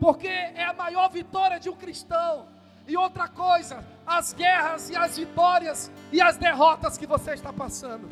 porque 0.00 0.28
é 0.28 0.64
a 0.64 0.72
maior 0.72 1.08
vitória 1.10 1.58
de 1.58 1.68
um 1.68 1.76
cristão. 1.76 2.46
E 2.86 2.96
outra 2.96 3.28
coisa, 3.28 3.84
as 4.06 4.32
guerras 4.32 4.88
e 4.88 4.96
as 4.96 5.18
vitórias 5.18 5.90
e 6.10 6.20
as 6.20 6.36
derrotas 6.36 6.96
que 6.96 7.06
você 7.06 7.34
está 7.34 7.52
passando, 7.52 8.08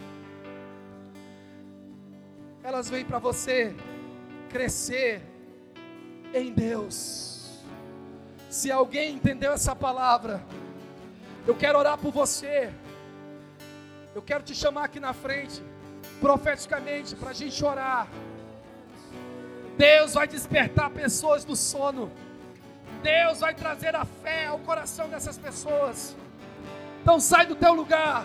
elas 2.63 2.91
vêm 2.91 3.05
para 3.05 3.19
você 3.19 3.75
crescer 4.51 5.23
em 6.35 6.53
Deus. 6.53 7.63
Se 8.51 8.71
alguém 8.71 9.15
entendeu 9.15 9.53
essa 9.53 9.75
palavra, 9.75 10.43
eu 11.47 11.55
quero 11.55 11.79
orar 11.79 11.97
por 11.97 12.13
você. 12.13 12.73
Eu 14.15 14.23
quero 14.23 14.43
te 14.43 14.55
chamar 14.55 14.85
aqui 14.85 15.01
na 15.01 15.13
frente, 15.13 15.63
profeticamente, 16.21 17.15
para 17.15 17.31
a 17.31 17.35
gente 17.35 17.65
orar. 17.65 18.09
Deus 19.77 20.15
vai 20.15 20.27
despertar 20.27 20.91
pessoas 20.91 21.45
do 21.45 21.55
sono. 21.55 22.11
Deus 23.03 23.41
vai 23.41 23.55
trazer 23.55 23.95
a 23.95 24.05
fé 24.05 24.47
ao 24.47 24.59
coração 24.61 25.09
dessas 25.09 25.37
pessoas. 25.39 26.17
Então 27.03 27.21
sai 27.21 27.47
do 27.47 27.55
teu 27.55 27.75
lugar. 27.75 28.25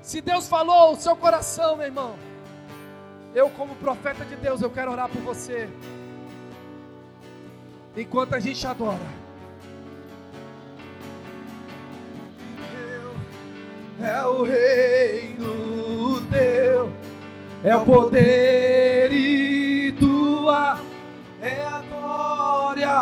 Se 0.00 0.20
Deus 0.20 0.48
falou 0.48 0.92
o 0.92 0.96
seu 0.96 1.14
coração, 1.16 1.76
meu 1.76 1.86
irmão, 1.86 2.16
eu 3.34 3.50
como 3.50 3.74
profeta 3.76 4.24
de 4.24 4.36
Deus, 4.36 4.62
eu 4.62 4.70
quero 4.70 4.90
orar 4.90 5.08
por 5.08 5.22
você. 5.22 5.68
Enquanto 7.96 8.34
a 8.34 8.40
gente 8.40 8.66
adora. 8.66 9.22
é 14.02 14.24
o 14.24 14.42
reino 14.42 16.20
teu, 16.28 16.92
é 17.62 17.76
o 17.76 17.84
poder 17.84 18.61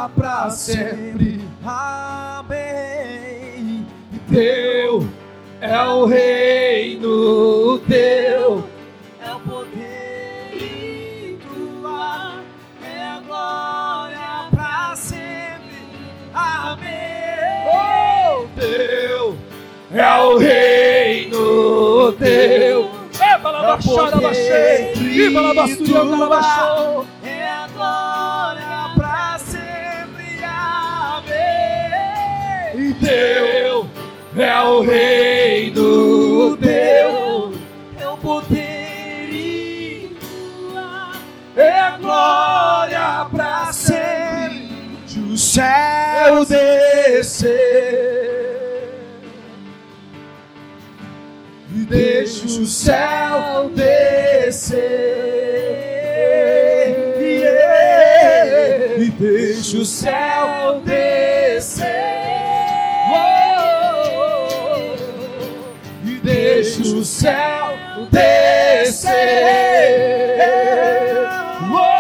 glória 0.00 0.08
para 0.08 0.50
sempre. 0.50 1.40
Amém. 1.64 2.96
Teu 4.30 5.06
é 5.60 5.82
o 5.82 6.06
reino 6.06 7.78
teu, 7.80 8.64
é 9.20 9.32
o 9.34 9.40
poder 9.40 10.54
e 10.54 11.36
tua, 11.42 12.40
é 12.82 13.02
a 13.02 13.20
glória 13.26 14.48
para 14.50 14.96
sempre. 14.96 15.82
Amém. 16.32 16.86
Oh, 17.66 18.46
teu 18.58 19.36
é 19.92 20.18
o 20.18 20.38
reino 20.38 22.12
teu. 22.12 22.88
É 23.20 23.36
balabacharabaxê, 23.38 24.94
e 24.94 25.30
balabasturiandarabaxô. 25.30 27.04
É 27.19 27.19
a 27.19 27.19
teu 33.00 33.88
é 34.36 34.62
o 34.62 34.80
reino 34.80 36.56
teu. 36.56 37.52
É 37.98 38.08
o 38.08 38.16
poder 38.16 39.28
e. 39.32 40.16
É 41.56 41.80
a 41.80 41.90
glória 41.96 43.26
pra 43.30 43.72
sempre. 43.72 44.98
De 45.06 45.20
o 45.20 45.36
céu 45.36 46.44
descer. 46.44 48.10
e 51.72 51.84
deixa 51.84 52.46
o 52.46 52.66
céu 52.66 53.70
descer. 53.74 54.90
E 58.98 59.10
deixa 59.10 59.78
o 59.78 59.84
céu 59.84 60.82
descer. 60.84 62.19
Deixa 66.90 66.96
o 66.96 67.04
céu 67.04 67.78
descer. 68.10 69.10
Oh. 71.72 71.90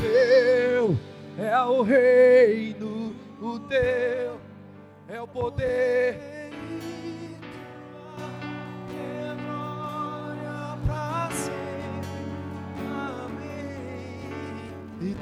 Teu 0.00 0.98
é 1.38 1.58
o 1.62 1.82
reino, 1.82 3.14
o 3.40 3.58
teu 3.60 4.40
é 5.08 5.20
o 5.20 5.26
poder. 5.28 6.26
E 14.98 15.14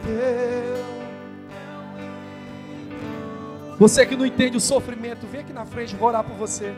Você 3.85 4.07
que 4.07 4.17
não 4.17 4.25
entende 4.25 4.57
o 4.57 4.61
sofrimento, 4.61 5.27
vem 5.27 5.43
aqui 5.43 5.53
na 5.53 5.67
frente, 5.67 5.95
vou 5.95 6.09
orar 6.09 6.25
por 6.25 6.35
você. 6.37 6.75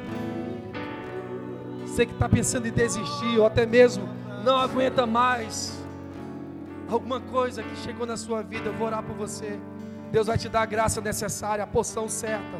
Você 1.82 2.04
que 2.04 2.12
está 2.12 2.28
pensando 2.28 2.66
em 2.66 2.72
desistir, 2.72 3.38
ou 3.38 3.46
até 3.46 3.64
mesmo 3.64 4.08
não 4.42 4.56
aguenta 4.56 5.06
mais 5.06 5.80
alguma 6.88 7.20
coisa 7.20 7.62
que 7.62 7.76
chegou 7.76 8.08
na 8.08 8.16
sua 8.16 8.42
vida, 8.42 8.70
eu 8.70 8.72
vou 8.72 8.88
orar 8.88 9.04
por 9.04 9.14
você. 9.14 9.56
Deus 10.10 10.26
vai 10.26 10.36
te 10.36 10.48
dar 10.48 10.62
a 10.62 10.66
graça 10.66 11.00
necessária, 11.00 11.62
a 11.62 11.66
poção 11.68 12.08
certa. 12.08 12.58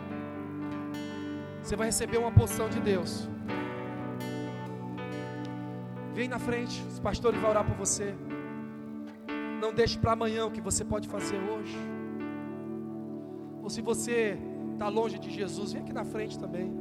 Você 1.61 1.75
vai 1.75 1.89
receber 1.89 2.19
uma 2.19 2.31
poção 2.31 2.69
de 2.69 2.79
Deus. 2.79 3.29
Vem 6.15 6.29
na 6.29 6.39
frente, 6.39 6.85
os 6.89 7.01
pastores 7.01 7.41
vão 7.41 7.51
orar 7.51 7.65
por 7.65 7.75
você. 7.75 8.15
Não 9.61 9.75
deixe 9.75 9.99
para 9.99 10.13
amanhã 10.13 10.47
o 10.47 10.53
que 10.53 10.61
você 10.61 10.85
pode 10.85 11.09
fazer 11.09 11.35
hoje. 11.37 11.96
Ou 13.67 13.71
se 13.71 13.81
você 13.81 14.39
está 14.75 14.89
longe 14.89 15.19
de 15.19 15.29
Jesus, 15.29 15.73
vem 15.73 15.83
aqui 15.83 15.93
na 15.93 16.05
frente 16.05 16.39
também. 16.39 16.73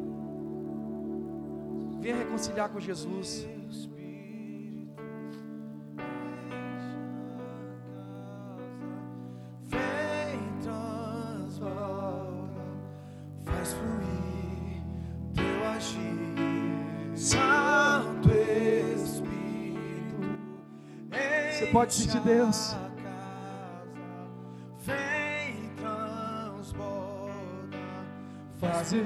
Venha 1.99 2.15
reconciliar 2.17 2.69
com 2.69 2.79
Jesus. 2.79 3.47
Você 21.51 21.65
pode 21.71 21.93
sentir 21.95 22.19
Deus. 22.19 22.75
Faz 28.85 28.93
o 28.93 29.05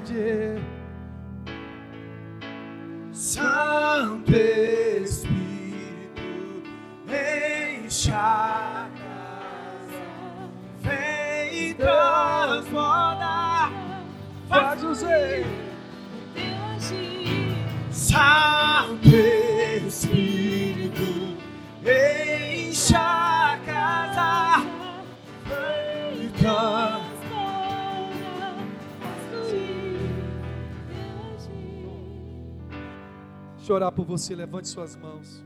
Deixa 33.70 33.78
eu 33.78 33.84
orar 33.84 33.92
por 33.92 34.04
você, 34.04 34.34
levante 34.34 34.66
suas 34.66 34.96
mãos. 34.96 35.44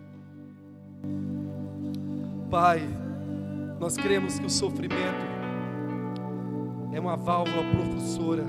Pai, 2.51 2.81
nós 3.79 3.99
cremos 3.99 4.39
que 4.39 4.47
o 4.47 4.49
sofrimento 4.49 5.27
é 6.91 6.99
uma 6.99 7.19
válvula 7.19 7.63
professora 7.71 8.47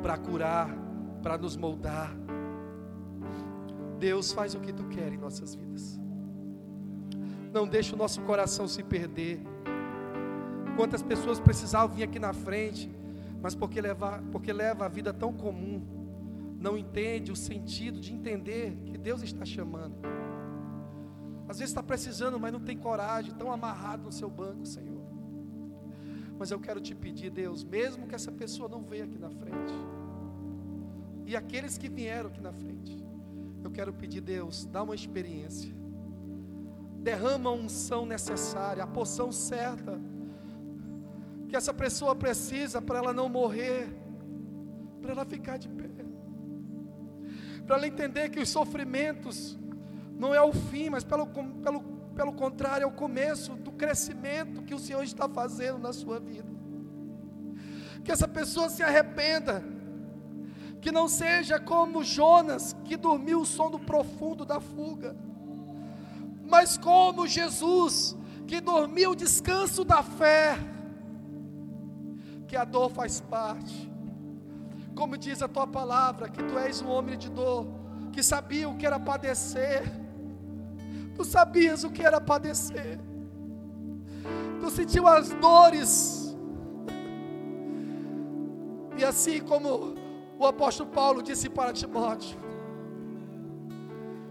para 0.00 0.16
curar, 0.16 0.72
para 1.24 1.36
nos 1.36 1.56
moldar. 1.56 2.16
Deus 3.98 4.30
faz 4.30 4.54
o 4.54 4.60
que 4.60 4.72
tu 4.72 4.84
quer 4.84 5.12
em 5.12 5.16
nossas 5.16 5.56
vidas. 5.56 5.98
Não 7.52 7.66
deixe 7.66 7.96
o 7.96 7.98
nosso 7.98 8.20
coração 8.20 8.68
se 8.68 8.84
perder. 8.84 9.40
Quantas 10.76 11.02
pessoas 11.02 11.40
precisavam 11.40 11.96
vir 11.96 12.04
aqui 12.04 12.20
na 12.20 12.32
frente, 12.32 12.88
mas 13.42 13.56
porque 13.56 13.80
leva, 13.80 14.22
porque 14.30 14.52
leva 14.52 14.84
a 14.84 14.88
vida 14.88 15.12
tão 15.12 15.32
comum, 15.32 15.97
não 16.58 16.76
entende 16.76 17.30
o 17.30 17.36
sentido 17.36 18.00
de 18.00 18.12
entender 18.12 18.76
que 18.84 18.98
Deus 18.98 19.22
está 19.22 19.44
chamando. 19.44 19.96
Às 21.48 21.58
vezes 21.58 21.70
está 21.70 21.82
precisando, 21.82 22.38
mas 22.38 22.52
não 22.52 22.60
tem 22.60 22.76
coragem, 22.76 23.32
tão 23.34 23.50
amarrado 23.50 24.02
no 24.02 24.12
seu 24.12 24.28
banco, 24.28 24.66
Senhor. 24.66 25.06
Mas 26.38 26.50
eu 26.50 26.60
quero 26.60 26.80
te 26.80 26.94
pedir, 26.94 27.30
Deus, 27.30 27.64
mesmo 27.64 28.06
que 28.06 28.14
essa 28.14 28.30
pessoa 28.30 28.68
não 28.68 28.82
venha 28.82 29.04
aqui 29.04 29.18
na 29.18 29.30
frente, 29.30 29.74
e 31.26 31.36
aqueles 31.36 31.76
que 31.76 31.88
vieram 31.88 32.28
aqui 32.28 32.40
na 32.40 32.52
frente. 32.52 32.96
Eu 33.62 33.70
quero 33.70 33.92
pedir, 33.92 34.20
Deus, 34.20 34.64
dá 34.64 34.82
uma 34.82 34.94
experiência. 34.94 35.74
Derrama 37.00 37.50
a 37.50 37.52
unção 37.52 38.06
necessária, 38.06 38.82
a 38.82 38.86
poção 38.86 39.30
certa 39.30 40.00
que 41.48 41.56
essa 41.56 41.72
pessoa 41.72 42.14
precisa 42.14 42.80
para 42.80 42.98
ela 42.98 43.12
não 43.12 43.28
morrer, 43.28 43.88
para 45.00 45.12
ela 45.12 45.24
ficar 45.24 45.56
de 45.56 45.68
pé, 45.68 45.88
para 47.68 47.76
ela 47.76 47.86
entender 47.86 48.30
que 48.30 48.40
os 48.40 48.48
sofrimentos 48.48 49.58
não 50.18 50.34
é 50.34 50.40
o 50.40 50.54
fim, 50.54 50.88
mas 50.88 51.04
pelo, 51.04 51.26
pelo, 51.26 51.82
pelo 52.16 52.32
contrário, 52.32 52.84
é 52.84 52.86
o 52.86 52.90
começo 52.90 53.52
do 53.56 53.70
crescimento 53.70 54.62
que 54.62 54.74
o 54.74 54.78
Senhor 54.78 55.02
está 55.04 55.28
fazendo 55.28 55.78
na 55.78 55.92
sua 55.92 56.18
vida. 56.18 56.48
Que 58.02 58.10
essa 58.10 58.26
pessoa 58.26 58.70
se 58.70 58.82
arrependa, 58.82 59.62
que 60.80 60.90
não 60.90 61.08
seja 61.08 61.60
como 61.60 62.02
Jonas, 62.02 62.74
que 62.86 62.96
dormiu 62.96 63.42
o 63.42 63.46
sono 63.46 63.78
profundo 63.78 64.46
da 64.46 64.60
fuga, 64.60 65.14
mas 66.46 66.78
como 66.78 67.26
Jesus, 67.26 68.16
que 68.46 68.62
dormiu 68.62 69.10
o 69.10 69.14
descanso 69.14 69.84
da 69.84 70.02
fé, 70.02 70.56
que 72.46 72.56
a 72.56 72.64
dor 72.64 72.88
faz 72.88 73.20
parte, 73.20 73.92
como 74.98 75.16
diz 75.16 75.40
a 75.40 75.46
tua 75.46 75.64
palavra, 75.64 76.28
que 76.28 76.42
tu 76.42 76.58
és 76.58 76.82
um 76.82 76.88
homem 76.88 77.16
de 77.16 77.30
dor, 77.30 77.68
que 78.12 78.20
sabia 78.20 78.68
o 78.68 78.76
que 78.76 78.84
era 78.84 78.98
padecer, 78.98 79.84
tu 81.14 81.24
sabias 81.24 81.84
o 81.84 81.90
que 81.90 82.02
era 82.02 82.20
padecer, 82.20 82.98
tu 84.60 84.68
sentiu 84.68 85.06
as 85.06 85.28
dores, 85.34 86.36
e 88.96 89.04
assim 89.04 89.40
como 89.40 89.94
o 90.36 90.44
apóstolo 90.44 90.90
Paulo 90.90 91.22
disse 91.22 91.48
para 91.48 91.72
Timóteo: 91.72 92.36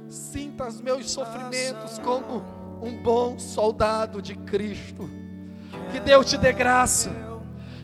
Sinta 0.10 0.68
os 0.68 0.82
meus 0.82 1.10
sofrimentos 1.10 1.98
como 2.00 2.44
um 2.82 3.02
bom 3.02 3.40
soldado 3.40 4.22
de 4.22 4.36
Cristo. 4.36 5.10
Que 5.94 6.02
Deus 6.02 6.26
te 6.26 6.38
dê 6.38 6.52
graça. 6.52 7.10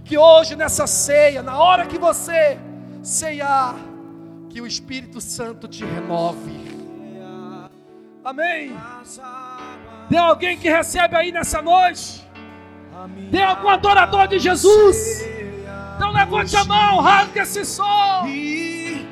Que 0.04 0.18
hoje 0.18 0.58
nessa 0.58 0.86
ceia, 0.86 1.42
na 1.42 1.58
hora 1.58 1.88
que 1.88 1.98
você 1.98 2.60
ceiar, 3.04 3.76
que 4.50 4.62
o 4.62 4.66
Espírito 4.66 5.20
Santo 5.20 5.68
te 5.68 5.84
renove. 5.84 6.64
Amém. 8.24 8.72
Tem 10.10 10.18
alguém 10.18 10.58
que 10.58 10.70
recebe 10.70 11.16
aí 11.16 11.32
nessa 11.32 11.62
noite? 11.62 12.26
Tem 13.30 13.44
algum 13.44 13.68
adorador 13.68 14.28
de 14.28 14.40
Jesus? 14.40 15.26
Então 15.96 16.12
levante 16.12 16.56
a 16.56 16.64
mão, 16.64 17.02
rasgue 17.02 17.40
esse 17.40 17.66
som. 17.66 18.26
E 18.28 19.06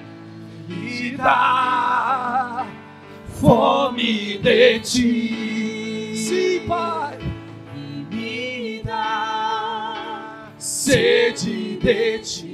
me 0.68 1.18
dá 1.18 2.66
fome 3.40 4.38
de 4.38 4.80
ti. 4.80 6.16
Sim, 6.16 6.68
Pai. 6.68 7.18
E 7.76 8.16
me 8.16 8.84
dá 8.84 10.48
sede 10.58 11.78
de 11.78 12.20
ti. 12.20 12.51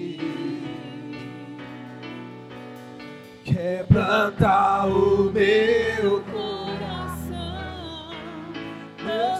Quebranta 3.97 4.85
o 4.85 5.31
meu 5.31 6.21
Coração, 6.31 8.11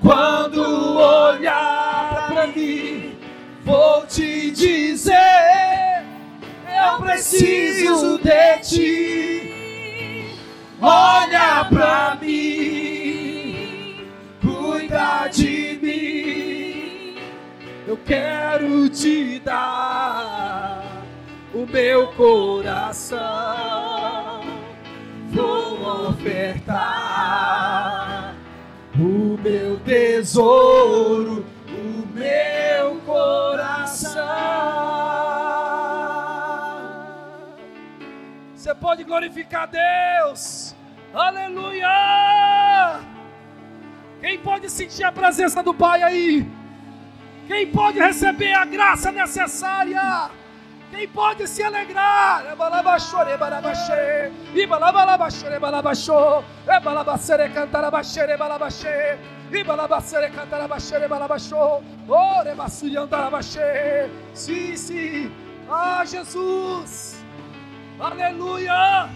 quando 0.00 0.62
olhar 0.96 2.28
para 2.32 2.46
mim. 2.46 3.18
Vou 3.64 4.06
te 4.06 4.52
dizer: 4.52 6.04
eu 6.68 6.98
preciso 7.02 8.20
de 8.20 8.58
ti. 8.60 9.34
Olha 10.80 11.64
para 11.64 12.18
mim, 12.20 12.83
Eu 17.94 18.00
quero 18.04 18.88
te 18.88 19.38
dar 19.38 20.82
o 21.54 21.64
meu 21.64 22.08
coração. 22.08 23.20
Vou 25.28 26.08
ofertar 26.08 26.74
o 28.98 29.38
meu 29.40 29.78
tesouro, 29.78 31.46
o 31.68 32.04
meu 32.12 32.96
coração. 33.06 34.24
Você 38.56 38.74
pode 38.74 39.04
glorificar 39.04 39.70
Deus. 39.70 40.74
Aleluia. 41.14 41.86
Quem 44.20 44.36
pode 44.40 44.68
sentir 44.68 45.04
a 45.04 45.12
presença 45.12 45.62
do 45.62 45.72
Pai 45.72 46.02
aí? 46.02 46.63
Quem 47.46 47.66
pode 47.66 47.98
receber 47.98 48.52
a 48.54 48.64
graça 48.64 49.12
necessária? 49.12 50.30
Quem 50.90 51.08
pode 51.08 51.46
se 51.48 51.62
alegrar? 51.62 52.52
Ebalabaxore, 52.52 53.36
balabaxê. 53.36 54.30
Ibalabalabaxore, 54.54 55.58
balabaxô. 55.58 56.42
Ebalabacere, 56.66 57.48
cantarabaxere, 57.50 58.36
balabaxê. 58.36 59.18
Ibalabacere, 59.52 60.30
cantarabaxere, 60.30 61.08
balabaxô. 61.08 61.82
Orebaçuri, 62.08 62.96
andarabaxê. 62.96 64.08
Sim, 64.32 64.76
sim. 64.76 65.32
Ah, 65.68 66.04
Jesus. 66.04 67.24
Aleluia. 67.98 69.08